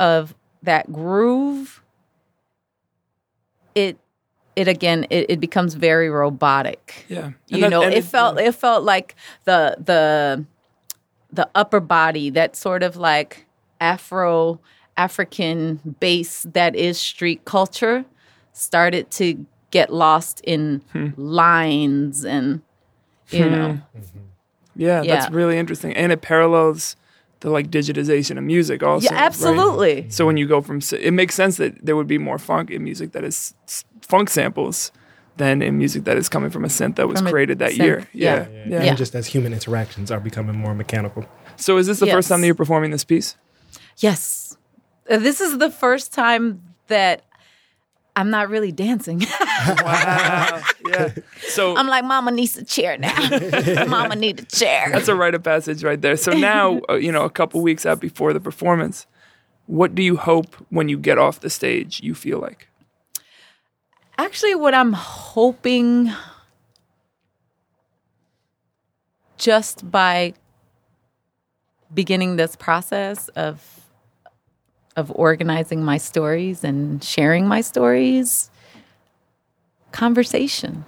of 0.00 0.34
that 0.62 0.92
groove, 0.92 1.79
it 3.74 3.98
it 4.56 4.68
again 4.68 5.06
it, 5.10 5.26
it 5.30 5.40
becomes 5.40 5.74
very 5.74 6.10
robotic. 6.10 7.04
Yeah. 7.08 7.24
And 7.24 7.34
You 7.48 7.60
that- 7.62 7.70
know, 7.70 7.82
and 7.82 7.94
it 7.94 8.04
felt 8.04 8.38
it 8.38 8.52
felt 8.54 8.84
like 8.84 9.14
the 9.44 9.76
the 9.78 10.44
the 11.32 11.48
upper 11.54 11.80
body 11.80 12.30
that 12.30 12.56
sort 12.56 12.82
of 12.82 12.96
like 12.96 13.46
Afro 13.80 14.60
African 14.96 15.96
base 16.00 16.42
that 16.52 16.74
is 16.74 16.98
street 17.00 17.44
culture 17.44 18.04
started 18.52 19.10
to 19.12 19.46
get 19.70 19.92
lost 19.92 20.40
in 20.44 20.82
Hmm. 20.92 21.08
lines 21.16 22.24
and 22.24 22.60
you 23.30 23.48
know 23.48 23.78
Yeah, 24.76 25.02
Yeah. 25.02 25.14
that's 25.20 25.32
really 25.32 25.56
interesting, 25.58 25.94
and 25.96 26.10
it 26.12 26.20
parallels 26.22 26.96
the 27.40 27.50
like 27.50 27.70
digitization 27.70 28.36
of 28.38 28.44
music 28.44 28.82
also. 28.82 29.04
yeah 29.08 29.14
right? 29.14 29.24
absolutely 29.24 30.08
So 30.10 30.26
when 30.26 30.36
you 30.36 30.46
go 30.46 30.60
from, 30.60 30.80
it 30.92 31.12
makes 31.12 31.34
sense 31.34 31.56
that 31.56 31.84
there 31.84 31.96
would 31.96 32.06
be 32.06 32.18
more 32.18 32.38
funk 32.38 32.70
in 32.70 32.84
music 32.84 33.12
that 33.12 33.24
is 33.24 33.54
funk 34.02 34.30
samples 34.30 34.92
than 35.36 35.62
in 35.62 35.78
music 35.78 36.04
that 36.04 36.16
is 36.18 36.28
coming 36.28 36.50
from 36.50 36.64
a 36.64 36.68
synth 36.68 36.96
that 36.96 37.08
was 37.08 37.20
From 37.20 37.30
created 37.30 37.58
that 37.60 37.72
synth, 37.72 37.78
year. 37.84 38.08
yeah. 38.12 38.48
Yeah, 38.48 38.48
yeah. 38.48 38.64
Yeah. 38.84 38.88
And 38.90 38.98
just 38.98 39.14
as 39.14 39.26
human 39.26 39.52
interactions 39.54 40.10
are 40.10 40.20
becoming 40.20 40.56
more 40.56 40.74
mechanical. 40.74 41.24
So 41.56 41.78
is 41.78 41.86
this 41.86 42.00
the 42.00 42.06
first 42.08 42.28
time 42.28 42.40
that 42.40 42.46
you're 42.46 42.54
performing 42.54 42.90
this 42.90 43.04
piece? 43.04 43.36
yes 43.98 44.56
Uh, 45.08 45.16
this 45.18 45.40
is 45.40 45.58
the 45.58 45.70
first 45.70 46.12
time 46.12 46.60
that 46.88 47.22
I'm 48.20 48.28
not 48.28 48.50
really 48.50 48.70
dancing. 48.70 49.24
Wow. 49.82 50.62
yeah. 50.88 51.12
So 51.48 51.76
I'm 51.76 51.86
like, 51.86 52.02
Mama 52.04 52.30
needs 52.30 52.56
a 52.56 52.64
chair 52.64 52.96
now. 52.96 53.84
Mama 53.86 54.16
need 54.16 54.40
a 54.40 54.44
chair. 54.44 54.90
that's 54.90 55.08
a 55.08 55.14
rite 55.14 55.34
of 55.34 55.42
passage 55.42 55.84
right 55.84 56.00
there. 56.00 56.16
So 56.16 56.32
now, 56.32 56.80
uh, 56.88 56.94
you 56.94 57.12
know, 57.12 57.24
a 57.24 57.30
couple 57.30 57.60
weeks 57.60 57.84
out 57.84 58.00
before 58.00 58.32
the 58.32 58.40
performance, 58.40 59.06
what 59.66 59.94
do 59.94 60.02
you 60.02 60.16
hope 60.16 60.54
when 60.70 60.88
you 60.88 60.98
get 60.98 61.18
off 61.18 61.40
the 61.40 61.50
stage 61.50 62.00
you 62.02 62.14
feel 62.14 62.38
like? 62.38 62.68
Actually, 64.16 64.54
what 64.54 64.74
I'm 64.74 64.94
hoping 64.94 66.10
just 69.36 69.90
by 69.90 70.32
beginning 71.92 72.36
this 72.36 72.56
process 72.56 73.28
of 73.28 73.79
of 74.96 75.10
organizing 75.14 75.82
my 75.84 75.98
stories 75.98 76.64
and 76.64 77.02
sharing 77.02 77.46
my 77.46 77.60
stories. 77.60 78.50
Conversation. 79.92 80.84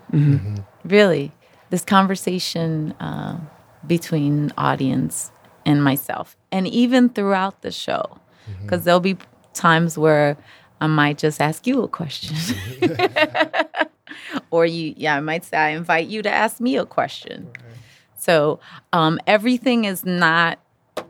Really 0.85 1.33
this 1.71 1.85
conversation 1.87 2.93
uh, 3.01 3.41
between 3.87 4.53
audience 4.59 5.33
and 5.65 5.83
myself 5.83 6.37
and 6.53 6.69
even 6.69 7.09
throughout 7.09 7.63
the 7.63 7.71
show. 7.73 8.19
Because 8.63 8.85
there'll 8.85 9.01
be 9.01 9.17
times 9.55 9.97
where 9.99 10.37
i 10.81 10.87
might 10.87 11.17
just 11.19 11.41
ask 11.41 11.67
you 11.67 11.83
a 11.83 11.89
question. 11.89 12.37
Or 14.51 14.67
you 14.67 14.95
yeah 14.97 15.17
i 15.17 15.21
might 15.21 15.45
say 15.45 15.57
i 15.57 15.71
invite 15.71 16.09
you 16.09 16.21
to 16.23 16.31
ask 16.31 16.61
me 16.61 16.77
a 16.77 16.85
question. 16.85 17.51
So 18.17 18.61
um, 18.93 19.19
everything 19.27 19.85
is 19.85 20.05
not 20.05 20.59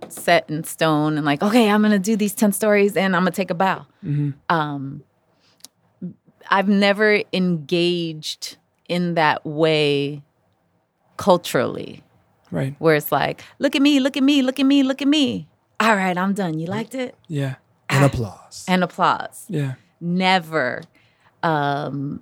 set 0.08 0.48
in 0.50 0.62
stone 0.64 1.16
and 1.16 1.24
like 1.24 1.42
okay 1.42 1.70
i'm 1.70 1.82
gonna 1.82 1.98
do 1.98 2.16
these 2.16 2.34
10 2.34 2.52
stories 2.52 2.96
and 2.96 3.16
i'm 3.16 3.22
gonna 3.22 3.30
take 3.30 3.50
a 3.50 3.54
bow 3.54 3.86
um, 4.48 5.02
i've 6.50 6.68
never 6.68 7.22
engaged 7.32 8.56
in 8.88 9.14
that 9.14 9.44
way 9.46 10.22
culturally 11.16 12.02
Right. 12.50 12.74
where 12.78 12.94
it's 12.96 13.10
like 13.10 13.42
look 13.58 13.74
at 13.74 13.80
me 13.80 13.98
look 14.00 14.16
at 14.18 14.22
me 14.22 14.42
look 14.42 14.60
at 14.60 14.66
me 14.66 14.82
look 14.82 15.00
at 15.00 15.08
me 15.08 15.48
all 15.80 15.96
right 15.96 16.16
i'm 16.18 16.34
done 16.34 16.58
you 16.58 16.66
liked 16.66 16.94
it 16.94 17.16
Yeah. 17.28 17.54
And 17.88 18.04
applause. 18.04 18.64
and 18.68 18.84
applause 18.84 19.46
Yeah. 19.48 19.74
never 20.00 20.82
um 21.42 22.20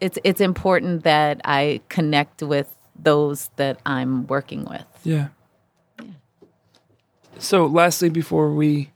it's 0.00 0.18
it's 0.24 0.40
important 0.40 1.04
that 1.04 1.40
i 1.44 1.80
connect 1.88 2.42
with 2.42 2.74
those 2.94 3.48
that 3.56 3.80
i'm 3.86 4.26
working 4.26 4.64
with 4.66 4.84
Yeah. 5.02 5.28
So, 7.40 7.66
lastly, 7.66 8.08
before 8.10 8.52
we 8.52 8.90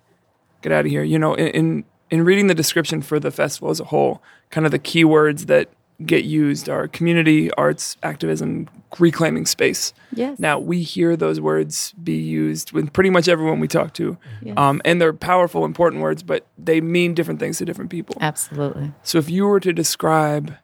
get 0.63 0.71
out 0.73 0.85
of 0.85 0.91
here, 0.91 1.03
you 1.03 1.19
know, 1.19 1.35
in, 1.35 1.49
in 1.49 1.85
in 2.11 2.25
reading 2.25 2.47
the 2.47 2.55
description 2.55 3.03
for 3.03 3.19
the 3.19 3.31
festival 3.31 3.71
as 3.71 3.81
a 3.81 3.85
whole, 3.85 4.23
kind 4.51 4.65
of 4.67 4.71
the 4.73 4.79
keywords 4.79 5.47
that 5.47 5.69
get 6.05 6.25
used 6.25 6.69
are 6.69 6.87
community, 6.87 7.51
arts, 7.53 7.97
activism, 8.03 8.69
reclaiming 8.99 9.47
space. 9.47 9.93
yes 10.13 10.39
Now 10.39 10.59
we 10.59 10.83
hear 10.83 11.17
those 11.17 11.41
words 11.41 11.95
be 12.03 12.17
used 12.17 12.73
with 12.73 12.93
pretty 12.93 13.11
much 13.11 13.27
everyone 13.29 13.59
we 13.61 13.69
talk 13.69 13.95
to, 13.95 14.19
Yes. 14.43 14.55
um, 14.59 14.83
and 14.85 15.01
they're 15.01 15.13
powerful, 15.13 15.65
important 15.65 16.03
words, 16.03 16.23
but 16.23 16.47
they 16.59 16.81
mean 16.81 17.15
different 17.15 17.41
things 17.41 17.59
to 17.59 17.65
different 17.65 17.91
people. 17.91 18.17
absolutely 18.21 18.93
So 19.03 19.19
if 19.19 19.31
you 19.31 19.47
were 19.47 19.61
to 19.61 19.73
describe 19.73 20.55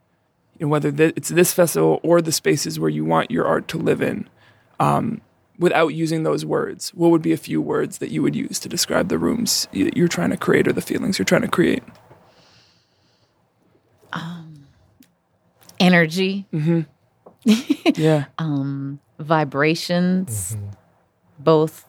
you 0.59 0.66
know, 0.66 0.70
whether 0.70 0.93
th- 0.93 1.14
it's 1.16 1.31
this 1.31 1.55
festival 1.55 2.01
or 2.03 2.20
the 2.20 2.33
spaces 2.33 2.78
where 2.78 2.91
you 2.91 3.05
want 3.05 3.31
your 3.31 3.47
art 3.47 3.66
to 3.68 3.78
live 3.78 4.03
in, 4.03 4.28
um, 4.78 5.20
without 5.61 5.89
using 5.89 6.25
those 6.25 6.45
words, 6.45 6.91
what 6.95 7.11
would 7.13 7.23
be 7.23 7.33
a 7.33 7.37
few 7.37 7.61
words 7.61 7.99
that 7.99 8.11
you 8.11 8.21
would 8.23 8.35
use 8.35 8.59
to 8.61 8.69
describe 8.69 9.09
the 9.09 9.19
rooms 9.19 9.69
y- 9.73 9.91
you're 9.95 10.09
trying 10.09 10.31
to 10.31 10.37
create 10.37 10.67
or 10.67 10.73
the 10.73 10.81
feelings 10.83 11.19
you're 11.19 11.25
trying 11.27 11.43
to 11.43 11.49
create? 11.49 11.85
energy. 15.79 16.47
Yeah, 17.97 18.27
um 18.39 19.01
vibrations. 19.19 20.57
Both 21.39 21.87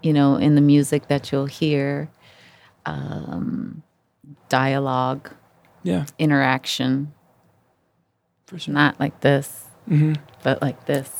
you 0.00 0.12
know 0.12 0.36
in 0.36 0.54
the 0.54 0.60
music 0.60 1.08
that 1.08 1.32
you'll 1.32 1.46
hear. 1.46 2.08
Um 2.86 3.82
dialogue. 4.48 5.30
Yeah, 5.82 6.06
interaction. 6.20 7.12
For 8.46 8.58
sure. 8.58 8.72
not 8.74 9.00
like 9.00 9.20
this 9.20 9.64
Mm-hmm. 9.90 10.12
but 10.44 10.62
like 10.62 10.86
this 10.86 11.10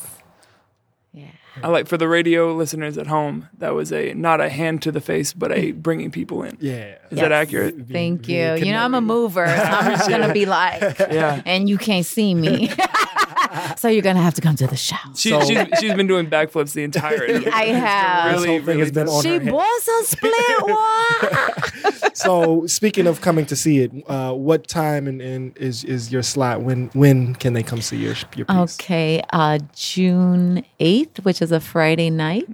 I 1.62 1.68
like 1.68 1.86
for 1.88 1.96
the 1.98 2.08
radio 2.08 2.54
listeners 2.54 2.96
at 2.96 3.06
home, 3.08 3.48
that 3.58 3.74
was 3.74 3.92
a 3.92 4.14
not 4.14 4.40
a 4.40 4.48
hand 4.48 4.82
to 4.82 4.92
the 4.92 5.00
face, 5.00 5.32
but 5.32 5.52
a 5.52 5.72
bringing 5.86 6.10
people 6.10 6.42
in. 6.44 6.56
Yeah. 6.60 6.94
Is 7.10 7.18
that 7.18 7.32
accurate? 7.32 7.74
Thank 7.90 8.28
you. 8.28 8.54
You 8.54 8.72
know, 8.72 8.78
I'm 8.84 8.94
a 8.94 9.00
mover, 9.00 9.46
so 9.46 9.52
I'm 9.52 9.92
just 9.96 10.08
gonna 10.08 10.32
be 10.32 10.46
like, 10.60 10.80
Yeah. 10.98 11.42
and 11.44 11.68
you 11.68 11.76
can't 11.78 12.06
see 12.06 12.34
me, 12.34 12.68
so 13.76 13.88
you're 13.88 14.02
gonna 14.02 14.20
have 14.22 14.34
to 14.34 14.40
come 14.40 14.56
to 14.56 14.66
the 14.66 14.76
show. 14.76 14.96
She, 15.16 15.30
So- 15.30 15.40
she's, 15.44 15.58
she's 15.80 15.94
been 15.94 16.06
doing 16.06 16.28
backflips 16.28 16.72
the 16.72 16.84
entire 16.84 17.24
interview. 17.26 17.50
I 17.52 17.64
have. 17.66 18.32
This 18.32 18.40
Really, 18.42 18.56
whole 18.58 18.66
thing 18.66 18.78
has 18.78 18.90
really 18.90 19.04
been 19.04 19.08
on 19.08 19.22
She 19.22 19.38
was 19.50 19.88
a 19.88 20.04
split 20.04 20.62
one. 22.02 22.14
So 22.14 22.66
speaking 22.66 23.06
of 23.06 23.20
coming 23.20 23.46
to 23.46 23.56
see 23.56 23.78
it, 23.80 23.92
uh, 24.08 24.32
what 24.32 24.66
time 24.68 25.06
and, 25.06 25.20
and 25.20 25.56
is 25.58 25.84
is 25.84 26.12
your 26.12 26.22
slot? 26.22 26.62
When 26.62 26.88
when 26.94 27.34
can 27.34 27.52
they 27.52 27.62
come 27.62 27.80
see 27.80 27.96
your 27.96 28.14
your 28.36 28.46
piece? 28.46 28.74
okay, 28.80 29.22
uh, 29.32 29.58
June 29.74 30.64
eighth, 30.80 31.24
which 31.24 31.40
is 31.42 31.52
a 31.52 31.60
Friday 31.60 32.10
night. 32.10 32.46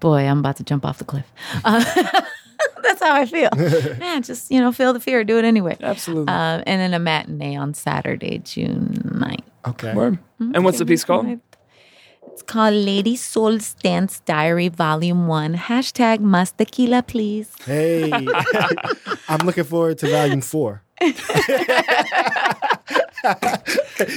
Boy, 0.00 0.20
I'm 0.28 0.38
about 0.38 0.56
to 0.56 0.64
jump 0.64 0.84
off 0.84 0.98
the 0.98 1.04
cliff. 1.04 1.26
Uh, 1.64 1.82
that's 2.82 3.02
how 3.02 3.14
I 3.14 3.26
feel. 3.26 3.50
Man, 3.98 4.22
just 4.22 4.50
you 4.50 4.60
know, 4.60 4.70
feel 4.72 4.92
the 4.92 5.00
fear, 5.00 5.24
do 5.24 5.38
it 5.38 5.44
anyway. 5.44 5.76
Absolutely. 5.80 6.28
Uh, 6.32 6.62
and 6.66 6.80
then 6.80 6.94
a 6.94 6.98
matinee 6.98 7.56
on 7.56 7.74
Saturday, 7.74 8.38
June 8.44 9.02
9th. 9.04 9.42
Okay. 9.70 9.94
Word. 9.94 10.18
Mm-hmm. 10.40 10.54
And 10.54 10.64
what's 10.64 10.78
the 10.78 10.86
piece 10.86 11.04
called? 11.04 11.40
It's 12.32 12.42
called 12.42 12.74
Lady 12.74 13.16
Soul's 13.16 13.74
Dance 13.74 14.20
Diary 14.20 14.68
Volume 14.68 15.26
1. 15.26 15.54
Hashtag 15.54 16.20
must 16.20 16.56
tequila, 16.56 17.02
please. 17.02 17.50
Hey, 17.64 18.12
I'm 19.28 19.44
looking 19.44 19.64
forward 19.64 19.98
to 19.98 20.08
volume 20.08 20.40
four. 20.40 20.84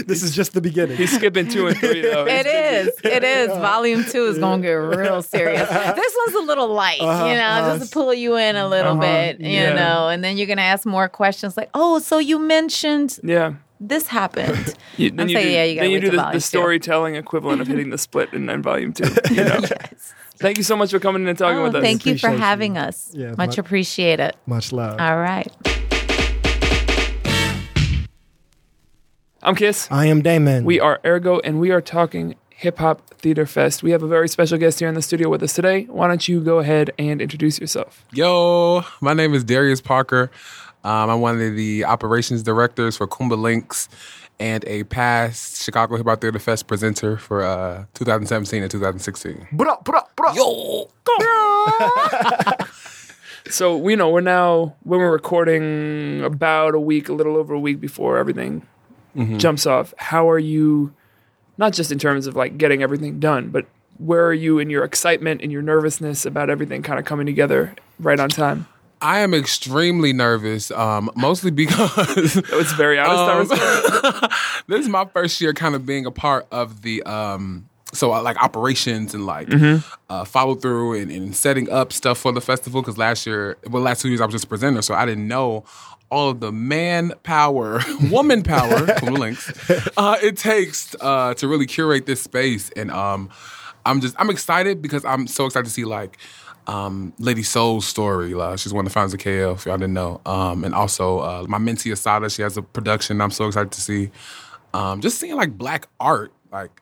this 0.05 0.23
is 0.23 0.35
just 0.35 0.53
the 0.53 0.61
beginning. 0.61 0.97
He's 0.97 1.11
skipping 1.11 1.47
two 1.47 1.67
and 1.67 1.77
three 1.77 2.01
though. 2.01 2.25
It 2.25 2.45
is. 2.45 2.89
It 3.03 3.23
is. 3.23 3.47
Volume 3.49 4.03
2 4.03 4.25
is 4.25 4.39
going 4.39 4.61
to 4.61 4.67
get 4.67 4.73
real 4.73 5.21
serious. 5.21 5.67
This 5.69 6.15
one's 6.25 6.35
a 6.35 6.41
little 6.41 6.67
light, 6.73 7.01
uh-huh. 7.01 7.25
you 7.25 7.33
know, 7.33 7.77
just 7.77 7.91
to 7.91 7.97
uh-huh. 7.99 8.05
pull 8.05 8.13
you 8.13 8.35
in 8.37 8.55
a 8.55 8.67
little 8.67 8.93
uh-huh. 8.93 9.01
bit, 9.01 9.41
you 9.41 9.49
Yeah. 9.49 9.73
know, 9.73 10.09
and 10.09 10.23
then 10.23 10.37
you're 10.37 10.47
going 10.47 10.57
to 10.57 10.63
ask 10.63 10.85
more 10.85 11.09
questions 11.09 11.57
like, 11.57 11.69
oh, 11.73 11.99
so 11.99 12.19
you 12.19 12.39
mentioned 12.39 13.19
Yeah. 13.23 13.53
This 13.81 14.07
happened. 14.07 14.75
You, 14.97 15.07
I'm 15.09 15.15
then 15.15 15.29
you 15.29 15.35
saying, 15.35 15.47
do, 15.47 15.53
yeah, 15.53 15.63
you 15.63 15.75
gotta 15.75 15.85
then 15.87 15.91
you 15.91 15.99
do 16.01 16.11
the, 16.11 16.29
the 16.33 16.39
storytelling 16.41 17.15
equivalent 17.15 17.61
of 17.61 17.67
hitting 17.67 17.89
the 17.91 17.97
split 18.07 18.31
in, 18.33 18.49
in 18.49 18.61
volume 18.61 18.91
two. 18.93 19.09
You 19.31 19.43
know? 19.45 19.61
Thank 20.35 20.57
you 20.57 20.63
so 20.63 20.75
much 20.75 20.91
for 20.91 20.99
coming 20.99 21.21
in 21.23 21.29
and 21.29 21.37
talking 21.37 21.59
Oh, 21.59 21.63
with 21.63 21.75
us. 21.75 21.81
thank 21.83 22.05
you 22.05 22.17
for 22.17 22.27
Appreciate 22.27 22.33
you. 22.33 22.43
having 22.43 22.77
us. 22.77 23.11
Yeah, 23.15 23.33
Much 23.37 23.57
my- 23.57 23.61
appreciated. 23.61 24.33
Much 24.45 24.71
love. 24.73 24.99
All 24.99 25.17
right. 25.17 25.47
I'm 29.43 29.55
Kiss. 29.55 29.87
I 29.89 30.05
am 30.07 30.21
Damon. 30.21 30.65
We 30.65 30.79
are 30.79 30.99
Ergo, 31.05 31.39
and 31.39 31.59
we 31.59 31.71
are 31.71 31.81
talking 31.81 32.35
Hip 32.49 32.77
Hop 32.79 33.09
Theater 33.15 33.45
Fest. 33.45 33.81
We 33.81 33.91
have 33.91 34.03
a 34.03 34.07
very 34.07 34.27
special 34.27 34.57
guest 34.57 34.79
here 34.79 34.87
in 34.89 34.93
the 34.95 35.01
studio 35.01 35.29
with 35.29 35.41
us 35.41 35.53
today. 35.53 35.85
Why 35.85 36.07
don't 36.07 36.27
you 36.27 36.41
go 36.41 36.59
ahead 36.59 36.91
and 36.99 37.21
introduce 37.21 37.59
yourself? 37.59 38.05
Yo, 38.13 38.83
my 38.99 39.13
name 39.13 39.33
is 39.33 39.43
Darius 39.43 39.81
Parker. 39.81 40.29
Um, 40.83 41.09
I'm 41.09 41.21
one 41.21 41.39
of 41.41 41.55
the 41.55 41.85
operations 41.85 42.43
directors 42.43 42.97
for 42.97 43.07
Kuumba 43.07 43.39
Lynx 43.39 43.87
and 44.39 44.63
a 44.65 44.83
past 44.85 45.61
Chicago 45.61 45.97
Hip 45.97 46.07
Hop 46.07 46.21
Theater 46.21 46.39
Fest 46.39 46.67
presenter 46.67 47.17
for 47.17 47.43
uh, 47.43 47.85
2017 47.93 48.63
and 48.63 48.71
2016. 48.71 49.47
So 53.49 53.75
we 53.75 53.95
know 53.95 54.09
we're 54.09 54.21
now 54.21 54.75
when 54.83 54.99
we're 54.99 55.11
recording 55.11 56.23
about 56.23 56.73
a 56.73 56.79
week, 56.79 57.09
a 57.09 57.13
little 57.13 57.35
over 57.35 57.53
a 57.53 57.59
week 57.59 57.79
before 57.79 58.17
everything 58.17 58.65
Mm-hmm. 59.13 59.39
jumps 59.39 59.65
off. 59.65 59.93
How 59.97 60.29
are 60.29 60.39
you? 60.39 60.93
Not 61.57 61.73
just 61.73 61.91
in 61.91 61.99
terms 61.99 62.27
of 62.27 62.37
like 62.37 62.57
getting 62.57 62.81
everything 62.81 63.19
done, 63.19 63.49
but 63.49 63.65
where 63.97 64.25
are 64.25 64.33
you 64.33 64.57
in 64.57 64.69
your 64.69 64.85
excitement 64.85 65.41
and 65.41 65.51
your 65.51 65.61
nervousness 65.61 66.25
about 66.25 66.49
everything 66.49 66.81
kind 66.81 66.97
of 66.97 67.03
coming 67.03 67.25
together 67.25 67.75
right 67.99 68.17
on 68.21 68.29
time? 68.29 68.67
I 69.01 69.19
am 69.19 69.33
extremely 69.33 70.13
nervous, 70.13 70.71
um, 70.71 71.09
mostly 71.15 71.51
because 71.63 72.37
It's 72.37 72.73
very 72.73 72.99
honest. 72.99 73.51
Um, 73.51 74.29
this 74.67 74.81
is 74.81 74.89
my 74.89 75.05
first 75.05 75.41
year 75.41 75.53
kind 75.53 75.75
of 75.75 75.85
being 75.85 76.05
a 76.05 76.11
part 76.11 76.47
of 76.51 76.81
the 76.81 77.03
um 77.03 77.67
so 77.93 78.13
uh, 78.13 78.21
like 78.21 78.41
operations 78.41 79.13
and 79.13 79.25
like 79.25 79.49
uh, 80.09 80.23
follow 80.23 80.55
through 80.55 80.93
and, 80.97 81.11
and 81.11 81.35
setting 81.35 81.69
up 81.69 81.91
stuff 81.91 82.17
for 82.17 82.31
the 82.31 82.39
festival 82.39 82.81
because 82.81 82.97
last 82.97 83.27
year 83.27 83.57
well 83.69 83.83
last 83.83 84.01
two 84.01 84.07
years 84.07 84.21
I 84.21 84.25
was 84.25 84.33
just 84.33 84.45
a 84.45 84.47
presenter 84.47 84.81
so 84.81 84.93
I 84.93 85.05
didn't 85.05 85.27
know 85.27 85.65
all 86.09 86.29
of 86.29 86.39
the 86.39 86.53
man 86.53 87.11
power 87.23 87.81
woman 88.09 88.43
power 88.43 88.85
links 89.01 89.51
uh, 89.97 90.17
it 90.23 90.37
takes 90.37 90.95
uh, 91.01 91.33
to 91.33 91.47
really 91.49 91.65
curate 91.65 92.05
this 92.05 92.21
space 92.21 92.69
and 92.77 92.91
um 92.91 93.29
I'm 93.85 93.99
just 93.99 94.15
I'm 94.17 94.29
excited 94.29 94.81
because 94.81 95.03
I'm 95.03 95.27
so 95.27 95.45
excited 95.45 95.65
to 95.65 95.71
see 95.71 95.85
like 95.85 96.17
um, 96.67 97.13
Lady 97.19 97.43
Soul's 97.43 97.87
story. 97.87 98.33
Like, 98.33 98.59
she's 98.59 98.73
one 98.73 98.85
of 98.85 98.91
the 98.91 98.93
founders 98.93 99.13
of 99.13 99.19
KL, 99.19 99.55
if 99.55 99.65
y'all 99.65 99.77
didn't 99.77 99.93
know. 99.93 100.21
Um, 100.25 100.63
and 100.63 100.73
also 100.73 101.19
uh, 101.19 101.45
my 101.47 101.57
mentee 101.57 101.91
Assata, 101.91 102.29
she 102.29 102.41
has 102.41 102.57
a 102.57 102.61
production 102.61 103.21
I'm 103.21 103.31
so 103.31 103.47
excited 103.47 103.71
to 103.71 103.81
see. 103.81 104.11
Um, 104.73 105.01
just 105.01 105.19
seeing 105.19 105.35
like 105.35 105.57
black 105.57 105.87
art, 105.99 106.31
like 106.51 106.81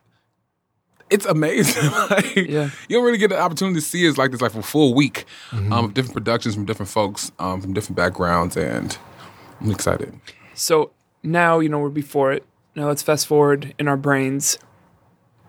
it's 1.10 1.26
amazing. 1.26 1.90
like, 2.10 2.36
Yeah. 2.36 2.70
You 2.88 2.96
don't 2.96 3.04
really 3.04 3.18
get 3.18 3.28
the 3.28 3.38
opportunity 3.38 3.80
to 3.80 3.84
see 3.84 4.06
it 4.06 4.16
like 4.16 4.30
this, 4.30 4.40
like 4.40 4.52
for 4.52 4.60
a 4.60 4.62
full 4.62 4.94
week 4.94 5.24
um, 5.52 5.72
of 5.72 5.94
different 5.94 6.14
productions 6.14 6.54
from 6.54 6.64
different 6.64 6.88
folks, 6.88 7.32
um, 7.38 7.60
from 7.60 7.72
different 7.72 7.96
backgrounds, 7.96 8.56
and 8.56 8.96
I'm 9.60 9.70
excited. 9.70 10.18
So 10.54 10.92
now 11.22 11.58
you 11.58 11.68
know 11.68 11.80
we're 11.80 11.88
before 11.88 12.32
it. 12.32 12.44
Now 12.76 12.86
let's 12.86 13.02
fast 13.02 13.26
forward 13.26 13.74
in 13.78 13.88
our 13.88 13.96
brains. 13.96 14.58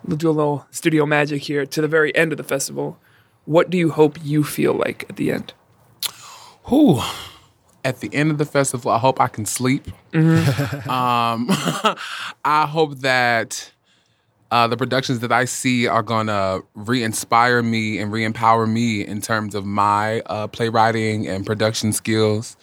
We'll 0.03 0.17
do 0.17 0.29
a 0.29 0.31
little 0.31 0.65
studio 0.71 1.05
magic 1.05 1.43
here 1.43 1.65
to 1.65 1.81
the 1.81 1.87
very 1.87 2.15
end 2.15 2.31
of 2.33 2.37
the 2.37 2.43
festival. 2.43 2.97
What 3.45 3.69
do 3.69 3.77
you 3.77 3.91
hope 3.91 4.17
you 4.23 4.43
feel 4.43 4.73
like 4.73 5.05
at 5.09 5.15
the 5.15 5.31
end? 5.31 5.53
Who? 6.63 7.01
At 7.83 7.99
the 7.99 8.13
end 8.13 8.31
of 8.31 8.37
the 8.37 8.45
festival, 8.45 8.91
I 8.91 8.99
hope 8.99 9.19
I 9.19 9.27
can 9.27 9.45
sleep. 9.45 9.87
um, 10.13 11.47
I 12.45 12.67
hope 12.69 12.99
that 12.99 13.71
uh, 14.51 14.67
the 14.67 14.77
productions 14.77 15.19
that 15.19 15.31
I 15.31 15.45
see 15.45 15.87
are 15.87 16.03
gonna 16.03 16.59
re-inspire 16.75 17.63
me 17.63 17.97
and 17.97 18.11
re-empower 18.11 18.67
me 18.67 19.05
in 19.05 19.21
terms 19.21 19.55
of 19.55 19.65
my 19.65 20.21
uh, 20.27 20.47
playwriting 20.47 21.27
and 21.27 21.45
production 21.45 21.93
skills. 21.93 22.57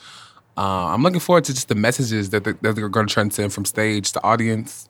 Uh, 0.59 0.87
I'm 0.89 1.03
looking 1.03 1.21
forward 1.21 1.45
to 1.45 1.55
just 1.55 1.69
the 1.69 1.77
messages 1.77 2.31
that, 2.31 2.43
that 2.43 2.61
they're 2.61 2.89
going 2.89 3.07
to 3.07 3.13
transcend 3.15 3.53
from 3.53 3.65
stage 3.65 4.11
to 4.13 4.23
audience. 4.25 4.89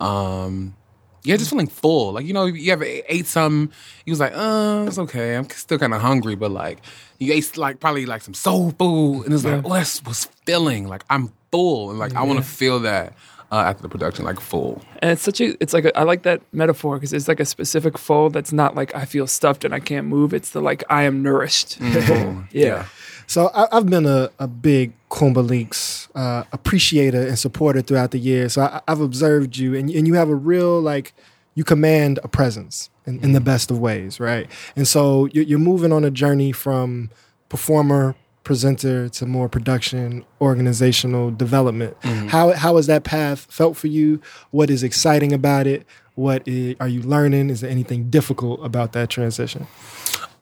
Um, 0.00 0.76
yeah, 1.24 1.36
just 1.36 1.50
feeling 1.50 1.68
full. 1.68 2.12
Like 2.12 2.26
you 2.26 2.32
know, 2.32 2.46
you 2.46 2.72
ever 2.72 2.84
ate 2.84 3.26
something, 3.26 3.74
you 4.06 4.12
was 4.12 4.20
like, 4.20 4.32
"Uh, 4.34 4.84
it's 4.86 4.98
okay. 4.98 5.36
I'm 5.36 5.48
still 5.50 5.78
kind 5.78 5.94
of 5.94 6.00
hungry," 6.00 6.34
but 6.34 6.50
like 6.50 6.78
you 7.18 7.32
ate 7.32 7.56
like 7.56 7.80
probably 7.80 8.06
like 8.06 8.22
some 8.22 8.34
soul 8.34 8.72
food, 8.72 9.24
and 9.24 9.34
it's 9.34 9.44
like, 9.44 9.64
"Oh, 9.64 9.74
that's 9.74 10.04
was 10.04 10.26
filling." 10.46 10.88
Like 10.88 11.04
I'm 11.10 11.32
full, 11.50 11.90
and 11.90 11.98
like 11.98 12.14
I 12.14 12.22
want 12.22 12.38
to 12.38 12.44
feel 12.44 12.80
that 12.80 13.14
uh, 13.52 13.56
after 13.56 13.82
the 13.82 13.88
production, 13.88 14.24
like 14.24 14.40
full. 14.40 14.82
And 15.00 15.10
it's 15.12 15.22
such 15.22 15.40
a, 15.40 15.54
it's 15.62 15.74
like 15.74 15.84
a, 15.84 15.96
I 15.96 16.04
like 16.04 16.22
that 16.22 16.40
metaphor 16.52 16.96
because 16.96 17.12
it's 17.12 17.28
like 17.28 17.38
a 17.38 17.44
specific 17.44 17.98
fold 17.98 18.32
that's 18.32 18.52
not 18.52 18.74
like 18.74 18.94
I 18.94 19.04
feel 19.04 19.26
stuffed 19.26 19.64
and 19.64 19.74
I 19.74 19.78
can't 19.78 20.06
move. 20.06 20.32
It's 20.32 20.50
the 20.50 20.62
like 20.62 20.82
I 20.88 21.02
am 21.02 21.22
nourished. 21.22 21.78
Mm-hmm. 21.78 22.44
yeah. 22.50 22.86
So 23.26 23.48
I, 23.54 23.76
I've 23.76 23.86
been 23.86 24.06
a, 24.06 24.30
a 24.38 24.46
big 24.46 24.92
Kuumba 25.10 25.46
Lynx 25.46 26.08
uh, 26.14 26.44
appreciator 26.52 27.26
and 27.26 27.38
supporter 27.38 27.82
throughout 27.82 28.10
the 28.10 28.18
years. 28.18 28.54
So 28.54 28.62
I, 28.62 28.80
I've 28.88 29.00
observed 29.00 29.56
you, 29.56 29.74
and, 29.74 29.90
and 29.90 30.06
you 30.06 30.14
have 30.14 30.28
a 30.28 30.34
real 30.34 30.80
like 30.80 31.14
you 31.54 31.64
command 31.64 32.18
a 32.24 32.28
presence 32.28 32.88
in, 33.06 33.20
in 33.20 33.32
the 33.32 33.40
best 33.40 33.70
of 33.70 33.78
ways, 33.78 34.18
right? 34.18 34.50
And 34.74 34.88
so 34.88 35.26
you're, 35.32 35.44
you're 35.44 35.58
moving 35.58 35.92
on 35.92 36.04
a 36.04 36.10
journey 36.10 36.52
from 36.52 37.10
performer, 37.48 38.14
presenter 38.44 39.08
to 39.08 39.26
more 39.26 39.48
production, 39.48 40.24
organizational 40.40 41.30
development. 41.30 41.96
How 42.02 42.52
how 42.52 42.76
has 42.76 42.86
that 42.86 43.04
path 43.04 43.46
felt 43.50 43.76
for 43.76 43.86
you? 43.86 44.20
What 44.50 44.70
is 44.70 44.82
exciting 44.82 45.32
about 45.32 45.66
it? 45.66 45.86
What 46.14 46.46
are 46.48 46.88
you 46.88 47.02
learning? 47.02 47.50
Is 47.50 47.60
there 47.60 47.70
anything 47.70 48.10
difficult 48.10 48.64
about 48.64 48.92
that 48.92 49.10
transition? 49.10 49.66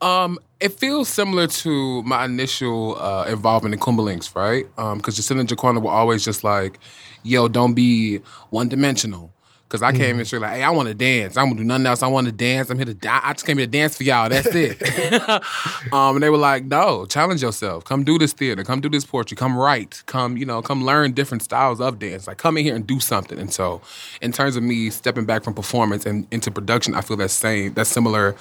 Um, 0.00 0.38
it 0.60 0.72
feels 0.72 1.08
similar 1.08 1.46
to 1.46 2.02
my 2.02 2.24
initial 2.24 2.96
uh, 3.00 3.24
involvement 3.24 3.74
in 3.74 3.80
Kuumba 3.80 4.00
Lynx, 4.02 4.34
right? 4.34 4.66
Because 4.76 5.18
Jacinda 5.18 5.40
and 5.40 5.48
Jaquanda 5.48 5.82
were 5.82 5.90
always 5.90 6.24
just 6.24 6.44
like, 6.44 6.78
"Yo, 7.22 7.48
don't 7.48 7.74
be 7.74 8.18
one 8.50 8.68
dimensional." 8.68 9.32
Because 9.62 9.82
I 9.82 9.92
came 9.92 10.18
in 10.18 10.24
straight 10.24 10.42
like, 10.42 10.54
"Hey, 10.54 10.62
I 10.64 10.70
want 10.70 10.88
to 10.88 10.94
dance. 10.94 11.36
I 11.36 11.44
don't 11.44 11.56
do 11.56 11.62
nothing 11.62 11.86
else. 11.86 12.02
I 12.02 12.08
want 12.08 12.26
to 12.26 12.32
dance. 12.32 12.70
I'm 12.70 12.76
here 12.76 12.86
to 12.86 12.94
die. 12.94 13.20
I 13.22 13.32
just 13.34 13.46
came 13.46 13.56
here 13.56 13.66
to 13.66 13.70
dance 13.70 13.96
for 13.96 14.02
y'all. 14.02 14.28
That's 14.28 14.48
it." 14.48 14.82
um, 15.92 16.16
and 16.16 16.22
they 16.22 16.28
were 16.28 16.38
like, 16.38 16.64
"No, 16.64 17.06
challenge 17.06 17.40
yourself. 17.40 17.84
Come 17.84 18.02
do 18.02 18.18
this 18.18 18.32
theater. 18.32 18.64
Come 18.64 18.80
do 18.80 18.88
this 18.88 19.04
poetry. 19.04 19.36
Come 19.36 19.56
write. 19.56 20.02
Come, 20.06 20.36
you 20.36 20.44
know, 20.44 20.60
come 20.60 20.84
learn 20.84 21.12
different 21.12 21.42
styles 21.42 21.80
of 21.80 22.00
dance. 22.00 22.26
Like, 22.26 22.38
come 22.38 22.56
in 22.56 22.64
here 22.64 22.74
and 22.74 22.86
do 22.86 23.00
something." 23.00 23.38
And 23.38 23.52
so, 23.52 23.80
in 24.20 24.32
terms 24.32 24.56
of 24.56 24.62
me 24.62 24.90
stepping 24.90 25.24
back 25.24 25.44
from 25.44 25.54
performance 25.54 26.04
and 26.04 26.26
into 26.32 26.50
production, 26.50 26.94
I 26.94 27.00
feel 27.02 27.16
that 27.18 27.30
same, 27.30 27.74
that 27.74 27.86
similar 27.86 28.34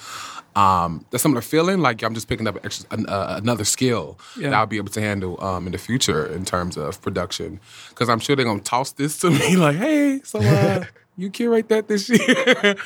um, 0.56 1.04
that 1.10 1.18
similar 1.18 1.40
feeling. 1.40 1.80
Like 1.80 2.02
I'm 2.02 2.14
just 2.14 2.28
picking 2.28 2.46
up 2.46 2.58
extra, 2.64 2.86
an, 2.90 3.06
uh, 3.06 3.38
another 3.42 3.64
skill 3.64 4.18
that 4.36 4.52
I'll 4.54 4.66
be 4.66 4.76
able 4.76 4.90
to 4.90 5.00
handle 5.00 5.42
um, 5.42 5.66
in 5.66 5.72
the 5.72 5.78
future 5.78 6.26
in 6.26 6.44
terms 6.44 6.76
of 6.76 7.00
production. 7.02 7.60
Because 7.90 8.08
I'm 8.08 8.18
sure 8.18 8.36
they're 8.36 8.44
gonna 8.44 8.60
toss 8.60 8.92
this 8.92 9.18
to 9.20 9.30
me 9.40 9.56
like, 9.56 9.76
"Hey, 9.76 10.20
so 10.24 10.40
uh, 10.40 10.84
you 11.16 11.30
curate 11.30 11.68
that 11.68 11.88
this 11.88 12.08
year?" 12.08 12.76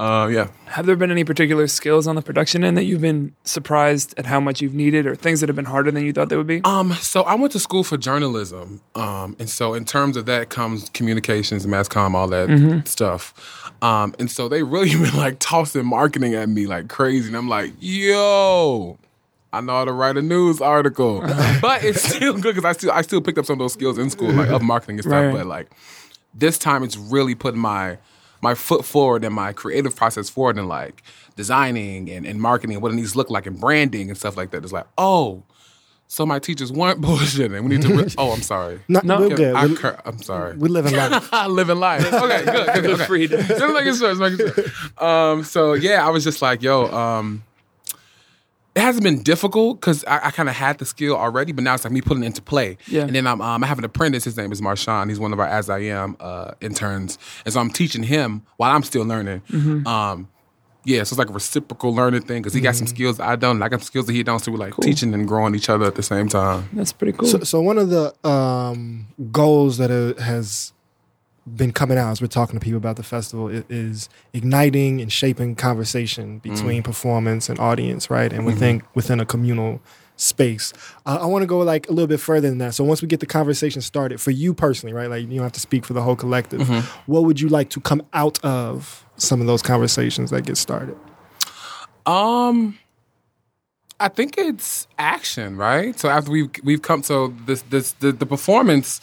Uh, 0.00 0.28
yeah. 0.28 0.48
Have 0.64 0.86
there 0.86 0.96
been 0.96 1.10
any 1.10 1.24
particular 1.24 1.66
skills 1.66 2.06
on 2.06 2.16
the 2.16 2.22
production 2.22 2.64
end 2.64 2.74
that 2.78 2.84
you've 2.84 3.02
been 3.02 3.34
surprised 3.44 4.14
at 4.18 4.24
how 4.24 4.40
much 4.40 4.62
you've 4.62 4.72
needed, 4.72 5.06
or 5.06 5.14
things 5.14 5.40
that 5.40 5.50
have 5.50 5.56
been 5.56 5.66
harder 5.66 5.90
than 5.90 6.06
you 6.06 6.12
thought 6.14 6.30
they 6.30 6.38
would 6.38 6.46
be? 6.46 6.62
Um, 6.64 6.94
so 6.94 7.20
I 7.24 7.34
went 7.34 7.52
to 7.52 7.58
school 7.58 7.84
for 7.84 7.98
journalism, 7.98 8.80
um, 8.94 9.36
and 9.38 9.50
so 9.50 9.74
in 9.74 9.84
terms 9.84 10.16
of 10.16 10.24
that 10.24 10.48
comes 10.48 10.88
communications, 10.88 11.66
mass 11.66 11.86
comm, 11.86 12.14
all 12.14 12.28
that 12.28 12.84
stuff. 12.86 13.34
Um, 13.82 14.14
and 14.18 14.30
so 14.30 14.48
they 14.48 14.62
really 14.62 14.88
been 14.96 15.14
like 15.18 15.38
tossing 15.38 15.84
marketing 15.84 16.34
at 16.34 16.48
me 16.48 16.66
like 16.66 16.88
crazy, 16.88 17.28
and 17.28 17.36
I'm 17.36 17.48
like, 17.48 17.74
yo. 17.78 18.98
I 19.52 19.60
know 19.60 19.72
how 19.72 19.84
to 19.84 19.92
write 19.92 20.16
a 20.16 20.22
news 20.22 20.60
article, 20.60 21.20
but 21.60 21.82
it's 21.82 22.02
still 22.04 22.34
good 22.34 22.54
because 22.54 22.64
I 22.64 22.72
still 22.72 22.92
I 22.92 23.02
still 23.02 23.20
picked 23.20 23.36
up 23.36 23.44
some 23.44 23.54
of 23.54 23.58
those 23.58 23.72
skills 23.72 23.98
in 23.98 24.08
school, 24.08 24.30
like 24.30 24.48
of 24.48 24.62
marketing 24.62 24.98
and 24.98 25.02
stuff. 25.02 25.12
Right. 25.12 25.32
But 25.32 25.46
like 25.46 25.68
this 26.32 26.56
time, 26.56 26.84
it's 26.84 26.96
really 26.96 27.34
putting 27.34 27.60
my 27.60 27.98
my 28.42 28.54
foot 28.54 28.84
forward 28.84 29.24
and 29.24 29.34
my 29.34 29.52
creative 29.52 29.94
process 29.96 30.28
forward 30.30 30.58
and 30.58 30.68
like 30.68 31.02
designing 31.36 32.10
and, 32.10 32.26
and 32.26 32.40
marketing 32.40 32.76
and 32.76 32.82
what 32.82 32.92
it 32.92 32.94
needs 32.96 33.12
to 33.12 33.18
look 33.18 33.30
like 33.30 33.46
and 33.46 33.60
branding 33.60 34.08
and 34.08 34.18
stuff 34.18 34.36
like 34.36 34.50
that. 34.50 34.62
It's 34.62 34.72
like, 34.72 34.86
oh, 34.98 35.42
so 36.06 36.26
my 36.26 36.38
teachers 36.40 36.72
weren't 36.72 37.00
bullshitting. 37.04 37.62
We 37.62 37.68
need 37.76 37.82
to. 37.82 37.94
Re- 37.94 38.14
oh, 38.18 38.32
I'm 38.32 38.42
sorry. 38.42 38.80
No, 38.88 39.00
No. 39.04 39.20
we're 39.20 39.36
good. 39.36 39.54
I 39.54 39.66
We're, 39.66 39.76
cur- 39.76 40.00
I'm 40.04 40.20
sorry. 40.22 40.56
We 40.56 40.68
live 40.68 40.86
in 40.86 40.94
life. 40.96 41.32
living 41.48 41.78
life. 41.78 42.12
Okay, 42.12 42.44
good, 42.44 42.66
good, 42.74 42.82
good. 42.82 42.90
Okay. 42.94 43.04
freedom. 43.06 43.40
Just 43.46 43.60
making 43.72 43.94
sure, 43.94 44.14
just 44.14 44.20
making 44.20 44.52
sure. 44.52 45.04
Um, 45.06 45.44
so 45.44 45.74
yeah, 45.74 46.04
I 46.06 46.10
was 46.10 46.24
just 46.24 46.42
like, 46.42 46.62
yo, 46.62 46.86
um, 46.90 47.44
it 48.74 48.80
hasn't 48.80 49.02
been 49.02 49.22
difficult 49.22 49.80
because 49.80 50.04
I, 50.04 50.26
I 50.26 50.30
kind 50.30 50.48
of 50.48 50.54
had 50.54 50.78
the 50.78 50.86
skill 50.86 51.16
already, 51.16 51.52
but 51.52 51.64
now 51.64 51.74
it's 51.74 51.84
like 51.84 51.92
me 51.92 52.00
putting 52.00 52.22
it 52.22 52.26
into 52.26 52.42
play. 52.42 52.78
Yeah. 52.86 53.02
And 53.02 53.14
then 53.14 53.26
I'm, 53.26 53.40
um, 53.40 53.64
I 53.64 53.66
have 53.66 53.78
an 53.78 53.84
apprentice. 53.84 54.24
His 54.24 54.36
name 54.36 54.52
is 54.52 54.60
Marshawn. 54.60 55.08
He's 55.08 55.18
one 55.18 55.32
of 55.32 55.40
our 55.40 55.46
As 55.46 55.68
I 55.68 55.80
Am 55.80 56.16
uh, 56.20 56.52
interns, 56.60 57.18
and 57.44 57.52
so 57.52 57.60
I'm 57.60 57.70
teaching 57.70 58.04
him 58.04 58.42
while 58.56 58.70
I'm 58.70 58.82
still 58.82 59.04
learning. 59.04 59.42
Mm-hmm. 59.50 59.86
Um, 59.86 60.28
yeah, 60.84 61.02
so 61.02 61.12
it's 61.12 61.18
like 61.18 61.28
a 61.28 61.32
reciprocal 61.32 61.94
learning 61.94 62.22
thing 62.22 62.40
because 62.40 62.54
he 62.54 62.60
got 62.60 62.74
some 62.74 62.86
skills 62.86 63.20
I 63.20 63.36
don't, 63.36 63.56
and 63.56 63.64
I 63.64 63.68
got 63.68 63.80
some 63.80 63.86
skills 63.86 64.06
that 64.06 64.14
he 64.14 64.22
don't. 64.22 64.38
So 64.38 64.50
we're 64.52 64.58
like 64.58 64.76
teaching 64.76 65.12
and 65.12 65.28
growing 65.28 65.54
each 65.54 65.68
other 65.68 65.84
at 65.84 65.94
the 65.94 66.02
same 66.02 66.28
time. 66.28 66.68
That's 66.72 66.92
pretty 66.92 67.16
cool. 67.18 67.28
So, 67.28 67.40
so 67.40 67.60
one 67.60 67.76
of 67.76 67.90
the 67.90 68.14
um, 68.26 69.08
goals 69.30 69.76
that 69.78 69.90
uh, 69.90 70.20
has 70.22 70.72
been 71.56 71.72
coming 71.72 71.98
out 71.98 72.10
as 72.10 72.20
we're 72.20 72.28
talking 72.28 72.58
to 72.58 72.64
people 72.64 72.78
about 72.78 72.96
the 72.96 73.02
festival 73.02 73.48
is 73.48 74.08
igniting 74.32 75.00
and 75.00 75.12
shaping 75.12 75.54
conversation 75.54 76.38
between 76.38 76.82
performance 76.82 77.48
and 77.48 77.58
audience, 77.58 78.10
right? 78.10 78.32
And 78.32 78.46
within 78.46 78.82
within 78.94 79.20
a 79.20 79.26
communal 79.26 79.80
space. 80.16 80.72
Uh, 81.06 81.18
I 81.20 81.26
want 81.26 81.42
to 81.42 81.46
go 81.46 81.58
like 81.58 81.88
a 81.88 81.92
little 81.92 82.06
bit 82.06 82.20
further 82.20 82.48
than 82.48 82.58
that. 82.58 82.74
So 82.74 82.84
once 82.84 83.00
we 83.02 83.08
get 83.08 83.20
the 83.20 83.26
conversation 83.26 83.80
started, 83.80 84.20
for 84.20 84.30
you 84.30 84.52
personally, 84.52 84.92
right? 84.92 85.08
Like 85.08 85.22
you 85.22 85.28
don't 85.28 85.42
have 85.42 85.52
to 85.52 85.60
speak 85.60 85.84
for 85.86 85.94
the 85.94 86.02
whole 86.02 86.16
collective. 86.16 86.68
What 87.06 87.24
would 87.24 87.40
you 87.40 87.48
like 87.48 87.70
to 87.70 87.80
come 87.80 88.02
out 88.12 88.42
of 88.44 89.04
some 89.16 89.40
of 89.40 89.46
those 89.46 89.62
conversations 89.62 90.30
that 90.30 90.42
get 90.42 90.56
started? 90.56 90.96
Um, 92.06 92.78
I 93.98 94.08
think 94.08 94.38
it's 94.38 94.86
action, 94.98 95.56
right? 95.56 95.98
So 95.98 96.08
after 96.08 96.30
we've 96.30 96.50
we've 96.62 96.82
come, 96.82 97.02
so 97.02 97.34
this 97.46 97.62
this 97.62 97.92
the, 97.92 98.12
the 98.12 98.26
performance 98.26 99.00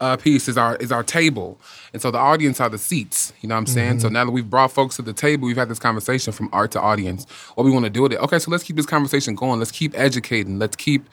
uh, 0.00 0.16
piece 0.16 0.48
is 0.48 0.58
our 0.58 0.76
is 0.76 0.92
our 0.92 1.02
table, 1.02 1.58
and 1.92 2.02
so 2.02 2.10
the 2.10 2.18
audience 2.18 2.60
are 2.60 2.68
the 2.68 2.78
seats. 2.78 3.32
You 3.40 3.48
know 3.48 3.54
what 3.54 3.60
I'm 3.60 3.66
saying? 3.66 4.00
So 4.00 4.08
now 4.08 4.24
that 4.24 4.30
we've 4.30 4.48
brought 4.48 4.72
folks 4.72 4.96
to 4.96 5.02
the 5.02 5.12
table, 5.12 5.46
we've 5.46 5.56
had 5.56 5.68
this 5.68 5.78
conversation 5.78 6.32
from 6.32 6.48
art 6.52 6.72
to 6.72 6.80
audience. 6.80 7.24
What 7.54 7.64
we 7.64 7.70
want 7.70 7.84
to 7.84 7.90
do 7.90 8.02
with 8.02 8.12
it? 8.12 8.20
Okay, 8.20 8.38
so 8.38 8.50
let's 8.50 8.62
keep 8.62 8.76
this 8.76 8.86
conversation 8.86 9.34
going. 9.34 9.58
Let's 9.58 9.70
keep 9.70 9.98
educating. 9.98 10.58
Let's 10.58 10.76
keep 10.76 11.08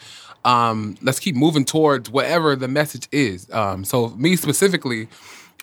um, 0.45 0.95
let's 1.01 1.19
keep 1.19 1.35
moving 1.35 1.65
towards 1.65 2.09
whatever 2.09 2.55
the 2.55 2.67
message 2.67 3.07
is. 3.11 3.49
Um, 3.51 3.83
so 3.85 4.09
me 4.09 4.35
specifically, 4.35 5.07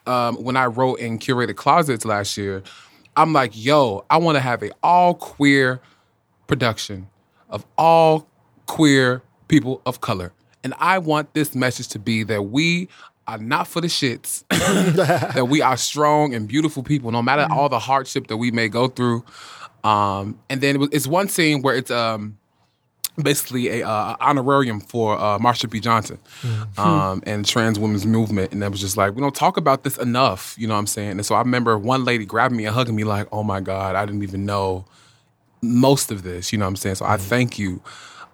um, 0.06 0.36
when 0.36 0.56
I 0.56 0.66
wrote 0.66 0.98
in 1.00 1.18
curated 1.18 1.56
closets 1.56 2.04
last 2.04 2.36
year, 2.36 2.62
I'm 3.16 3.32
like, 3.32 3.52
yo, 3.54 4.04
I 4.08 4.16
want 4.16 4.36
to 4.36 4.40
have 4.40 4.62
a 4.62 4.70
all 4.82 5.14
queer 5.14 5.80
production 6.46 7.08
of 7.48 7.66
all 7.76 8.26
queer 8.66 9.22
people 9.48 9.82
of 9.84 10.00
color. 10.00 10.32
And 10.62 10.74
I 10.78 10.98
want 10.98 11.32
this 11.34 11.54
message 11.54 11.88
to 11.88 11.98
be 11.98 12.22
that 12.24 12.42
we 12.42 12.88
are 13.30 13.38
not 13.38 13.68
for 13.68 13.80
the 13.80 13.86
shits, 13.86 14.44
that 14.48 15.48
we 15.48 15.62
are 15.62 15.76
strong 15.76 16.34
and 16.34 16.48
beautiful 16.48 16.82
people, 16.82 17.10
no 17.12 17.22
matter 17.22 17.46
all 17.50 17.68
the 17.68 17.78
hardship 17.78 18.26
that 18.26 18.36
we 18.36 18.50
may 18.50 18.68
go 18.68 18.88
through. 18.88 19.24
Um, 19.84 20.38
and 20.50 20.60
then 20.60 20.88
it's 20.92 21.06
one 21.06 21.28
scene 21.28 21.62
where 21.62 21.74
it's 21.74 21.90
um, 21.90 22.38
basically 23.22 23.80
a 23.80 23.88
uh, 23.88 24.16
honorarium 24.20 24.80
for 24.80 25.16
uh, 25.18 25.38
Marsha 25.38 25.70
P. 25.70 25.80
Johnson 25.80 26.18
um, 26.76 27.22
and 27.24 27.46
trans 27.46 27.78
women's 27.78 28.04
movement. 28.04 28.52
And 28.52 28.62
that 28.62 28.70
was 28.70 28.80
just 28.80 28.96
like, 28.96 29.14
we 29.14 29.20
don't 29.20 29.34
talk 29.34 29.56
about 29.56 29.84
this 29.84 29.96
enough, 29.98 30.54
you 30.58 30.66
know 30.66 30.74
what 30.74 30.80
I'm 30.80 30.86
saying? 30.86 31.12
And 31.12 31.24
so 31.24 31.34
I 31.34 31.38
remember 31.38 31.78
one 31.78 32.04
lady 32.04 32.26
grabbing 32.26 32.56
me 32.56 32.66
and 32.66 32.74
hugging 32.74 32.96
me 32.96 33.04
like, 33.04 33.28
oh 33.32 33.42
my 33.42 33.60
God, 33.60 33.94
I 33.94 34.04
didn't 34.04 34.22
even 34.22 34.44
know 34.44 34.84
most 35.62 36.10
of 36.10 36.22
this, 36.22 36.52
you 36.52 36.58
know 36.58 36.64
what 36.64 36.70
I'm 36.70 36.76
saying? 36.76 36.96
So 36.96 37.06
I 37.06 37.16
thank 37.16 37.58
you 37.58 37.80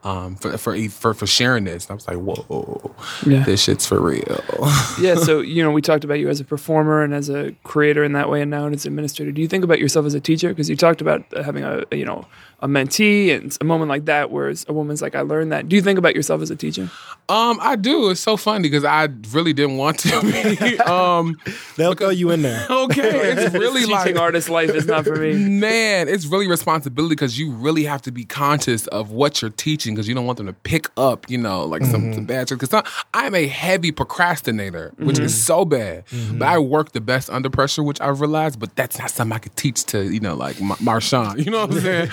um, 0.07 0.37
for, 0.37 0.57
for 0.57 0.79
for 0.89 1.15
for 1.15 1.27
sharing 1.27 1.65
this. 1.65 1.85
And 1.87 1.91
I 1.91 1.95
was 1.95 2.07
like, 2.09 2.17
whoa, 2.19 2.95
Yeah. 3.27 3.43
this 3.45 3.63
shit's 3.63 3.87
for 3.87 4.01
real. 4.01 4.41
yeah, 5.01 5.17
so 5.17 5.41
you 5.41 5.63
know, 5.65 5.73
we 5.73 5.83
talked 5.83 6.05
about 6.05 6.21
you 6.21 6.29
as 6.29 6.39
a 6.41 6.45
performer 6.45 7.03
and 7.03 7.13
as 7.13 7.29
a 7.29 7.53
creator 7.65 8.05
in 8.05 8.13
that 8.13 8.31
way, 8.31 8.41
and 8.43 8.51
now 8.51 8.67
as 8.69 8.87
an 8.87 8.93
administrator. 8.93 9.33
Do 9.33 9.41
you 9.43 9.49
think 9.49 9.65
about 9.65 9.79
yourself 9.81 10.07
as 10.07 10.15
a 10.15 10.21
teacher? 10.21 10.49
Because 10.51 10.71
you 10.71 10.77
talked 10.77 11.01
about 11.01 11.25
having 11.45 11.65
a 11.65 11.83
you 11.91 12.05
know 12.05 12.25
a 12.61 12.69
mentee 12.69 13.35
and 13.35 13.57
a 13.61 13.65
moment 13.65 13.89
like 13.89 14.07
that, 14.07 14.31
where 14.31 14.53
a 14.67 14.73
woman's 14.73 15.03
like, 15.03 15.15
"I 15.15 15.21
learned 15.21 15.53
that." 15.53 15.69
Do 15.69 15.77
you 15.77 15.83
think 15.83 15.99
about 15.99 16.15
yourself 16.15 16.43
as 16.43 16.51
a 16.51 16.57
teacher? 16.57 16.91
um, 17.29 17.59
I 17.61 17.75
do. 17.77 18.11
It's 18.11 18.21
so 18.21 18.37
funny 18.37 18.63
because 18.63 18.85
I 18.85 19.09
really 19.33 19.53
didn't 19.53 19.79
want 19.79 19.99
to 20.01 20.21
be. 20.23 20.79
um, 20.81 21.37
They'll 21.77 21.95
throw 21.95 22.11
you 22.11 22.31
in 22.31 22.43
there. 22.43 22.67
okay, 22.71 23.33
it's 23.33 23.53
really 23.59 23.81
Teaching 23.81 23.95
like 23.95 24.17
artist 24.17 24.49
life 24.49 24.71
is 24.71 24.87
not 24.87 25.05
for 25.05 25.17
me. 25.17 25.35
Man, 25.35 26.09
it's 26.09 26.25
really 26.27 26.47
responsibility 26.47 27.15
because 27.15 27.39
you 27.39 27.51
really 27.51 27.85
have 27.85 28.01
to 28.03 28.13
be 28.13 28.25
conscious 28.25 28.87
of 28.89 29.11
what 29.11 29.43
you're 29.43 29.51
teaching 29.51 29.95
because 29.95 30.07
you 30.07 30.15
don't 30.15 30.25
want 30.27 30.39
them 30.39 30.47
to 30.47 30.53
pick 30.53 30.89
up, 30.97 31.29
you 31.29 31.37
know, 31.39 31.65
like 31.65 31.85
some, 31.85 32.15
some 32.15 32.27
bad 32.27 32.49
shit. 32.49 32.61
Because 32.61 32.83
I'm 33.13 33.35
a 33.35 33.47
heavy 33.49 33.91
procrastinator, 33.91 34.93
which 34.99 35.19
is 35.19 35.45
so 35.45 35.65
bad. 35.65 36.05
But 36.33 36.47
I 36.47 36.59
work 36.59 36.93
the 36.93 37.01
best 37.01 37.29
under 37.29 37.51
pressure, 37.51 37.83
which 37.83 38.01
I've 38.01 38.21
realized. 38.21 38.61
But 38.61 38.77
that's 38.77 38.99
not 38.99 39.11
something 39.11 39.35
I 39.35 39.39
could 39.39 39.57
teach 39.57 39.85
to, 39.87 40.05
you 40.05 40.21
know, 40.21 40.35
like 40.35 40.61
Ma- 40.61 40.77
Marshawn. 40.77 41.45
You 41.45 41.51
know 41.51 41.67
what 41.67 41.77
I'm 41.77 41.81
saying? 41.81 42.09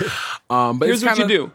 Um, 0.50 0.78
but 0.78 0.86
Here's 0.86 1.02
it's 1.02 1.06
what 1.10 1.18
you 1.18 1.24
kinda- 1.26 1.46
do: 1.46 1.52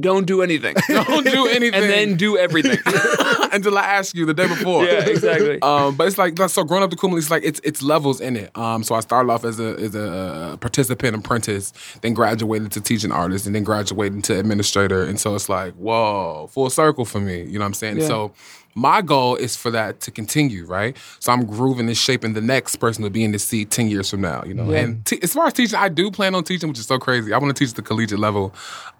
don't 0.00 0.26
do 0.26 0.40
anything, 0.40 0.74
Don't 0.88 1.24
do 1.26 1.46
anything. 1.46 1.74
and 1.74 1.84
then 1.90 2.16
do 2.16 2.38
everything. 2.38 2.78
until 3.52 3.76
I 3.76 3.82
ask 3.82 4.14
you 4.16 4.24
the 4.24 4.32
day 4.32 4.48
before. 4.48 4.84
yeah, 4.86 5.04
exactly. 5.04 5.60
Um, 5.62 5.96
but 5.96 6.06
it's 6.08 6.16
like 6.16 6.38
so 6.48 6.64
growing 6.64 6.82
up 6.82 6.88
to 6.90 6.96
Kumali, 6.96 7.18
it's 7.18 7.30
like 7.30 7.44
it's 7.44 7.60
it's 7.62 7.82
levels 7.82 8.20
in 8.20 8.36
it. 8.36 8.56
Um, 8.56 8.82
so 8.82 8.94
I 8.94 9.00
started 9.00 9.30
off 9.30 9.44
as 9.44 9.60
a 9.60 9.74
as 9.78 9.94
a 9.94 10.56
participant 10.60 11.14
apprentice, 11.16 11.72
then 12.00 12.14
graduated 12.14 12.72
to 12.72 12.80
teaching 12.80 13.12
artist, 13.12 13.44
and 13.46 13.54
then 13.54 13.64
graduated 13.64 14.24
to 14.24 14.38
administrator. 14.38 15.02
And 15.04 15.20
so 15.20 15.34
it's 15.34 15.48
like 15.50 15.74
whoa, 15.74 16.48
full 16.50 16.70
circle 16.70 17.04
for 17.04 17.20
me. 17.20 17.42
You 17.42 17.58
know 17.58 17.64
what 17.64 17.66
I'm 17.66 17.74
saying? 17.74 17.98
Yeah. 17.98 18.06
So 18.06 18.32
my 18.74 19.02
goal 19.02 19.36
is 19.36 19.56
for 19.56 19.70
that 19.70 20.00
to 20.00 20.10
continue, 20.10 20.64
right? 20.64 20.96
So 21.20 21.32
I'm 21.32 21.44
grooving 21.46 21.88
and 21.88 21.96
shaping 21.96 22.32
the 22.32 22.40
next 22.40 22.76
person 22.76 23.04
to 23.04 23.10
be 23.10 23.22
in 23.24 23.32
this 23.32 23.44
seat 23.44 23.70
ten 23.70 23.88
years 23.88 24.10
from 24.10 24.20
now. 24.22 24.42
You 24.46 24.54
know, 24.54 24.70
Yeah. 24.70 24.78
and 24.80 25.04
t- 25.04 25.18
as 25.22 25.32
far 25.34 25.46
as 25.46 25.52
teaching, 25.52 25.78
I 25.78 25.88
do 25.88 26.10
plan 26.10 26.34
on 26.34 26.44
teaching, 26.44 26.68
which 26.68 26.78
is 26.78 26.86
so 26.86 26.98
crazy. 26.98 27.32
I 27.32 27.38
want 27.38 27.54
to 27.56 27.64
teach 27.64 27.74
the 27.74 27.82
collegiate 27.82 28.18
level, 28.18 28.54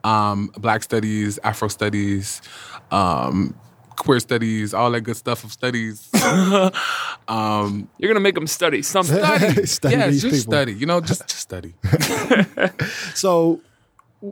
um, 0.05 0.53
Black 0.59 0.83
studies, 0.83 1.39
Afro 1.43 1.69
studies. 1.69 2.43
Um, 2.91 3.55
Queer 3.97 4.21
studies, 4.21 4.73
all 4.75 4.91
that 4.91 5.03
good 5.03 5.17
stuff 5.19 5.45
of 5.45 5.53
studies. 5.53 6.09
um, 7.29 7.89
You're 7.99 8.09
gonna 8.13 8.21
make 8.21 8.35
them 8.35 8.47
study 8.47 8.83
something. 8.83 9.17
study. 9.17 9.67
Study 9.67 9.97
yeah, 9.97 10.09
these 10.09 10.23
just 10.23 10.35
people. 10.35 10.53
study. 10.53 10.75
You 10.75 10.87
know, 10.87 11.01
just 11.01 11.21
just 11.29 11.41
study. 11.41 11.75
So 13.15 13.61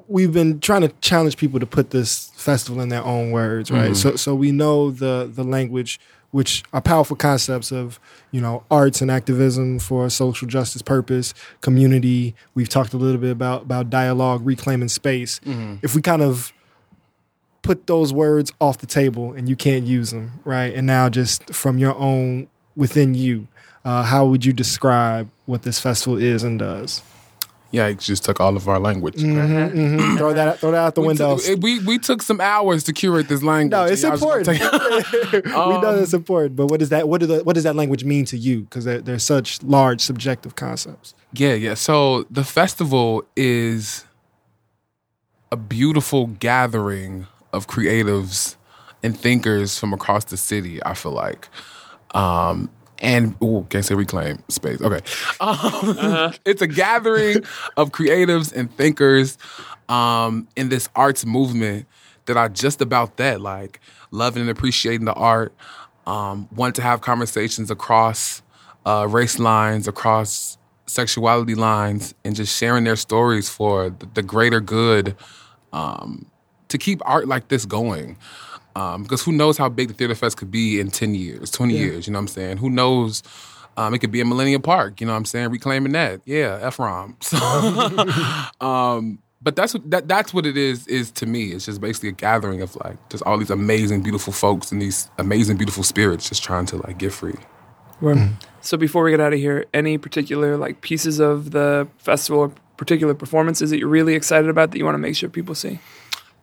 we've 0.09 0.33
been 0.33 0.61
trying 0.61 0.83
to 0.83 0.89
challenge 1.01 1.37
people 1.37 1.59
to 1.61 1.67
put 1.67 1.91
this 1.91 2.31
festival 2.37 2.81
in 2.81 2.89
their 2.91 3.03
own 3.05 3.31
words, 3.33 3.71
right? 3.71 3.97
So 3.97 4.17
so 4.17 4.35
we 4.35 4.53
know 4.53 4.91
the 4.91 5.31
the 5.33 5.45
language 5.45 5.99
which 6.33 6.63
are 6.73 6.81
powerful 6.81 7.17
concepts 7.17 7.73
of, 7.73 7.99
you 8.31 8.41
know, 8.41 8.63
arts 8.71 9.01
and 9.03 9.11
activism 9.11 9.81
for 9.81 10.07
a 10.07 10.11
social 10.11 10.47
justice 10.47 10.81
purpose, 10.81 11.35
community. 11.61 12.37
We've 12.55 12.69
talked 12.69 12.93
a 12.93 12.97
little 12.97 13.21
bit 13.21 13.33
about 13.33 13.63
about 13.63 13.91
dialogue, 13.91 14.47
reclaiming 14.47 14.89
space. 14.89 15.41
If 15.83 15.95
we 15.97 16.03
kind 16.03 16.23
of 16.23 16.53
put 17.63 17.87
those 17.89 18.13
words 18.13 18.53
off 18.61 18.79
the 18.79 18.87
table 18.87 19.33
and 19.33 19.49
you 19.49 19.57
can't 19.57 19.85
use 19.85 20.13
them, 20.13 20.41
right? 20.45 20.73
And 20.73 20.87
now 20.87 21.09
just 21.09 21.53
from 21.53 21.79
your 21.79 21.97
own 21.97 22.47
within 22.77 23.15
you, 23.15 23.49
uh, 23.85 24.05
how 24.05 24.25
would 24.27 24.45
you 24.45 24.53
describe 24.53 25.29
what 25.47 25.63
this 25.63 25.81
festival 25.81 26.17
is 26.17 26.43
and 26.45 26.59
does? 26.61 27.03
Yeah, 27.73 27.87
it 27.87 28.01
just 28.01 28.25
took 28.25 28.41
all 28.41 28.57
of 28.57 28.67
our 28.69 28.81
language. 28.81 29.17
Mhm. 29.23 30.19
throw 30.19 30.33
that 30.33 30.59
throw 30.59 30.73
that 30.73 30.79
out 30.79 30.95
the 30.97 31.03
We 31.03 31.07
window. 31.09 31.39
took, 31.39 31.63
we 31.63 31.79
we 31.81 31.99
took 31.99 32.21
some 32.23 32.41
hours 32.41 32.83
to 32.85 32.93
curate 32.93 33.29
this 33.29 33.43
language. 33.45 33.71
No, 33.71 33.85
it's 33.85 34.03
Y'all 34.03 34.15
important. 34.15 34.47
take- 34.47 34.61
we 35.45 35.51
know 35.53 35.91
Um, 35.91 35.99
it's 36.03 36.13
important, 36.13 36.57
but 36.57 36.67
what 36.67 36.81
does 36.81 36.89
that 36.89 37.09
what 37.09 37.21
do 37.21 37.27
the, 37.27 37.45
what 37.45 37.55
does 37.55 37.63
that 37.65 37.77
language 37.77 38.03
mean 38.05 38.25
to 38.27 38.37
you? 38.37 38.63
Because 38.63 38.85
they're, 38.85 39.01
they're 39.01 39.19
such 39.21 39.63
large 39.63 40.01
subjective 40.01 40.57
concepts. 40.57 41.15
Yeah, 41.33 41.55
yeah. 41.55 41.75
So 41.75 42.25
the 42.29 42.43
festival 42.43 43.23
is 43.37 44.05
a 45.53 45.57
beautiful 45.57 46.27
gathering 46.27 47.27
of 47.53 47.67
creatives 47.69 48.57
and 49.03 49.19
thinkers 49.19 49.79
from 49.79 49.93
across 49.93 50.25
the 50.25 50.37
city. 50.37 50.83
I 50.85 50.95
feel 50.95 51.13
like, 51.13 51.49
um, 52.15 52.69
and 53.01 53.35
oh, 53.41 53.67
can't 53.69 53.85
say 53.85 53.95
reclaim 53.95 54.43
space. 54.49 54.81
Okay, 54.81 55.01
um, 55.41 56.33
it's 56.45 56.63
a 56.63 56.67
gathering 56.67 57.45
of 57.77 57.91
creatives 57.91 58.53
and 58.55 58.75
thinkers 58.77 59.39
um, 59.89 60.49
in 60.57 60.69
this 60.69 60.89
arts 60.95 61.27
movement 61.27 61.87
that 62.27 62.37
are 62.37 62.49
just 62.49 62.81
about 62.81 63.17
that, 63.17 63.41
like 63.41 63.81
loving 64.11 64.43
and 64.43 64.51
appreciating 64.51 65.05
the 65.05 65.15
art, 65.15 65.55
um, 66.07 66.49
want 66.55 66.75
to 66.77 66.83
have 66.83 67.01
conversations 67.01 67.71
across 67.71 68.43
uh, 68.87 69.07
race 69.09 69.39
lines, 69.39 69.89
across 69.89 70.59
sexuality 70.87 71.55
lines, 71.55 72.15
and 72.25 72.35
just 72.35 72.57
sharing 72.57 72.85
their 72.85 72.97
stories 72.97 73.49
for 73.49 73.91
the, 73.91 74.07
the 74.15 74.23
greater 74.23 74.61
good 74.61 75.17
um, 75.73 76.27
to 76.69 76.79
keep 76.79 77.01
art 77.05 77.29
like 77.29 77.49
this 77.49 77.65
going. 77.65 78.17
Um, 78.77 79.03
because 79.03 79.23
who 79.23 79.33
knows 79.33 79.59
how 79.59 79.69
big 79.69 79.89
the 79.89 79.95
Theater 79.95 80.15
Fest 80.15 80.37
could 80.37 80.51
be 80.51 80.81
in 80.81 80.91
10 80.91 81.15
years, 81.15 81.51
20 81.51 81.77
years, 81.77 82.07
you 82.07 82.13
know 82.13 82.19
what 82.19 82.23
I'm 82.23 82.29
saying? 82.29 82.57
Who 82.59 82.71
knows? 82.71 83.23
Um, 83.77 83.95
it 83.95 83.99
could 83.99 84.13
be 84.13 84.21
a 84.21 84.25
Millennium 84.25 84.63
Park, 84.63 85.01
you 85.01 85.07
know 85.07 85.13
what 85.13 85.19
I'm 85.19 85.25
saying? 85.25 85.51
Reclaiming 85.51 85.93
that. 85.93 86.21
Yeah, 86.25 86.59
F-ROM. 86.63 87.17
So, 87.23 87.37
um, 88.61 89.19
but 89.43 89.57
that's 89.57 89.73
what 89.73 89.91
that, 89.91 90.07
that's 90.07 90.35
what 90.35 90.45
it 90.45 90.57
is 90.57 90.87
is 90.87 91.11
to 91.13 91.27
me. 91.27 91.53
It's 91.53 91.67
just 91.67 91.81
basically 91.81 92.11
a 92.11 92.13
gathering 92.13 92.61
of 92.61 92.77
like 92.77 92.97
just 93.09 93.23
all 93.25 93.39
these 93.39 93.51
amazing, 93.51 94.03
beautiful 94.03 94.33
folks 94.33 94.71
and 94.71 94.83
these 94.83 95.11
amazing, 95.19 95.57
beautiful 95.57 95.83
spirits 95.83 96.29
just 96.29 96.43
trying 96.43 96.67
to 96.67 96.77
like 96.77 96.99
get 96.99 97.13
free. 97.13 97.37
Word. 98.01 98.31
So 98.61 98.77
before 98.77 99.03
we 99.03 99.11
get 99.11 99.21
out 99.21 99.33
of 99.33 99.39
here, 99.39 99.65
any 99.73 99.99
particular 99.99 100.57
like 100.57 100.83
pieces 100.83 101.19
of 101.19 101.53
the 101.53 101.89
festival 101.99 102.41
or 102.41 102.53
particular 102.77 103.15
performances 103.15 103.71
that 103.71 103.79
you're 103.79 103.89
really 103.89 104.15
excited 104.15 104.49
about 104.49 104.71
that 104.71 104.79
you 104.79 104.85
want 104.85 104.95
to 104.95 104.99
make 104.99 105.15
sure 105.15 105.29
people 105.29 105.55
see? 105.55 105.79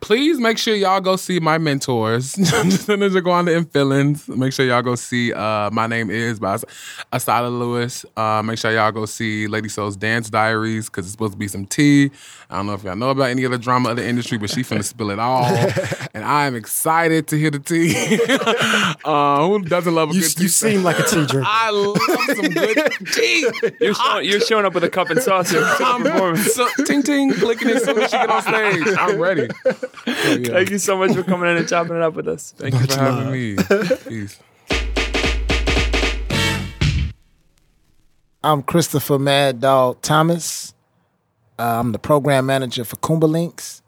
Please 0.00 0.38
make 0.38 0.58
sure 0.58 0.74
y'all 0.74 1.00
go 1.00 1.16
see 1.16 1.40
my 1.40 1.58
mentors, 1.58 2.30
Senator 2.30 3.20
Jaquanda 3.20 3.56
and 3.56 3.70
Feelings. 3.72 4.28
Make 4.28 4.52
sure 4.52 4.64
y'all 4.64 4.82
go 4.82 4.94
see 4.94 5.32
uh, 5.32 5.70
My 5.70 5.86
Name 5.86 6.10
Is 6.10 6.38
by 6.38 6.56
Assata 7.12 7.48
Lewis. 7.48 8.06
Uh, 8.16 8.42
make 8.44 8.58
sure 8.58 8.72
y'all 8.72 8.92
go 8.92 9.06
see 9.06 9.46
Lady 9.46 9.68
Soul's 9.68 9.96
Dance 9.96 10.30
Diaries 10.30 10.88
because 10.88 11.04
it's 11.04 11.12
supposed 11.12 11.32
to 11.32 11.38
be 11.38 11.48
some 11.48 11.66
tea. 11.66 12.10
I 12.50 12.56
don't 12.56 12.64
know 12.66 12.72
if 12.72 12.82
y'all 12.82 12.96
know 12.96 13.10
about 13.10 13.24
any 13.28 13.44
of 13.44 13.50
the 13.50 13.58
drama 13.58 13.90
of 13.90 13.96
the 13.96 14.06
industry, 14.08 14.38
but 14.38 14.48
she 14.48 14.62
finna 14.62 14.82
spill 14.82 15.10
it 15.10 15.18
all. 15.18 15.44
and 16.14 16.24
I 16.24 16.46
am 16.46 16.56
excited 16.56 17.28
to 17.28 17.38
hear 17.38 17.50
the 17.50 17.58
tea. 17.58 17.92
uh, 19.04 19.46
who 19.46 19.60
doesn't 19.64 19.94
love 19.94 20.10
a 20.12 20.14
You, 20.14 20.22
good 20.22 20.30
tea? 20.34 20.42
you 20.44 20.48
seem 20.48 20.82
like 20.82 20.98
a 20.98 21.02
tea 21.02 21.26
drinker. 21.26 21.42
I 21.46 21.68
love 21.70 21.98
some 22.36 22.48
good 22.48 22.90
tea. 23.12 23.50
You're, 23.82 23.92
showing, 23.92 24.24
you're 24.24 24.40
showing 24.40 24.64
up 24.64 24.72
with 24.72 24.82
a 24.82 24.88
cup 24.88 25.10
and 25.10 25.20
saucer 25.22 25.60
to 25.60 25.76
I'm 25.84 26.02
performance. 26.02 26.54
so, 26.54 26.66
ting 26.86 27.02
ting 27.02 27.32
clicking 27.34 27.68
as 27.68 27.84
soon 27.84 27.98
as 27.98 28.10
she 28.10 28.16
get 28.16 28.30
on 28.30 28.40
stage. 28.40 28.96
I'm 28.98 29.18
ready. 29.18 29.48
So, 29.64 29.72
yeah. 30.06 30.48
Thank 30.54 30.70
you 30.70 30.78
so 30.78 30.96
much 30.96 31.14
for 31.14 31.24
coming 31.24 31.50
in 31.50 31.58
and 31.58 31.68
chopping 31.68 31.96
it 31.96 32.02
up 32.02 32.14
with 32.14 32.28
us. 32.28 32.54
Thank 32.56 32.72
you 32.76 32.86
for 32.86 32.98
having 32.98 33.30
me. 33.30 33.56
Peace. 34.08 34.40
I'm 38.42 38.62
Christopher 38.62 39.18
Mad 39.18 39.60
Dog 39.60 40.00
Thomas. 40.00 40.72
Uh, 41.58 41.80
I'm 41.80 41.92
the 41.92 41.98
program 41.98 42.46
manager 42.46 42.84
for 42.84 42.96
Kuumba 42.96 43.28
Lynx, 43.28 43.82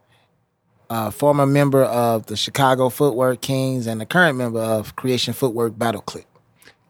uh, 0.88 1.10
former 1.10 1.46
member 1.46 1.84
of 1.84 2.26
the 2.26 2.36
Chicago 2.36 2.88
Footwork 2.88 3.40
Kings, 3.40 3.86
and 3.86 4.00
the 4.00 4.06
current 4.06 4.36
member 4.36 4.60
of 4.60 4.96
Creation 4.96 5.32
Footwork 5.32 5.78
Battle 5.78 6.02
Clip. 6.02 6.26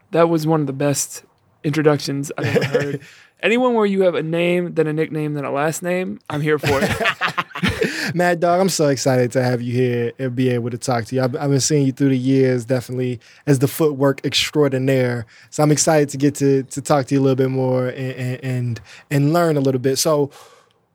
That 0.09 0.27
was 0.27 0.47
one 0.47 0.61
of 0.61 0.67
the 0.67 0.73
best 0.73 1.23
introductions 1.63 2.31
I've 2.37 2.57
ever 2.57 2.65
heard. 2.83 3.01
Anyone 3.43 3.75
where 3.75 3.85
you 3.85 4.01
have 4.03 4.15
a 4.15 4.23
name, 4.23 4.73
then 4.73 4.87
a 4.87 4.93
nickname, 4.93 5.35
then 5.35 5.45
a 5.45 5.51
last 5.51 5.83
name, 5.83 6.19
I'm 6.29 6.41
here 6.41 6.57
for 6.57 6.79
it. 6.81 8.15
Mad 8.15 8.39
Dog, 8.39 8.59
I'm 8.59 8.69
so 8.69 8.87
excited 8.87 9.31
to 9.33 9.43
have 9.43 9.61
you 9.61 9.73
here 9.73 10.11
and 10.19 10.35
be 10.35 10.49
able 10.49 10.69
to 10.71 10.77
talk 10.77 11.05
to 11.05 11.15
you. 11.15 11.21
I've, 11.21 11.35
I've 11.35 11.49
been 11.49 11.59
seeing 11.59 11.85
you 11.85 11.91
through 11.91 12.09
the 12.09 12.17
years, 12.17 12.65
definitely 12.65 13.19
as 13.45 13.59
the 13.59 13.67
footwork 13.67 14.25
extraordinaire. 14.25 15.25
So 15.49 15.63
I'm 15.63 15.71
excited 15.71 16.09
to 16.09 16.17
get 16.17 16.35
to 16.35 16.63
to 16.63 16.81
talk 16.81 17.05
to 17.07 17.15
you 17.15 17.21
a 17.21 17.23
little 17.23 17.35
bit 17.35 17.49
more 17.49 17.87
and 17.87 18.11
and 18.11 18.43
and, 18.43 18.81
and 19.09 19.33
learn 19.33 19.57
a 19.57 19.61
little 19.61 19.81
bit. 19.81 19.97
So 19.97 20.31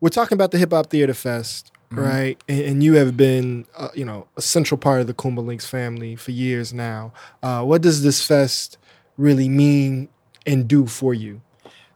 we're 0.07 0.11
talking 0.11 0.36
about 0.36 0.52
the 0.52 0.59
Hip 0.59 0.70
Hop 0.70 0.88
Theater 0.88 1.14
Fest, 1.14 1.72
right? 1.90 2.40
And, 2.48 2.61
and 2.61 2.84
you 2.84 2.94
have 2.94 3.16
been, 3.16 3.66
uh, 3.76 3.88
you 3.92 4.04
know, 4.04 4.28
a 4.36 4.40
central 4.40 4.78
part 4.78 5.00
of 5.00 5.09
the 5.09 5.14
Kuumba 5.14 5.44
Lynx 5.44 5.66
family 5.66 6.14
for 6.14 6.30
years 6.30 6.72
now. 6.72 7.12
Uh, 7.42 7.64
what 7.64 7.82
does 7.82 8.04
this 8.04 8.24
fest 8.24 8.78
really 9.16 9.48
mean 9.48 10.09
and 10.46 10.68
do 10.68 10.86
for 10.86 11.12
you? 11.12 11.40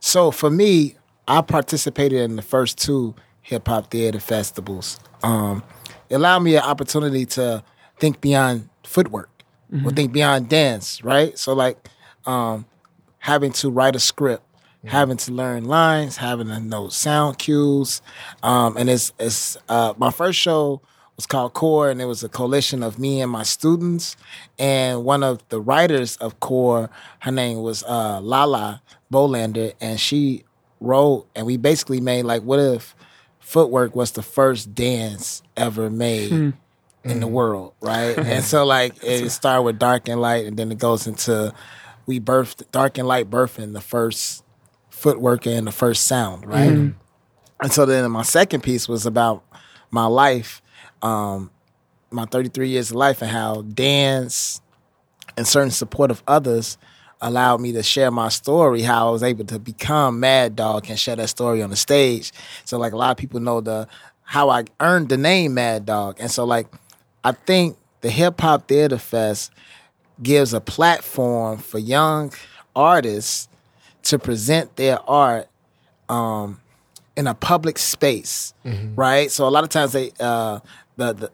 So 0.01 0.33
for 0.33 0.51
me, 0.51 0.97
I 1.29 1.41
participated 1.41 2.23
in 2.23 2.35
the 2.35 2.43
first 2.43 2.79
two 2.79 3.15
hip 3.43 3.69
hop 3.69 3.93
theater 3.93 4.19
festivals. 4.19 4.99
Um, 5.23 5.63
it 6.09 6.17
allowed 6.17 6.41
me 6.41 6.57
an 6.57 6.65
opportunity 6.65 7.25
to 7.27 7.63
think 8.01 8.21
beyond 8.21 8.69
footwork 8.83 9.31
or 9.85 9.93
think 9.93 10.11
beyond 10.11 10.49
dance, 10.49 11.05
right? 11.05 11.39
So 11.39 11.53
like 11.53 11.89
um, 12.27 12.67
having 13.19 13.53
to 13.53 13.71
write 13.71 13.95
a 13.95 14.01
script, 14.01 14.43
having 14.85 15.17
to 15.19 15.33
learn 15.33 15.65
lines, 15.65 16.17
having 16.17 16.49
to 16.49 16.61
know 16.61 16.89
sound 16.89 17.39
cues, 17.39 18.03
um, 18.43 18.77
and 18.77 18.89
it's 18.89 19.13
it's 19.19 19.57
uh, 19.69 19.95
my 19.97 20.11
first 20.11 20.39
show 20.39 20.81
was 21.17 21.27
called 21.27 21.53
Core, 21.53 21.91
and 21.91 22.01
it 22.01 22.07
was 22.07 22.25
a 22.25 22.29
coalition 22.31 22.83
of 22.83 22.99
me 22.99 23.21
and 23.21 23.31
my 23.31 23.43
students. 23.43 24.17
And 24.59 25.05
one 25.05 25.23
of 25.23 25.47
the 25.51 25.61
writers 25.61 26.17
of 26.17 26.41
Core, 26.41 26.89
her 27.21 27.31
name 27.31 27.61
was 27.61 27.83
uh, 27.83 28.21
Lala 28.23 28.81
Bolander, 29.13 29.75
and 29.83 30.01
she 30.01 30.45
wrote, 30.81 31.27
and 31.37 31.47
we 31.47 31.59
basically 31.59 32.01
made 32.01 32.23
like, 32.25 32.43
what 32.43 32.59
if 32.59 32.95
footwork 33.39 33.95
was 33.95 34.13
the 34.13 34.23
first 34.23 34.75
dance 34.75 35.43
ever 35.59 35.91
made 35.91 36.55
in 37.05 37.21
the 37.21 37.27
world, 37.27 37.75
right? 37.83 38.17
and 38.19 38.43
so 38.43 38.65
like 38.65 38.95
it 39.03 39.29
started 39.29 39.63
with 39.63 39.79
Dark 39.79 40.09
and 40.09 40.23
Light, 40.23 40.47
and 40.47 40.57
then 40.57 40.73
it 40.73 40.79
goes 40.79 41.07
into 41.07 41.53
we 42.07 42.19
birthed 42.19 42.63
Dark 42.73 42.97
and 42.97 43.07
Light 43.07 43.29
birthing 43.29 43.75
the 43.75 43.81
first 43.83 44.43
footwork 45.01 45.47
and 45.47 45.67
the 45.67 45.73
first 45.73 46.07
sound, 46.07 46.47
right? 46.47 46.69
And 47.63 47.73
so 47.73 47.87
then 47.87 48.11
my 48.11 48.23
second 48.23 48.63
piece 48.63 48.89
was 48.89 49.07
about 49.07 49.43
my 49.91 50.07
life, 50.07 50.63
um, 51.03 51.51
my 52.11 52.27
33 52.27 52.69
years 52.69 52.91
of 52.91 52.97
life, 52.97 53.23
and 53.23 53.31
how 53.31 53.63
dance 53.63 54.61
and 55.37 55.47
certain 55.47 55.71
support 55.71 56.11
of 56.11 56.23
others 56.27 56.77
allowed 57.21 57.61
me 57.61 57.73
to 57.73 57.83
share 57.83 58.11
my 58.11 58.29
story, 58.29 58.83
how 58.83 59.09
I 59.09 59.11
was 59.11 59.23
able 59.23 59.45
to 59.47 59.59
become 59.59 60.21
Mad 60.21 60.57
Dog 60.57 60.89
and 60.89 60.99
share 60.99 61.17
that 61.17 61.29
story 61.29 61.63
on 61.63 61.71
the 61.71 61.77
stage. 61.77 62.33
So 62.65 62.79
like 62.79 62.93
a 62.93 62.97
lot 62.97 63.11
of 63.11 63.17
people 63.17 63.41
know 63.41 63.61
the 63.61 63.89
how 64.23 64.49
I 64.49 64.65
earned 64.81 65.09
the 65.09 65.17
name 65.17 65.55
Mad 65.55 65.87
Dog. 65.87 66.17
And 66.19 66.31
so 66.31 66.45
like 66.45 66.67
I 67.25 67.33
think 67.33 67.77
the 68.01 68.11
Hip 68.11 68.41
Hop 68.41 68.69
Theater 68.69 68.99
Fest 68.99 69.51
gives 70.23 70.55
a 70.55 70.61
platform 70.61 71.59
for 71.59 71.79
young 71.79 72.33
artists 72.75 73.50
to 74.05 74.19
present 74.19 74.77
their 74.77 74.99
art 75.09 75.49
um, 76.09 76.61
in 77.17 77.27
a 77.27 77.35
public 77.35 77.79
space, 77.79 78.55
right? 78.97 79.31
So 79.31 79.47
a 79.47 79.51
lot 79.51 79.65
of 79.65 79.71
times 79.71 79.93
they 79.93 80.13
uh, 80.21 80.61
the, 80.97 81.13
the 81.13 81.31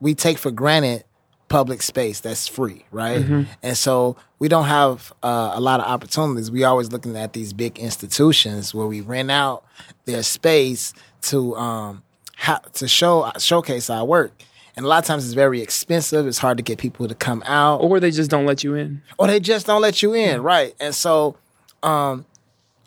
we 0.00 0.14
take 0.14 0.38
for 0.38 0.50
granted 0.50 1.04
public 1.48 1.80
space 1.82 2.20
that's 2.20 2.46
free, 2.46 2.84
right? 2.90 3.24
And 3.62 3.76
so 3.76 4.16
we 4.38 4.48
don't 4.48 4.66
have 4.66 5.12
uh, 5.22 5.52
a 5.54 5.60
lot 5.60 5.80
of 5.80 5.86
opportunities. 5.86 6.50
We 6.50 6.64
always 6.64 6.92
looking 6.92 7.16
at 7.16 7.32
these 7.32 7.52
big 7.52 7.78
institutions 7.78 8.74
where 8.74 8.86
we 8.86 9.00
rent 9.00 9.30
out 9.30 9.64
their 10.04 10.22
space 10.22 10.92
to 11.22 11.56
um, 11.56 12.02
ha- 12.36 12.60
to 12.74 12.86
show 12.88 13.30
showcase 13.38 13.88
our 13.90 14.04
work. 14.04 14.32
And 14.76 14.84
a 14.84 14.88
lot 14.88 14.98
of 14.98 15.06
times 15.06 15.24
it's 15.24 15.34
very 15.34 15.60
expensive. 15.60 16.26
It's 16.26 16.38
hard 16.38 16.56
to 16.58 16.62
get 16.62 16.78
people 16.78 17.08
to 17.08 17.14
come 17.14 17.42
out 17.46 17.78
or 17.80 17.98
they 17.98 18.12
just 18.12 18.30
don't 18.30 18.46
let 18.46 18.62
you 18.62 18.74
in. 18.74 19.02
or 19.18 19.26
they 19.26 19.40
just 19.40 19.66
don't 19.66 19.80
let 19.82 20.02
you 20.02 20.14
in, 20.14 20.40
right? 20.42 20.72
And 20.78 20.94
so, 20.94 21.34
um, 21.82 22.24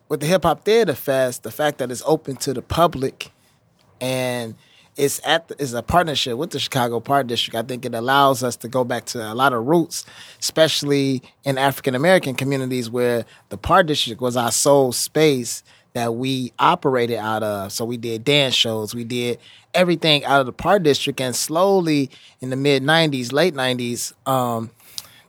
with 0.10 0.20
the 0.20 0.26
Hip 0.26 0.44
Hop 0.44 0.66
Theater 0.66 0.94
Fest, 0.94 1.44
the 1.44 1.52
fact 1.52 1.78
that 1.78 1.92
it's 1.92 2.04
open 2.06 2.36
to 2.38 2.54
the 2.54 2.62
public 2.62 3.32
and 4.02 4.56
it's 4.98 5.22
at 5.26 5.48
the, 5.48 5.56
it's 5.58 5.74
a 5.74 5.82
partnership 5.82 6.38
with 6.38 6.50
the 6.50 6.60
Chicago 6.60 7.00
Park 7.00 7.28
District. 7.28 7.56
I 7.56 7.62
think 7.62 7.86
it 7.86 7.96
allows 7.96 8.44
us 8.44 8.56
to 8.58 8.68
go 8.68 8.84
back 8.84 9.06
to 9.06 9.32
a 9.32 9.34
lot 9.34 9.54
of 9.54 9.66
roots, 9.66 10.06
especially 10.39 11.22
in 11.44 11.58
African 11.58 11.96
American 11.96 12.36
communities 12.36 12.89
where 12.89 13.26
the 13.50 13.58
Park 13.58 13.88
District 13.88 14.22
was 14.22 14.36
our 14.36 14.52
sole 14.52 14.92
space 14.92 15.64
that 15.94 16.16
we 16.16 16.52
operated 16.60 17.18
out 17.18 17.44
of. 17.44 17.72
So 17.72 17.86
we 17.86 17.98
did 17.98 18.24
dance 18.24 18.54
shows, 18.54 18.94
we 18.94 19.04
did 19.04 19.39
everything 19.74 20.26
out 20.26 20.42
of 20.42 20.46
the 20.46 20.54
Park 20.54 20.84
District, 20.84 21.20
and 21.22 21.36
slowly 21.36 22.10
in 22.42 22.50
the 22.50 22.58
mid 22.58 22.84
'90s, 22.84 23.32
late 23.32 23.54
'90s, 23.54 24.14
um, 24.28 24.72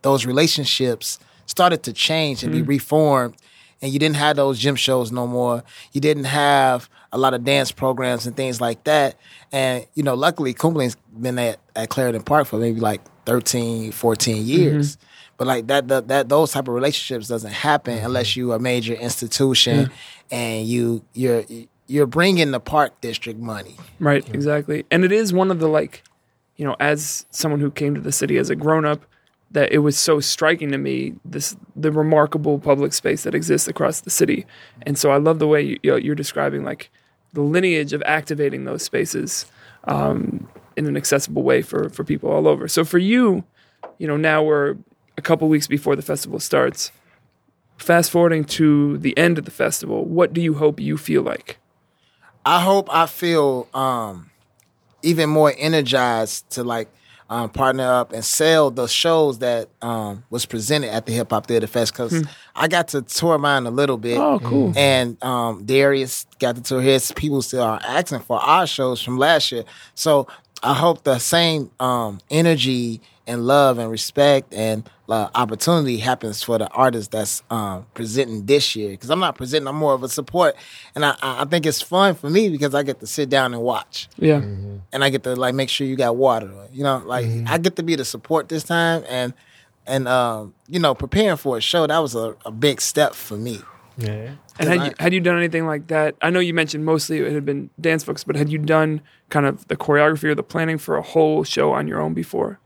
those 0.02 0.26
relationships 0.26 1.20
started 1.46 1.84
to 1.84 1.92
change 1.92 2.42
and 2.42 2.52
be 2.52 2.62
reformed 2.62 3.36
and 3.82 3.92
you 3.92 3.98
didn't 3.98 4.16
have 4.16 4.36
those 4.36 4.58
gym 4.58 4.76
shows 4.76 5.12
no 5.12 5.26
more. 5.26 5.62
You 5.92 6.00
didn't 6.00 6.24
have 6.24 6.88
a 7.12 7.18
lot 7.18 7.34
of 7.34 7.44
dance 7.44 7.72
programs 7.72 8.26
and 8.26 8.36
things 8.36 8.60
like 8.60 8.84
that. 8.84 9.16
And 9.50 9.86
you 9.94 10.02
know 10.02 10.14
luckily 10.14 10.54
Kumbling's 10.54 10.96
been 11.20 11.38
at, 11.38 11.58
at 11.76 11.90
Clarendon 11.90 12.22
Park 12.22 12.46
for 12.46 12.58
maybe 12.58 12.80
like 12.80 13.02
13 13.26 13.92
14 13.92 14.36
mm-hmm. 14.36 14.46
years. 14.46 14.96
But 15.36 15.46
like 15.46 15.66
that, 15.66 15.88
that 15.88 16.08
that 16.08 16.28
those 16.28 16.52
type 16.52 16.68
of 16.68 16.74
relationships 16.74 17.28
doesn't 17.28 17.52
happen 17.52 17.96
mm-hmm. 17.96 18.06
unless 18.06 18.36
you 18.36 18.52
a 18.52 18.58
major 18.58 18.94
institution 18.94 19.86
mm-hmm. 19.86 19.94
and 20.34 20.66
you 20.66 21.04
you're 21.12 21.44
you're 21.86 22.06
bringing 22.06 22.52
the 22.52 22.60
park 22.60 23.00
district 23.00 23.40
money. 23.40 23.76
Right, 23.98 24.26
exactly. 24.34 24.86
And 24.90 25.04
it 25.04 25.12
is 25.12 25.32
one 25.32 25.50
of 25.50 25.58
the 25.58 25.68
like, 25.68 26.02
you 26.56 26.64
know, 26.64 26.76
as 26.80 27.26
someone 27.30 27.60
who 27.60 27.70
came 27.70 27.94
to 27.94 28.00
the 28.00 28.12
city 28.12 28.38
as 28.38 28.48
a 28.50 28.56
grown 28.56 28.84
up, 28.84 29.04
that 29.52 29.72
it 29.72 29.78
was 29.78 29.98
so 29.98 30.20
striking 30.20 30.72
to 30.72 30.78
me 30.78 31.14
this 31.24 31.56
the 31.76 31.92
remarkable 31.92 32.58
public 32.58 32.92
space 32.92 33.22
that 33.22 33.34
exists 33.34 33.68
across 33.68 34.00
the 34.00 34.10
city. 34.10 34.46
And 34.82 34.98
so 34.98 35.10
I 35.10 35.18
love 35.18 35.38
the 35.38 35.46
way 35.46 35.62
you, 35.62 35.78
you 35.82 35.90
know, 35.90 35.96
you're 35.96 36.14
describing 36.14 36.64
like 36.64 36.90
the 37.32 37.42
lineage 37.42 37.92
of 37.92 38.02
activating 38.04 38.64
those 38.64 38.82
spaces 38.82 39.46
um, 39.84 40.48
in 40.76 40.86
an 40.86 40.96
accessible 40.96 41.42
way 41.42 41.62
for 41.62 41.88
for 41.90 42.04
people 42.04 42.30
all 42.30 42.48
over. 42.48 42.68
So 42.68 42.84
for 42.84 42.98
you, 42.98 43.44
you 43.98 44.06
know, 44.06 44.16
now 44.16 44.42
we're 44.42 44.76
a 45.16 45.22
couple 45.22 45.48
weeks 45.48 45.66
before 45.66 45.96
the 45.96 46.02
festival 46.02 46.40
starts. 46.40 46.90
Fast 47.76 48.10
forwarding 48.10 48.44
to 48.44 48.98
the 48.98 49.16
end 49.18 49.38
of 49.38 49.44
the 49.44 49.50
festival, 49.50 50.04
what 50.04 50.32
do 50.32 50.40
you 50.40 50.54
hope 50.54 50.78
you 50.78 50.96
feel 50.96 51.22
like? 51.22 51.58
I 52.44 52.60
hope 52.60 52.88
I 52.92 53.06
feel 53.06 53.68
um, 53.74 54.30
even 55.02 55.30
more 55.30 55.52
energized 55.56 56.48
to 56.50 56.64
like 56.64 56.88
um, 57.32 57.48
partner 57.48 57.90
up 57.90 58.12
and 58.12 58.22
sell 58.22 58.70
the 58.70 58.86
shows 58.86 59.38
that 59.38 59.70
um, 59.80 60.22
was 60.28 60.44
presented 60.44 60.92
at 60.92 61.06
the 61.06 61.12
Hip 61.12 61.30
Hop 61.30 61.46
Theater 61.46 61.66
Fest 61.66 61.94
because 61.94 62.26
I 62.54 62.68
got 62.68 62.88
to 62.88 63.00
tour 63.00 63.38
mine 63.38 63.64
a 63.64 63.70
little 63.70 63.96
bit. 63.96 64.18
Oh, 64.18 64.38
cool. 64.38 64.74
And 64.76 65.16
um, 65.24 65.64
Darius 65.64 66.26
got 66.38 66.56
to 66.56 66.62
tour 66.62 66.82
his. 66.82 67.10
People 67.12 67.40
still 67.40 67.62
are 67.62 67.80
asking 67.82 68.18
for 68.20 68.38
our 68.38 68.66
shows 68.66 69.00
from 69.00 69.16
last 69.16 69.50
year. 69.50 69.64
So 69.94 70.28
I 70.62 70.74
hope 70.74 71.02
the 71.04 71.18
same 71.18 71.70
um, 71.80 72.20
energy 72.30 73.00
and 73.26 73.46
love 73.46 73.78
and 73.78 73.90
respect 73.90 74.52
and 74.52 74.88
uh, 75.08 75.28
opportunity 75.34 75.98
happens 75.98 76.42
for 76.42 76.56
the 76.58 76.68
artist 76.70 77.10
that's 77.10 77.42
um, 77.50 77.84
presenting 77.94 78.46
this 78.46 78.74
year. 78.74 78.90
Because 78.90 79.10
I'm 79.10 79.20
not 79.20 79.36
presenting, 79.36 79.68
I'm 79.68 79.76
more 79.76 79.92
of 79.92 80.02
a 80.02 80.08
support, 80.08 80.54
and 80.94 81.04
I, 81.04 81.10
I 81.20 81.42
I 81.42 81.44
think 81.44 81.66
it's 81.66 81.82
fun 81.82 82.14
for 82.14 82.30
me 82.30 82.48
because 82.48 82.74
I 82.74 82.82
get 82.82 83.00
to 83.00 83.06
sit 83.06 83.28
down 83.28 83.52
and 83.54 83.62
watch, 83.62 84.08
Yeah. 84.18 84.36
and 84.38 85.04
I 85.04 85.10
get 85.10 85.22
to 85.24 85.34
like 85.36 85.54
make 85.54 85.68
sure 85.68 85.86
you 85.86 85.96
got 85.96 86.16
water. 86.16 86.50
You 86.72 86.82
know, 86.84 87.02
like 87.04 87.26
I 87.46 87.58
get 87.58 87.76
to 87.76 87.82
be 87.82 87.94
the 87.94 88.04
support 88.04 88.48
this 88.48 88.64
time, 88.64 89.04
and 89.08 89.34
and 89.86 90.08
um, 90.08 90.54
you 90.68 90.78
know, 90.80 90.94
preparing 90.94 91.36
for 91.36 91.58
a 91.58 91.60
show 91.60 91.86
that 91.86 91.98
was 91.98 92.14
a, 92.14 92.34
a 92.46 92.50
big 92.50 92.80
step 92.80 93.14
for 93.14 93.36
me. 93.36 93.60
Yeah. 93.96 94.32
And 94.58 94.68
had 94.68 94.86
you, 94.86 94.92
had 94.98 95.12
you 95.14 95.20
done 95.20 95.36
anything 95.36 95.66
like 95.66 95.88
that? 95.88 96.14
I 96.22 96.30
know 96.30 96.40
you 96.40 96.54
mentioned 96.54 96.84
mostly 96.84 97.18
it 97.18 97.32
had 97.32 97.44
been 97.44 97.70
dance 97.80 98.04
books, 98.04 98.24
but 98.24 98.36
had 98.36 98.50
you 98.50 98.58
done 98.58 99.00
kind 99.30 99.46
of 99.46 99.66
the 99.68 99.76
choreography 99.76 100.24
or 100.24 100.34
the 100.34 100.42
planning 100.42 100.78
for 100.78 100.96
a 100.96 101.02
whole 101.02 101.44
show 101.44 101.72
on 101.72 101.86
your 101.88 102.00
own 102.00 102.14
before? 102.14 102.58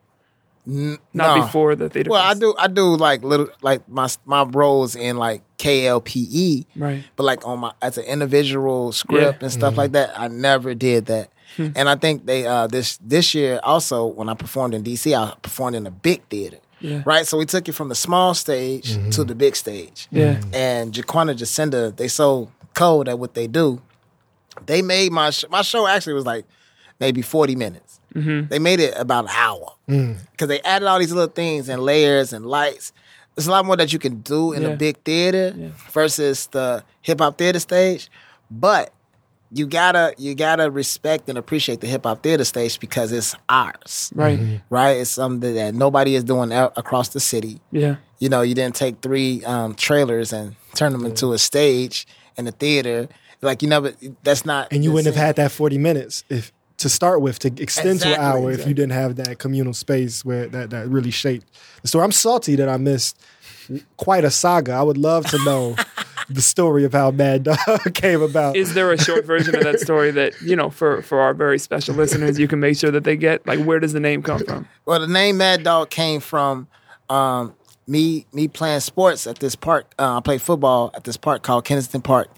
Not 0.68 0.99
no. 1.12 1.43
before 1.43 1.77
the 1.77 1.89
theater. 1.89 2.11
Well, 2.11 2.22
I 2.22 2.35
do 2.35 2.53
I 2.59 2.66
do 2.66 2.97
like 2.97 3.22
little 3.22 3.49
like 3.62 3.89
my 3.89 4.09
my 4.24 4.43
roles 4.43 4.97
in 4.97 5.16
like 5.16 5.43
KLPE, 5.59 6.66
Right. 6.74 7.05
but 7.14 7.22
like 7.22 7.47
on 7.47 7.61
my 7.61 7.72
as 7.81 7.99
an 7.99 8.05
individual 8.05 8.91
script 8.91 9.45
and 9.45 9.53
stuff 9.53 9.77
like 9.77 9.93
that, 9.93 10.18
I 10.18 10.27
never 10.27 10.74
did 10.74 11.07
that. 11.07 11.31
Hmm. 11.57 11.68
And 11.77 11.89
I 11.89 11.95
think 11.95 12.27
they 12.27 12.47
uh 12.47 12.66
this 12.66 12.99
this 13.01 13.33
year 13.33 13.61
also 13.62 14.07
when 14.07 14.29
I 14.29 14.35
performed 14.35 14.74
in 14.74 14.83
DC, 14.83 15.16
I 15.16 15.37
performed 15.41 15.77
in 15.77 15.87
a 15.87 15.91
big 15.93 16.27
theater. 16.29 16.59
Yeah. 16.81 17.03
Right, 17.07 17.27
so 17.27 17.39
we 17.39 17.47
took 17.47 17.68
it 17.68 17.72
from 17.72 17.89
the 17.89 17.95
small 17.95 18.35
stage 18.35 18.93
mm-hmm. 18.93 19.11
to 19.11 19.24
the 19.24 19.35
big 19.35 19.57
stage. 19.57 20.09
Yeah. 20.11 20.35
Mm-hmm. 20.35 20.55
And 20.55 20.93
Jaquanda 20.93 21.35
Jacinda, 21.37 21.97
they 21.97 22.09
so 22.09 22.51
cold 22.74 23.09
at 23.09 23.18
what 23.18 23.35
they 23.35 23.47
do. 23.47 23.81
They 24.66 24.83
made 24.83 25.12
my 25.12 25.31
sh- 25.31 25.45
my 25.51 25.62
show 25.62 25.87
actually 25.87 26.14
was 26.14 26.27
like 26.27 26.45
maybe 27.01 27.22
forty 27.22 27.57
minutes. 27.57 28.01
Mm-hmm. 28.14 28.49
They 28.49 28.59
made 28.59 28.81
it 28.81 28.95
about 28.97 29.24
an 29.24 29.31
hour 29.35 29.72
mm. 29.89 30.16
because 30.33 30.49
they 30.49 30.61
added 30.62 30.87
all 30.87 30.99
these 30.99 31.12
little 31.12 31.29
things 31.33 31.68
and 31.68 31.83
layers 31.83 32.33
and 32.33 32.47
lights. 32.47 32.93
there's 33.35 33.47
a 33.47 33.51
lot 33.51 33.66
more 33.66 33.77
that 33.77 33.93
you 33.93 33.99
can 33.99 34.20
do 34.20 34.53
in 34.55 34.62
Yeah. 34.62 34.68
a 34.68 34.77
big 34.77 34.97
theater 35.05 35.53
Yeah. 35.55 35.68
versus 35.93 36.47
the 36.47 36.83
hip 37.03 37.20
hop 37.20 37.37
theater 37.37 37.59
stage. 37.59 38.11
But 38.51 38.93
you 39.57 39.66
gotta 39.66 40.14
you 40.18 40.34
gotta 40.34 40.70
respect 40.70 41.28
and 41.28 41.38
appreciate 41.38 41.80
the 41.80 41.86
hip 41.86 42.04
hop 42.04 42.22
theater 42.22 42.44
stage 42.44 42.78
because 42.80 43.12
it's 43.12 43.34
ours, 43.48 44.12
Right. 44.14 44.61
right? 44.70 44.98
It's 44.98 45.11
something 45.11 45.54
that 45.54 45.74
nobody 45.74 46.14
is 46.14 46.24
doing 46.24 46.52
out 46.52 46.72
across 46.76 47.09
the 47.11 47.20
city. 47.20 47.61
Yeah. 47.72 47.96
You 48.18 48.28
know, 48.28 48.42
you 48.42 48.54
didn't 48.54 48.74
take 48.76 49.00
three 49.02 49.44
um, 49.44 49.74
trailers 49.74 50.32
and 50.32 50.57
turn 50.74 50.92
them 50.92 51.04
into 51.07 51.32
a 51.32 51.38
stage 51.38 52.07
in 52.36 52.44
the 52.44 52.52
theater. 52.52 53.09
Like 53.42 53.62
you 53.62 53.68
never. 53.68 53.92
That's 54.22 54.44
not. 54.46 54.72
And 54.72 54.82
you 54.84 54.92
wouldn't 54.92 55.14
have 55.14 55.22
had 55.22 55.36
that 55.36 55.52
40 55.52 55.78
minutes 55.78 56.24
if 56.28 56.52
to 56.78 56.88
start 56.90 57.20
with 57.22 57.38
to 57.40 57.48
extend 57.48 58.00
to 58.00 58.09
an 58.09 58.12
Exactly, 58.14 58.16
hour 58.42 58.50
if 58.50 58.66
you 58.66 58.74
didn't 58.74 58.92
have 58.92 59.16
that 59.16 59.38
communal 59.38 59.72
space 59.72 60.24
where 60.24 60.46
that, 60.48 60.70
that 60.70 60.88
really 60.88 61.11
shaped 61.11 61.46
the 61.82 61.88
story. 61.88 62.04
I'm 62.04 62.12
salty 62.12 62.54
that 62.57 62.68
I 62.68 62.76
missed 62.76 63.18
quite 63.96 64.24
a 64.24 64.30
saga. 64.30 64.72
I 64.72 64.82
would 64.82 64.98
love 64.98 65.26
to 65.26 65.38
know 65.44 65.74
the 66.29 66.43
story 66.43 66.85
of 66.85 66.93
how 66.93 67.11
Mad 67.11 67.45
Dog 67.45 67.59
came 67.95 68.22
about. 68.22 68.57
Is 68.57 68.74
there 68.74 68.93
a 68.93 68.99
short 68.99 69.24
version 69.24 69.55
of 69.55 69.64
that 69.64 69.81
story 69.81 70.11
that 70.12 70.41
you 70.43 70.57
know 70.57 70.70
for 70.70 71.03
for 71.03 71.20
our 71.20 71.35
very 71.35 71.59
special 71.59 71.95
listeners 71.95 72.39
you 72.39 72.49
can 72.49 72.61
make 72.61 72.77
sure 72.77 72.91
that 72.91 73.05
they 73.05 73.16
get? 73.16 73.47
Like, 73.47 73.61
where 73.61 73.81
does 73.81 73.93
the 73.93 74.01
name 74.01 74.22
come 74.22 74.45
from? 74.45 74.68
Well, 74.85 75.01
the 75.01 75.07
name 75.07 75.39
Mad 75.39 75.62
Dog 75.62 75.91
came 75.91 76.20
from 76.20 76.68
um, 77.09 77.55
me 77.87 78.27
me 78.33 78.49
playing 78.49 78.81
sports 78.81 79.27
at 79.27 79.39
this 79.39 79.55
park. 79.55 79.93
Uh, 79.99 80.18
I 80.18 80.20
played 80.20 80.43
football 80.43 80.91
at 80.95 81.05
this 81.05 81.16
park 81.16 81.43
called 81.43 81.64
Kensington 81.64 82.03
Park, 82.03 82.29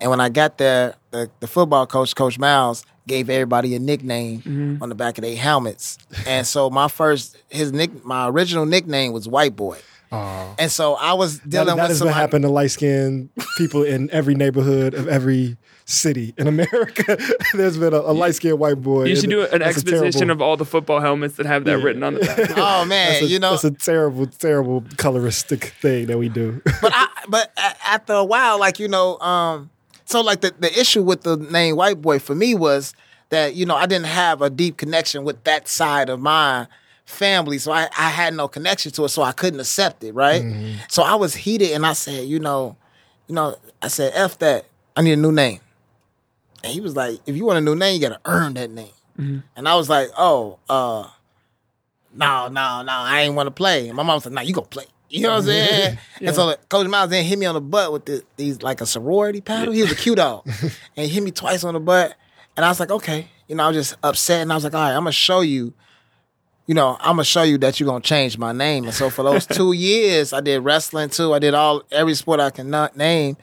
and 0.00 0.10
when 0.10 0.20
I 0.20 0.28
got 0.28 0.58
there, 0.58 0.94
the, 1.10 1.30
the 1.40 1.46
football 1.46 1.86
coach, 1.86 2.14
Coach 2.14 2.38
Miles, 2.38 2.84
gave 3.06 3.28
everybody 3.30 3.74
a 3.74 3.78
nickname 3.78 4.78
on 4.82 4.88
the 4.88 4.94
back 4.94 5.18
of 5.18 5.22
their 5.22 5.36
helmets. 5.36 5.98
And 6.26 6.46
so 6.46 6.70
my 6.70 6.88
first 6.88 7.36
his 7.48 7.72
nick 7.72 8.04
my 8.04 8.28
original 8.28 8.66
nickname 8.66 9.12
was 9.12 9.26
White 9.26 9.56
Boy. 9.56 9.78
And 10.12 10.70
so 10.70 10.94
I 10.94 11.12
was 11.12 11.38
dealing 11.40 11.76
that 11.76 11.82
with 11.82 11.92
is 11.92 11.98
some 11.98 12.08
what 12.08 12.14
happened 12.16 12.42
to 12.42 12.48
light 12.48 12.70
skinned 12.70 13.30
people 13.56 13.82
in 13.82 14.10
every 14.10 14.34
neighborhood 14.34 14.94
of 14.94 15.08
every 15.08 15.56
city 15.84 16.34
in 16.36 16.46
America. 16.46 17.18
There's 17.54 17.78
been 17.78 17.92
a, 17.92 17.98
a 17.98 18.12
light 18.12 18.34
skinned 18.34 18.58
white 18.58 18.80
boy. 18.80 19.04
You 19.04 19.16
should 19.16 19.30
do 19.30 19.42
an 19.42 19.62
exposition 19.62 20.12
terrible- 20.12 20.32
of 20.32 20.42
all 20.42 20.56
the 20.56 20.64
football 20.64 21.00
helmets 21.00 21.36
that 21.36 21.46
have 21.46 21.64
that 21.64 21.78
written 21.78 22.02
on 22.02 22.14
the 22.14 22.20
back. 22.20 22.50
Oh 22.56 22.84
man, 22.84 23.22
a, 23.22 23.26
you 23.26 23.38
know, 23.38 23.50
that's 23.52 23.64
a 23.64 23.70
terrible, 23.70 24.26
terrible 24.26 24.82
coloristic 24.82 25.64
thing 25.80 26.06
that 26.06 26.18
we 26.18 26.28
do. 26.28 26.60
but 26.82 26.92
I, 26.94 27.08
but 27.28 27.52
after 27.86 28.12
a 28.12 28.24
while, 28.24 28.58
like 28.58 28.78
you 28.78 28.88
know, 28.88 29.18
um, 29.18 29.70
so 30.04 30.20
like 30.20 30.40
the 30.40 30.52
the 30.58 30.78
issue 30.78 31.02
with 31.02 31.22
the 31.22 31.36
name 31.36 31.76
White 31.76 32.02
Boy 32.02 32.18
for 32.18 32.34
me 32.34 32.54
was 32.54 32.94
that 33.30 33.54
you 33.54 33.64
know 33.66 33.76
I 33.76 33.86
didn't 33.86 34.06
have 34.06 34.42
a 34.42 34.50
deep 34.50 34.76
connection 34.76 35.24
with 35.24 35.42
that 35.44 35.68
side 35.68 36.08
of 36.08 36.20
my 36.20 36.66
family, 37.10 37.58
so 37.58 37.72
I 37.72 37.88
I 37.98 38.08
had 38.08 38.34
no 38.34 38.48
connection 38.48 38.92
to 38.92 39.04
it, 39.04 39.08
so 39.10 39.22
I 39.22 39.32
couldn't 39.32 39.60
accept 39.60 40.02
it, 40.04 40.14
right? 40.14 40.42
So 40.88 41.02
I 41.02 41.14
was 41.16 41.34
heated, 41.34 41.72
and 41.72 41.84
I 41.84 41.92
said, 41.92 42.26
you 42.26 42.38
know, 42.38 42.76
you 43.26 43.34
know, 43.34 43.56
I 43.82 43.88
said, 43.88 44.12
"F 44.14 44.38
that, 44.38 44.66
I 44.96 45.02
need 45.02 45.12
a 45.12 45.16
new 45.16 45.32
name." 45.32 45.60
And 46.64 46.72
he 46.72 46.80
was 46.80 46.94
like, 46.96 47.20
"If 47.26 47.36
you 47.36 47.44
want 47.44 47.58
a 47.58 47.60
new 47.60 47.74
name, 47.74 47.94
you 48.00 48.08
got 48.08 48.14
to 48.14 48.30
earn 48.30 48.54
that 48.54 48.70
name." 48.70 49.42
And 49.56 49.68
I 49.68 49.74
was 49.74 49.88
like, 49.90 50.08
"Oh, 50.16 50.58
uh." 50.68 51.08
no, 52.12 52.48
no, 52.48 52.82
no, 52.82 52.92
I 52.92 53.20
ain't 53.22 53.34
want 53.34 53.46
to 53.46 53.50
play. 53.52 53.86
And 53.88 53.96
my 53.96 54.02
mom 54.02 54.18
said, 54.20 54.32
no, 54.32 54.40
you 54.40 54.52
gonna 54.52 54.66
play. 54.66 54.86
You 55.08 55.22
know 55.22 55.30
what 55.30 55.36
I'm 55.38 55.44
saying? 55.46 55.98
And 56.20 56.34
so 56.34 56.54
Coach 56.68 56.86
Miles 56.88 57.10
then 57.10 57.24
hit 57.24 57.38
me 57.38 57.46
on 57.46 57.54
the 57.54 57.60
butt 57.60 57.92
with 57.92 58.04
the, 58.06 58.22
these 58.36 58.62
like 58.62 58.80
a 58.80 58.86
sorority 58.86 59.40
paddle. 59.40 59.72
He 59.72 59.82
was 59.82 59.92
a 59.92 59.96
cute 59.96 60.16
dog. 60.16 60.42
and 60.96 61.06
he 61.06 61.08
hit 61.08 61.22
me 61.22 61.30
twice 61.30 61.62
on 61.64 61.74
the 61.74 61.80
butt. 61.80 62.14
And 62.56 62.64
I 62.64 62.68
was 62.68 62.80
like, 62.80 62.90
okay. 62.90 63.28
You 63.46 63.54
know, 63.56 63.64
I 63.64 63.68
was 63.68 63.76
just 63.76 63.94
upset. 64.02 64.42
And 64.42 64.52
I 64.52 64.56
was 64.56 64.64
like, 64.64 64.74
all 64.74 64.80
right, 64.80 64.90
I'm 64.92 65.02
gonna 65.02 65.12
show 65.12 65.40
you, 65.40 65.72
you 66.70 66.74
know, 66.74 66.96
I'm 67.00 67.16
gonna 67.16 67.24
show 67.24 67.42
you 67.42 67.58
that 67.58 67.80
you're 67.80 67.88
gonna 67.88 68.00
change 68.00 68.38
my 68.38 68.52
name. 68.52 68.84
And 68.84 68.94
so 68.94 69.10
for 69.10 69.24
those 69.24 69.44
two 69.58 69.72
years, 69.72 70.32
I 70.32 70.40
did 70.40 70.60
wrestling 70.60 71.08
too. 71.08 71.34
I 71.34 71.40
did 71.40 71.52
all 71.52 71.82
every 71.90 72.14
sport 72.14 72.38
I 72.38 72.50
can 72.50 72.70
not 72.70 72.96
name. 72.96 73.36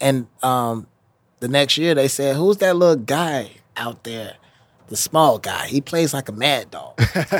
And 0.00 0.28
um 0.44 0.86
the 1.40 1.48
next 1.48 1.76
year 1.78 1.96
they 1.96 2.06
said, 2.06 2.36
Who's 2.36 2.58
that 2.58 2.76
little 2.76 2.94
guy 2.94 3.50
out 3.76 4.04
there? 4.04 4.36
The 4.86 4.96
small 4.96 5.38
guy. 5.40 5.66
He 5.66 5.80
plays 5.80 6.14
like 6.14 6.28
a 6.28 6.32
mad 6.32 6.70
dog. 6.70 6.94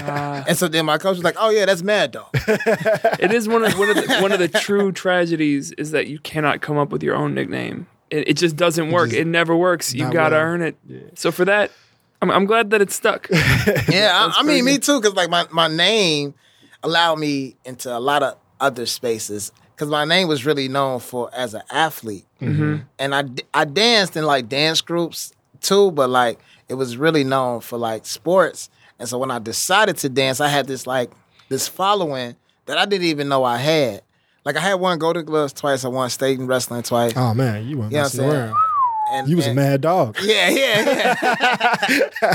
And 0.49 0.57
so 0.57 0.67
then 0.67 0.85
my 0.87 0.99
coach 0.99 1.15
was 1.15 1.23
like, 1.25 1.37
"Oh 1.39 1.51
yeah, 1.51 1.65
that's 1.65 1.83
Mad 1.83 2.11
Dog." 2.11 2.31
It 2.35 3.33
is 3.33 3.47
one 3.47 3.63
of 3.65 3.79
one 3.79 3.89
of 3.89 3.97
the, 3.97 4.19
one 4.21 4.33
of 4.33 4.41
the 4.41 4.49
true 4.49 4.91
tragedies 4.91 5.71
is 5.73 5.93
that 5.93 6.09
you 6.09 6.19
cannot 6.19 6.61
come 6.61 6.77
up 6.77 6.91
with 6.91 7.05
your 7.05 7.15
own 7.15 7.35
nickname. 7.35 7.87
It, 8.11 8.31
it 8.31 8.37
just 8.37 8.57
doesn't 8.57 8.91
work. 8.91 9.13
it 9.13 9.29
never 9.29 9.55
works. 9.57 9.95
You 9.95 10.05
not 10.05 10.13
gotta 10.13 10.35
well. 10.37 10.45
earn 10.45 10.63
it. 10.63 10.77
So 11.15 11.31
for 11.31 11.45
that, 11.45 11.71
I'm, 12.23 12.31
I'm 12.31 12.47
glad 12.47 12.71
that 12.71 12.81
it 12.81 12.91
stuck. 12.91 13.29
Yeah, 13.89 14.11
I, 14.13 14.41
I 14.41 14.43
mean 14.43 14.65
me 14.65 14.79
too, 14.79 15.01
because 15.01 15.15
like 15.15 15.31
my 15.31 15.47
my 15.51 15.69
name 15.69 16.35
allowed 16.83 17.17
me 17.17 17.57
into 17.65 17.97
a 17.97 17.99
lot 17.99 18.23
of 18.23 18.37
other 18.61 18.87
spaces. 18.87 19.53
Because 19.75 19.91
my 19.91 20.05
name 20.05 20.29
was 20.29 20.45
really 20.45 20.69
known 20.69 21.01
for 21.01 21.31
as 21.35 21.55
an 21.55 21.63
athlete, 21.71 22.27
mm-hmm. 22.41 22.83
and 22.99 23.15
I 23.15 23.25
I 23.55 23.65
danced 23.65 24.15
in 24.17 24.25
like 24.25 24.49
dance 24.49 24.83
groups 24.83 25.33
too, 25.61 25.91
but 25.93 26.11
like 26.11 26.39
it 26.69 26.75
was 26.75 26.97
really 26.97 27.25
known 27.25 27.61
for 27.61 27.79
like 27.79 28.05
sports. 28.05 28.69
And 28.99 29.09
so 29.09 29.17
when 29.17 29.31
I 29.31 29.39
decided 29.39 29.97
to 29.99 30.11
dance, 30.11 30.41
I 30.41 30.49
had 30.49 30.67
this 30.67 30.87
like 30.87 31.11
this 31.49 31.67
following 31.67 32.37
that 32.67 32.77
I 32.77 32.85
didn't 32.85 33.07
even 33.07 33.29
know 33.29 33.43
I 33.45 33.57
had. 33.57 34.03
Like 34.45 34.57
I 34.57 34.61
had 34.61 34.75
one 34.75 34.99
Golden 34.99 35.25
Gloves 35.25 35.53
twice, 35.53 35.85
I 35.85 35.89
won 35.89 36.11
state 36.11 36.39
in 36.39 36.47
wrestling 36.47 36.83
twice. 36.83 37.15
Oh 37.17 37.33
man, 37.33 37.67
you 37.67 37.79
weren't 37.79 37.93
You 37.93 37.99
know 37.99 38.05
I'm 38.05 38.11
saying? 38.11 38.55
Around. 39.11 39.19
And, 39.21 39.29
You 39.29 39.37
was 39.37 39.47
a 39.47 39.55
mad 39.55 39.81
dog. 39.81 40.17
Yeah, 40.23 40.49
yeah, 40.51 41.17
yeah. 41.23 42.35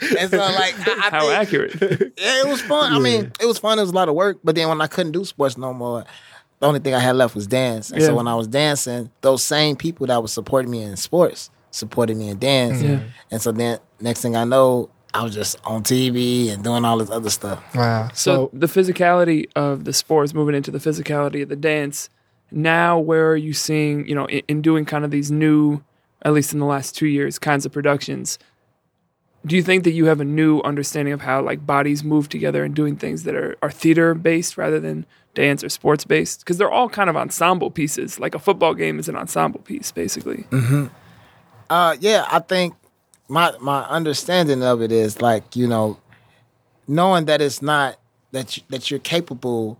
and 0.18 0.30
so 0.30 0.36
like 0.38 0.74
I, 0.86 0.92
I 1.06 1.10
How 1.10 1.20
think, 1.20 1.32
accurate. 1.32 1.74
Yeah, 1.80 2.40
it 2.42 2.46
was 2.48 2.60
fun. 2.62 2.92
I 2.92 2.98
mean, 2.98 3.32
it 3.40 3.46
was 3.46 3.58
fun. 3.58 3.78
It 3.78 3.82
was 3.82 3.90
a 3.90 3.94
lot 3.94 4.08
of 4.08 4.14
work. 4.14 4.38
But 4.44 4.54
then 4.54 4.68
when 4.68 4.80
I 4.80 4.86
couldn't 4.86 5.12
do 5.12 5.24
sports 5.24 5.56
no 5.56 5.72
more, 5.72 6.04
the 6.60 6.66
only 6.66 6.80
thing 6.80 6.94
I 6.94 6.98
had 7.00 7.16
left 7.16 7.34
was 7.34 7.46
dance. 7.46 7.90
And 7.90 8.00
Yeah. 8.00 8.08
so 8.08 8.14
when 8.14 8.28
I 8.28 8.34
was 8.34 8.46
dancing, 8.46 9.10
those 9.20 9.42
same 9.42 9.76
people 9.76 10.06
that 10.06 10.22
was 10.22 10.32
supporting 10.32 10.70
me 10.70 10.82
in 10.82 10.96
sports 10.96 11.50
supported 11.70 12.16
me 12.16 12.28
in 12.28 12.38
dance. 12.38 12.80
Yeah. 12.82 13.00
And 13.30 13.42
so 13.42 13.50
then 13.52 13.78
next 14.00 14.20
thing 14.22 14.36
I 14.36 14.44
know, 14.44 14.90
I 15.12 15.22
was 15.22 15.34
just 15.34 15.56
on 15.64 15.82
TV 15.84 16.50
and 16.52 16.62
doing 16.64 16.84
all 16.84 16.98
this 16.98 17.10
other 17.10 17.30
stuff. 17.30 17.62
Wow. 17.74 18.08
So 18.14 18.14
So, 18.14 18.50
the 18.52 18.66
physicality 18.66 19.46
of 19.54 19.84
the 19.84 19.92
sports 19.92 20.34
moving 20.34 20.54
into 20.56 20.70
the 20.72 20.78
physicality 20.78 21.42
of 21.42 21.48
the 21.48 21.56
dance. 21.56 22.08
Now, 22.50 22.98
where 22.98 23.30
are 23.30 23.36
you 23.36 23.52
seeing, 23.52 24.06
you 24.06 24.14
know, 24.14 24.26
in, 24.26 24.42
in 24.48 24.62
doing 24.62 24.84
kind 24.84 25.04
of 25.04 25.10
these 25.10 25.30
new, 25.30 25.82
at 26.24 26.32
least 26.32 26.52
in 26.52 26.58
the 26.58 26.66
last 26.66 26.96
two 26.96 27.06
years, 27.06 27.38
kinds 27.38 27.66
of 27.66 27.72
productions? 27.72 28.38
Do 29.46 29.56
you 29.56 29.62
think 29.62 29.84
that 29.84 29.92
you 29.92 30.06
have 30.06 30.20
a 30.20 30.24
new 30.24 30.60
understanding 30.62 31.12
of 31.12 31.20
how 31.20 31.42
like 31.42 31.66
bodies 31.66 32.02
move 32.02 32.28
together 32.28 32.64
and 32.64 32.74
doing 32.74 32.96
things 32.96 33.24
that 33.24 33.34
are, 33.34 33.56
are 33.60 33.70
theater 33.70 34.14
based 34.14 34.56
rather 34.56 34.80
than 34.80 35.04
dance 35.34 35.62
or 35.62 35.68
sports 35.68 36.04
based? 36.04 36.40
Because 36.40 36.56
they're 36.56 36.70
all 36.70 36.88
kind 36.88 37.10
of 37.10 37.16
ensemble 37.16 37.70
pieces. 37.70 38.18
Like 38.18 38.34
a 38.34 38.38
football 38.38 38.72
game 38.74 38.98
is 38.98 39.08
an 39.08 39.16
ensemble 39.16 39.60
piece, 39.60 39.92
basically. 39.92 40.46
Uh, 41.68 41.96
yeah, 42.00 42.26
I 42.30 42.38
think 42.40 42.74
my 43.28 43.52
my 43.60 43.82
understanding 43.84 44.62
of 44.62 44.80
it 44.80 44.92
is 44.92 45.20
like 45.20 45.56
you 45.56 45.66
know, 45.66 45.98
knowing 46.88 47.26
that 47.26 47.40
it's 47.42 47.60
not 47.60 47.98
that 48.32 48.56
you, 48.56 48.62
that 48.70 48.90
you're 48.90 49.00
capable 49.00 49.78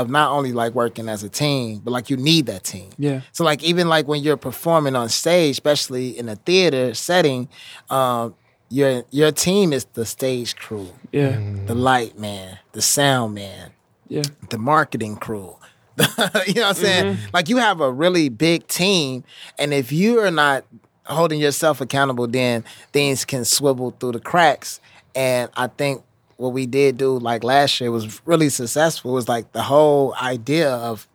of 0.00 0.10
not 0.10 0.30
only 0.30 0.52
like 0.52 0.74
working 0.74 1.08
as 1.08 1.22
a 1.22 1.28
team, 1.28 1.80
but 1.84 1.90
like 1.90 2.10
you 2.10 2.16
need 2.16 2.46
that 2.46 2.64
team. 2.64 2.90
Yeah. 2.98 3.20
So 3.32 3.44
like 3.44 3.62
even 3.64 3.88
like 3.88 4.06
when 4.08 4.22
you're 4.22 4.36
performing 4.36 4.94
on 4.96 5.08
stage, 5.08 5.52
especially 5.52 6.18
in 6.18 6.28
a 6.28 6.36
theater 6.36 6.94
setting, 6.94 7.48
um, 7.90 8.34
your 8.68 9.04
your 9.10 9.30
team 9.32 9.72
is 9.72 9.84
the 9.94 10.04
stage 10.04 10.56
crew, 10.56 10.88
Yeah. 11.12 11.38
the 11.66 11.74
light 11.74 12.18
man, 12.18 12.58
the 12.72 12.82
sound 12.82 13.34
man, 13.34 13.70
Yeah. 14.08 14.22
the 14.50 14.58
marketing 14.58 15.16
crew. 15.16 15.56
you 15.98 16.04
know 16.06 16.14
what 16.44 16.58
I'm 16.58 16.74
saying? 16.74 17.16
Like 17.32 17.48
you 17.48 17.56
have 17.56 17.80
a 17.80 17.90
really 17.90 18.28
big 18.28 18.66
team, 18.66 19.24
and 19.58 19.72
if 19.72 19.92
you 19.92 20.20
are 20.20 20.30
not 20.30 20.64
holding 21.06 21.40
yourself 21.40 21.80
accountable, 21.80 22.26
then 22.26 22.64
things 22.92 23.24
can 23.24 23.44
swivel 23.44 23.92
through 23.98 24.12
the 24.12 24.20
cracks. 24.20 24.80
And 25.14 25.48
I 25.56 25.68
think 25.68 26.02
what 26.36 26.52
we 26.52 26.66
did 26.66 26.96
do 26.98 27.18
like 27.18 27.42
last 27.44 27.80
year 27.80 27.90
was 27.90 28.20
really 28.26 28.48
successful. 28.48 29.12
Was 29.12 29.28
like 29.28 29.52
the 29.52 29.62
whole 29.62 30.14
idea 30.14 30.70
of 30.70 31.06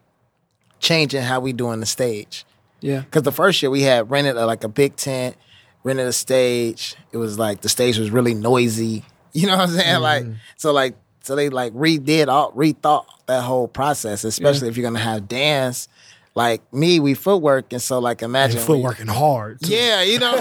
changing 0.80 1.22
how 1.22 1.40
we 1.40 1.54
doing 1.54 1.80
the 1.80 1.86
stage. 1.86 2.46
Yeah. 2.80 3.02
Because 3.02 3.24
the 3.24 3.32
first 3.32 3.62
year 3.62 3.70
we 3.70 3.84
had 3.84 4.10
rented 4.10 4.36
a, 4.38 4.46
like 4.46 4.64
a 4.64 4.68
big 4.68 4.96
tent, 4.96 5.36
rented 5.84 6.08
a 6.08 6.14
stage. 6.14 6.96
It 7.12 7.18
was 7.18 7.38
like 7.38 7.62
the 7.62 7.70
stage 7.70 7.98
was 7.98 8.10
really 8.12 8.34
noisy. 8.34 9.06
You 9.34 9.48
know 9.48 9.56
what 9.56 9.70
I'm 9.70 9.76
saying? 9.76 9.88
Mm-hmm. 9.88 10.04
Like 10.04 10.26
so, 10.58 10.74
like 10.74 10.96
so 11.22 11.38
they 11.38 11.48
like 11.48 11.72
redid 11.72 12.28
all 12.28 12.52
rethought 12.52 13.06
that 13.28 13.44
whole 13.44 13.70
process, 13.70 14.26
especially 14.26 14.68
if 14.68 14.76
you're 14.76 14.84
gonna 14.84 15.00
have 15.00 15.30
dance. 15.30 15.88
Like 16.36 16.62
me, 16.74 17.00
we 17.00 17.14
footwork, 17.14 17.72
and 17.72 17.82
so 17.82 18.00
like 18.00 18.24
imagine 18.24 18.60
and 18.60 18.68
we- 18.68 18.76
footworking 18.76 19.08
hard. 19.08 19.62
too. 19.62 19.74
Yeah, 19.74 20.02
you 20.02 20.20
know, 20.20 20.38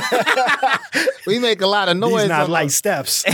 we 1.26 1.38
make 1.38 1.60
a 1.60 1.68
lot 1.68 1.88
of 1.88 1.98
noise. 1.98 2.22
These 2.22 2.28
not 2.30 2.50
light 2.50 2.72
steps. 2.72 3.24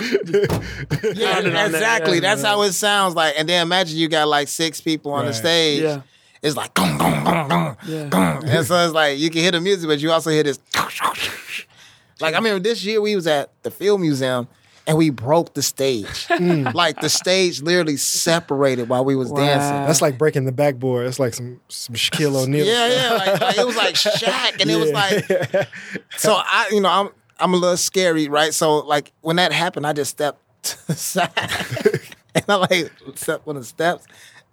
Yeah, 0.00 1.32
Pounding 1.34 1.52
that, 1.52 1.66
exactly. 1.70 2.14
yeah. 2.16 2.20
That's 2.20 2.42
how 2.42 2.62
it 2.62 2.72
sounds 2.72 3.14
like. 3.14 3.34
And 3.38 3.48
then 3.48 3.62
imagine 3.62 3.98
you 3.98 4.08
got 4.08 4.28
like 4.28 4.48
six 4.48 4.80
people 4.80 5.12
on 5.12 5.26
the 5.26 5.32
stage. 5.34 5.82
Yeah. 5.82 6.02
It's 6.42 6.56
like 6.56 6.72
gong, 6.74 6.96
gong, 6.98 7.22
gong, 7.24 7.48
gong, 7.48 7.76
Yeah. 7.86 8.06
gong. 8.08 8.44
And 8.48 8.66
so 8.66 8.84
it's 8.84 8.94
like 8.94 9.18
you 9.18 9.28
can 9.30 9.42
hear 9.42 9.50
the 9.52 9.60
music, 9.60 9.88
but 9.88 10.00
you 10.00 10.10
also 10.10 10.30
hear 10.30 10.42
this. 10.42 10.58
Like 12.20 12.34
I 12.34 12.38
remember 12.38 12.60
this 12.60 12.84
year 12.84 13.00
we 13.00 13.14
was 13.16 13.26
at 13.26 13.50
the 13.62 13.70
Field 13.70 14.00
Museum, 14.00 14.46
and 14.86 14.96
we 14.98 15.10
broke 15.10 15.54
the 15.54 15.62
stage. 15.62 16.06
Mm. 16.40 16.72
like 16.74 16.98
the 17.00 17.08
stage 17.10 17.60
literally 17.60 17.96
separated 17.98 18.88
while 18.88 19.04
we 19.04 19.14
was 19.14 19.30
dancing. 19.30 19.86
That's 19.86 20.00
like 20.00 20.16
breaking 20.16 20.44
the 20.46 20.52
backboard. 20.52 21.06
That's 21.06 21.18
like 21.18 21.34
some 21.34 21.60
some 21.68 21.94
Shaquille 21.94 22.34
O'Neal. 22.34 22.64
Yeah, 22.64 22.86
yeah. 22.88 23.12
Like, 23.14 23.40
like, 23.40 23.58
it 23.58 23.66
was 23.66 23.76
like 23.76 23.94
Shaq, 23.94 24.60
and 24.60 24.70
it 24.70 24.76
was 24.76 24.90
like. 25.54 25.68
So 26.16 26.34
I, 26.34 26.68
you 26.72 26.80
know, 26.80 26.88
I'm 26.88 27.10
I'm 27.40 27.54
a 27.54 27.56
little 27.56 27.76
scary, 27.76 28.28
right? 28.28 28.52
So 28.54 28.78
like 28.78 29.12
when 29.20 29.36
that 29.36 29.52
happened, 29.52 29.86
I 29.86 29.92
just 29.92 30.10
stepped 30.10 30.40
to 30.64 30.86
the 30.88 30.94
side, 30.94 31.30
and 32.34 32.44
I 32.48 32.54
like 32.54 32.92
stepped 33.14 33.46
on 33.48 33.56
the 33.56 33.64
steps. 33.64 34.06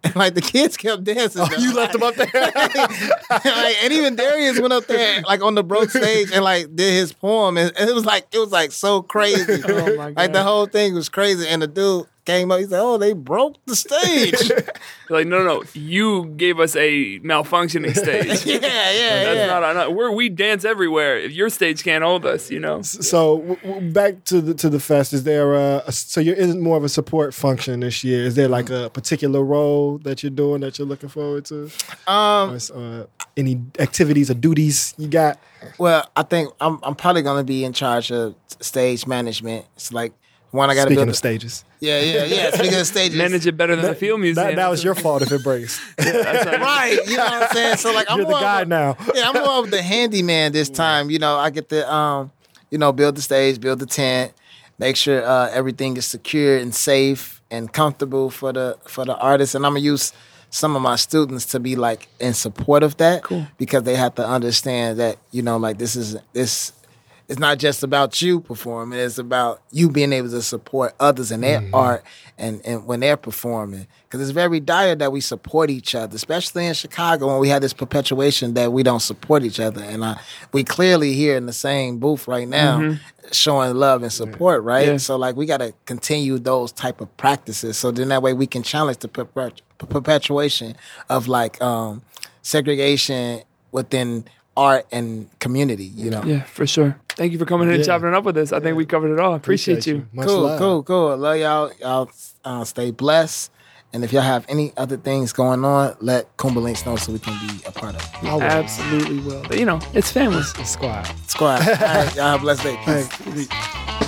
And 0.03 0.15
like 0.15 0.35
the 0.35 0.41
kids 0.41 0.77
kept 0.77 1.03
dancing. 1.03 1.41
Oh, 1.41 1.57
you 1.57 1.73
left 1.73 1.93
them 1.93 2.03
up 2.03 2.15
there. 2.15 2.29
like, 2.33 3.83
and 3.83 3.91
even 3.91 4.15
Darius 4.15 4.59
went 4.59 4.71
up 4.71 4.85
there 4.85 5.21
like 5.23 5.41
on 5.41 5.55
the 5.55 5.63
broke 5.63 5.89
stage 5.89 6.31
and 6.31 6.43
like 6.43 6.75
did 6.75 6.93
his 6.93 7.11
poem, 7.13 7.57
and, 7.57 7.75
and 7.77 7.89
it 7.89 7.93
was 7.93 8.05
like 8.05 8.27
it 8.31 8.37
was 8.37 8.51
like 8.51 8.71
so 8.71 9.01
crazy. 9.01 9.61
Oh 9.67 9.95
my 9.95 10.09
Like 10.11 10.33
the 10.33 10.43
whole 10.43 10.67
thing 10.67 10.93
was 10.93 11.09
crazy, 11.09 11.47
and 11.47 11.61
the 11.63 11.67
dude 11.67 12.05
came 12.27 12.51
up. 12.51 12.59
He 12.59 12.65
said, 12.65 12.79
"Oh, 12.79 12.97
they 12.99 13.13
broke 13.13 13.55
the 13.65 13.75
stage." 13.75 14.51
Like, 15.09 15.25
no, 15.25 15.37
no, 15.41 15.45
no. 15.59 15.63
You 15.73 16.25
gave 16.35 16.59
us 16.59 16.75
a 16.75 17.19
malfunctioning 17.21 17.95
stage. 18.03 18.45
yeah, 18.45 18.55
yeah, 18.59 19.23
That's 19.23 19.37
yeah. 19.39 19.45
not 19.47 19.63
on 19.63 19.77
us. 19.77 19.89
We're, 19.89 20.11
we 20.11 20.27
dance 20.27 20.65
everywhere. 20.65 21.17
If 21.17 21.31
your 21.31 21.49
stage 21.49 21.81
can't 21.81 22.03
hold 22.03 22.25
us, 22.25 22.51
you 22.51 22.59
know. 22.59 22.81
So 22.81 23.37
w- 23.37 23.55
w- 23.63 23.91
back 23.93 24.25
to 24.25 24.41
the 24.41 24.53
to 24.55 24.69
the 24.69 24.81
fest. 24.81 25.13
Is 25.13 25.23
there 25.23 25.53
a, 25.55 25.81
a 25.87 25.91
so 25.93 26.19
you're 26.19 26.35
in 26.35 26.59
more 26.59 26.75
of 26.75 26.83
a 26.83 26.89
support 26.89 27.33
function 27.33 27.79
this 27.79 28.03
year? 28.03 28.25
Is 28.25 28.35
there 28.35 28.49
like 28.49 28.69
a 28.69 28.89
particular 28.89 29.41
role 29.41 29.97
that 29.99 30.23
you're 30.23 30.29
doing 30.43 30.59
that 30.59 30.77
you're 30.77 30.87
looking 30.89 31.07
forward 31.07 31.45
to? 31.45 31.71
um, 32.07 32.51
Or 32.51 32.57
uh, 32.75 33.05
any 33.37 33.61
activities 33.79 34.29
or 34.29 34.33
duties 34.33 34.93
you 34.97 35.07
got? 35.07 35.39
Well, 35.77 36.03
I 36.17 36.23
think 36.23 36.51
I'm 36.59 36.79
I'm 36.83 36.95
probably 36.95 37.21
gonna 37.21 37.45
be 37.45 37.63
in 37.63 37.71
charge 37.71 38.11
of 38.11 38.35
stage 38.59 39.07
management. 39.07 39.65
It's 39.77 39.93
like 39.93 40.11
one 40.51 40.69
I 40.69 40.75
got 40.75 40.83
to 40.83 40.87
Speaking 40.87 40.95
build. 40.97 41.09
of 41.09 41.15
stages, 41.15 41.65
yeah, 41.79 41.99
yeah, 42.01 42.23
yeah. 42.25 42.51
Speaking 42.51 42.79
of 42.79 42.87
stages, 42.95 43.17
Manage 43.17 43.45
it 43.47 43.57
better 43.57 43.75
than 43.75 43.85
the 43.85 43.95
field 43.95 44.19
museum. 44.21 44.47
that, 44.47 44.55
that 44.55 44.69
was 44.69 44.83
your 44.83 44.95
fault 44.95 45.21
if 45.21 45.31
it 45.31 45.43
breaks. 45.43 45.79
right? 45.99 46.97
You 47.05 47.17
know 47.17 47.23
what 47.25 47.43
I'm 47.43 47.49
saying? 47.49 47.77
So 47.77 47.93
like, 47.93 48.09
I'm 48.09 48.19
You're 48.19 48.27
the 48.27 48.33
guy 48.39 48.61
of 48.61 48.67
now. 48.67 48.95
yeah, 49.13 49.29
I'm 49.29 49.43
more 49.43 49.63
of 49.63 49.71
the 49.71 49.81
handyman 49.81 50.51
this 50.53 50.69
time. 50.69 51.09
You 51.09 51.19
know, 51.19 51.37
I 51.37 51.49
get 51.49 51.69
to 51.69 51.93
um, 51.93 52.31
you 52.71 52.77
know, 52.77 52.91
build 52.91 53.15
the 53.15 53.21
stage, 53.21 53.59
build 53.59 53.79
the 53.79 53.85
tent, 53.85 54.33
make 54.79 54.95
sure 54.95 55.23
uh, 55.25 55.49
everything 55.51 55.97
is 55.97 56.05
secure 56.05 56.57
and 56.57 56.73
safe 56.73 57.41
and 57.51 57.71
comfortable 57.71 58.29
for 58.29 58.53
the 58.53 58.77
for 58.87 59.05
the 59.05 59.15
artists. 59.17 59.53
And 59.55 59.65
I'm 59.65 59.71
gonna 59.73 59.81
use 59.81 60.13
some 60.49 60.75
of 60.77 60.81
my 60.81 60.95
students 60.95 61.45
to 61.47 61.59
be 61.59 61.75
like 61.75 62.07
in 62.21 62.33
support 62.33 62.81
of 62.83 62.95
that 62.97 63.23
because 63.57 63.83
they 63.83 63.95
have 63.95 64.15
to 64.15 64.25
understand 64.25 64.97
that 64.99 65.17
you 65.31 65.41
know, 65.41 65.57
like 65.57 65.77
this 65.77 65.95
is 65.97 66.15
this. 66.33 66.71
It's 67.29 67.39
not 67.39 67.57
just 67.57 67.83
about 67.83 68.21
you 68.21 68.39
performing; 68.39 68.99
it's 68.99 69.17
about 69.17 69.61
you 69.71 69.89
being 69.89 70.13
able 70.13 70.29
to 70.29 70.41
support 70.41 70.95
others 70.97 71.29
in 71.29 71.41
their 71.41 71.61
art 71.73 72.03
and, 72.37 72.61
and 72.63 72.85
when 72.85 73.01
they're 73.01 73.17
performing. 73.17 73.87
Because 74.03 74.21
it's 74.21 74.31
very 74.31 74.61
dire 74.61 74.95
that 74.95 75.11
we 75.11 75.19
support 75.19 75.69
each 75.69 75.93
other, 75.93 76.15
especially 76.15 76.65
in 76.65 76.73
Chicago 76.73 77.27
when 77.27 77.39
we 77.39 77.49
have 77.49 77.61
this 77.61 77.73
perpetuation 77.73 78.53
that 78.53 78.71
we 78.71 78.81
don't 78.81 79.01
support 79.01 79.43
each 79.43 79.59
other. 79.59 79.83
And 79.83 80.05
uh, 80.05 80.15
we 80.53 80.63
clearly 80.63 81.11
here 81.13 81.35
in 81.35 81.45
the 81.47 81.53
same 81.53 81.97
booth 81.99 82.29
right 82.29 82.47
now, 82.47 82.97
showing 83.33 83.75
love 83.75 84.03
and 84.03 84.13
support, 84.13 84.63
right? 84.63 84.87
Yeah. 84.87 84.97
So 84.97 85.17
like 85.17 85.35
we 85.35 85.45
got 85.45 85.57
to 85.57 85.73
continue 85.85 86.39
those 86.39 86.71
type 86.71 87.01
of 87.01 87.15
practices. 87.17 87.75
So 87.77 87.91
then 87.91 88.07
that 88.07 88.21
way 88.21 88.31
we 88.31 88.47
can 88.47 88.63
challenge 88.63 88.99
the 88.99 89.09
perpet- 89.09 89.61
perpetuation 89.77 90.77
of 91.09 91.27
like 91.27 91.61
um, 91.61 92.03
segregation 92.41 93.41
within 93.73 94.23
art 94.55 94.87
and 94.93 95.29
community. 95.39 95.83
You 95.85 96.09
know. 96.11 96.23
Yeah, 96.23 96.43
for 96.43 96.65
sure. 96.65 96.97
Thank 97.17 97.31
you 97.31 97.39
for 97.39 97.45
coming 97.45 97.67
in 97.67 97.73
and 97.73 97.83
chopping 97.83 98.09
it 98.09 98.13
up 98.13 98.25
with 98.25 98.37
us. 98.37 98.53
I 98.53 98.59
think 98.59 98.77
we 98.77 98.85
covered 98.85 99.11
it 99.11 99.19
all. 99.19 99.33
Appreciate, 99.33 99.87
you. 99.87 100.07
Much 100.13 100.27
cool, 100.27 100.41
love. 100.41 100.59
cool, 100.59 100.83
cool. 100.83 101.17
Love 101.17 101.37
y'all. 101.37 101.71
Y'all 101.81 102.11
uh, 102.45 102.63
stay 102.63 102.91
blessed. 102.91 103.51
And 103.91 104.03
if 104.03 104.13
y'all 104.13 104.21
have 104.21 104.45
any 104.49 104.71
other 104.77 104.97
things 104.97 105.33
going 105.33 105.65
on, 105.65 105.95
let 105.99 106.37
Kuumba 106.37 106.61
Lynx 106.61 106.85
know 106.85 106.95
so 106.95 107.11
we 107.11 107.19
can 107.19 107.33
be 107.47 107.63
a 107.65 107.71
part 107.71 107.95
of 107.95 108.01
it. 108.01 108.23
I 108.23 108.33
will. 108.35 108.43
Absolutely 108.43 109.19
will. 109.21 109.41
But, 109.47 109.57
you 109.57 109.65
know, 109.65 109.79
it's 109.93 110.11
family. 110.11 110.43
Squad. 110.43 111.05
Squad. 111.25 111.61
All 111.67 111.75
right, 111.75 112.15
y'all 112.15 112.37
have 112.37 112.39
a 112.39 112.43
blessed 112.43 112.63
day. 112.63 114.06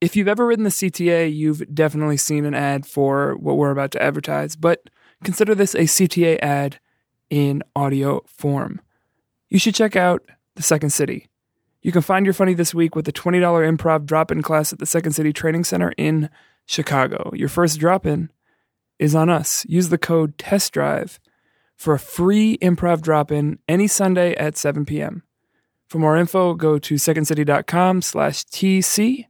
If 0.00 0.14
you've 0.14 0.28
ever 0.28 0.46
ridden 0.46 0.64
the 0.64 0.70
CTA, 0.70 1.34
you've 1.34 1.74
definitely 1.74 2.18
seen 2.18 2.44
an 2.44 2.54
ad 2.54 2.84
for 2.86 3.34
what 3.36 3.56
we're 3.56 3.70
about 3.70 3.92
to 3.92 4.02
advertise, 4.02 4.54
but 4.54 4.90
consider 5.24 5.54
this 5.54 5.74
a 5.74 5.80
CTA 5.80 6.38
ad 6.42 6.78
in 7.30 7.62
audio 7.74 8.22
form. 8.26 8.80
You 9.48 9.58
should 9.58 9.74
check 9.74 9.96
out 9.96 10.22
The 10.56 10.62
Second 10.62 10.90
City. 10.90 11.28
You 11.80 11.92
can 11.92 12.02
find 12.02 12.26
your 12.26 12.34
funny 12.34 12.52
this 12.52 12.74
week 12.74 12.94
with 12.94 13.08
a 13.08 13.12
$20 13.12 13.40
improv 13.40 14.04
drop 14.04 14.30
in 14.30 14.42
class 14.42 14.72
at 14.72 14.80
the 14.80 14.86
Second 14.86 15.12
City 15.12 15.32
Training 15.32 15.64
Center 15.64 15.92
in 15.96 16.28
Chicago. 16.66 17.30
Your 17.32 17.48
first 17.48 17.78
drop 17.78 18.04
in 18.04 18.30
is 18.98 19.14
on 19.14 19.30
us. 19.30 19.64
Use 19.68 19.88
the 19.88 19.98
code 19.98 20.36
TEST 20.36 20.72
DRIVE 20.74 21.20
for 21.76 21.94
a 21.94 21.98
free 21.98 22.58
improv 22.58 23.00
drop 23.00 23.30
in 23.30 23.58
any 23.68 23.86
Sunday 23.86 24.34
at 24.34 24.56
7 24.56 24.84
p.m. 24.84 25.22
For 25.88 25.98
more 25.98 26.16
info, 26.16 26.54
go 26.54 26.78
to 26.78 26.94
secondcity.com 26.96 28.02
slash 28.02 28.44
TC 28.44 29.26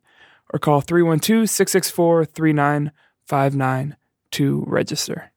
or 0.52 0.58
call 0.58 0.80
312 0.80 1.48
664 1.48 2.24
3959 2.24 3.96
to 4.32 4.64
register. 4.66 5.32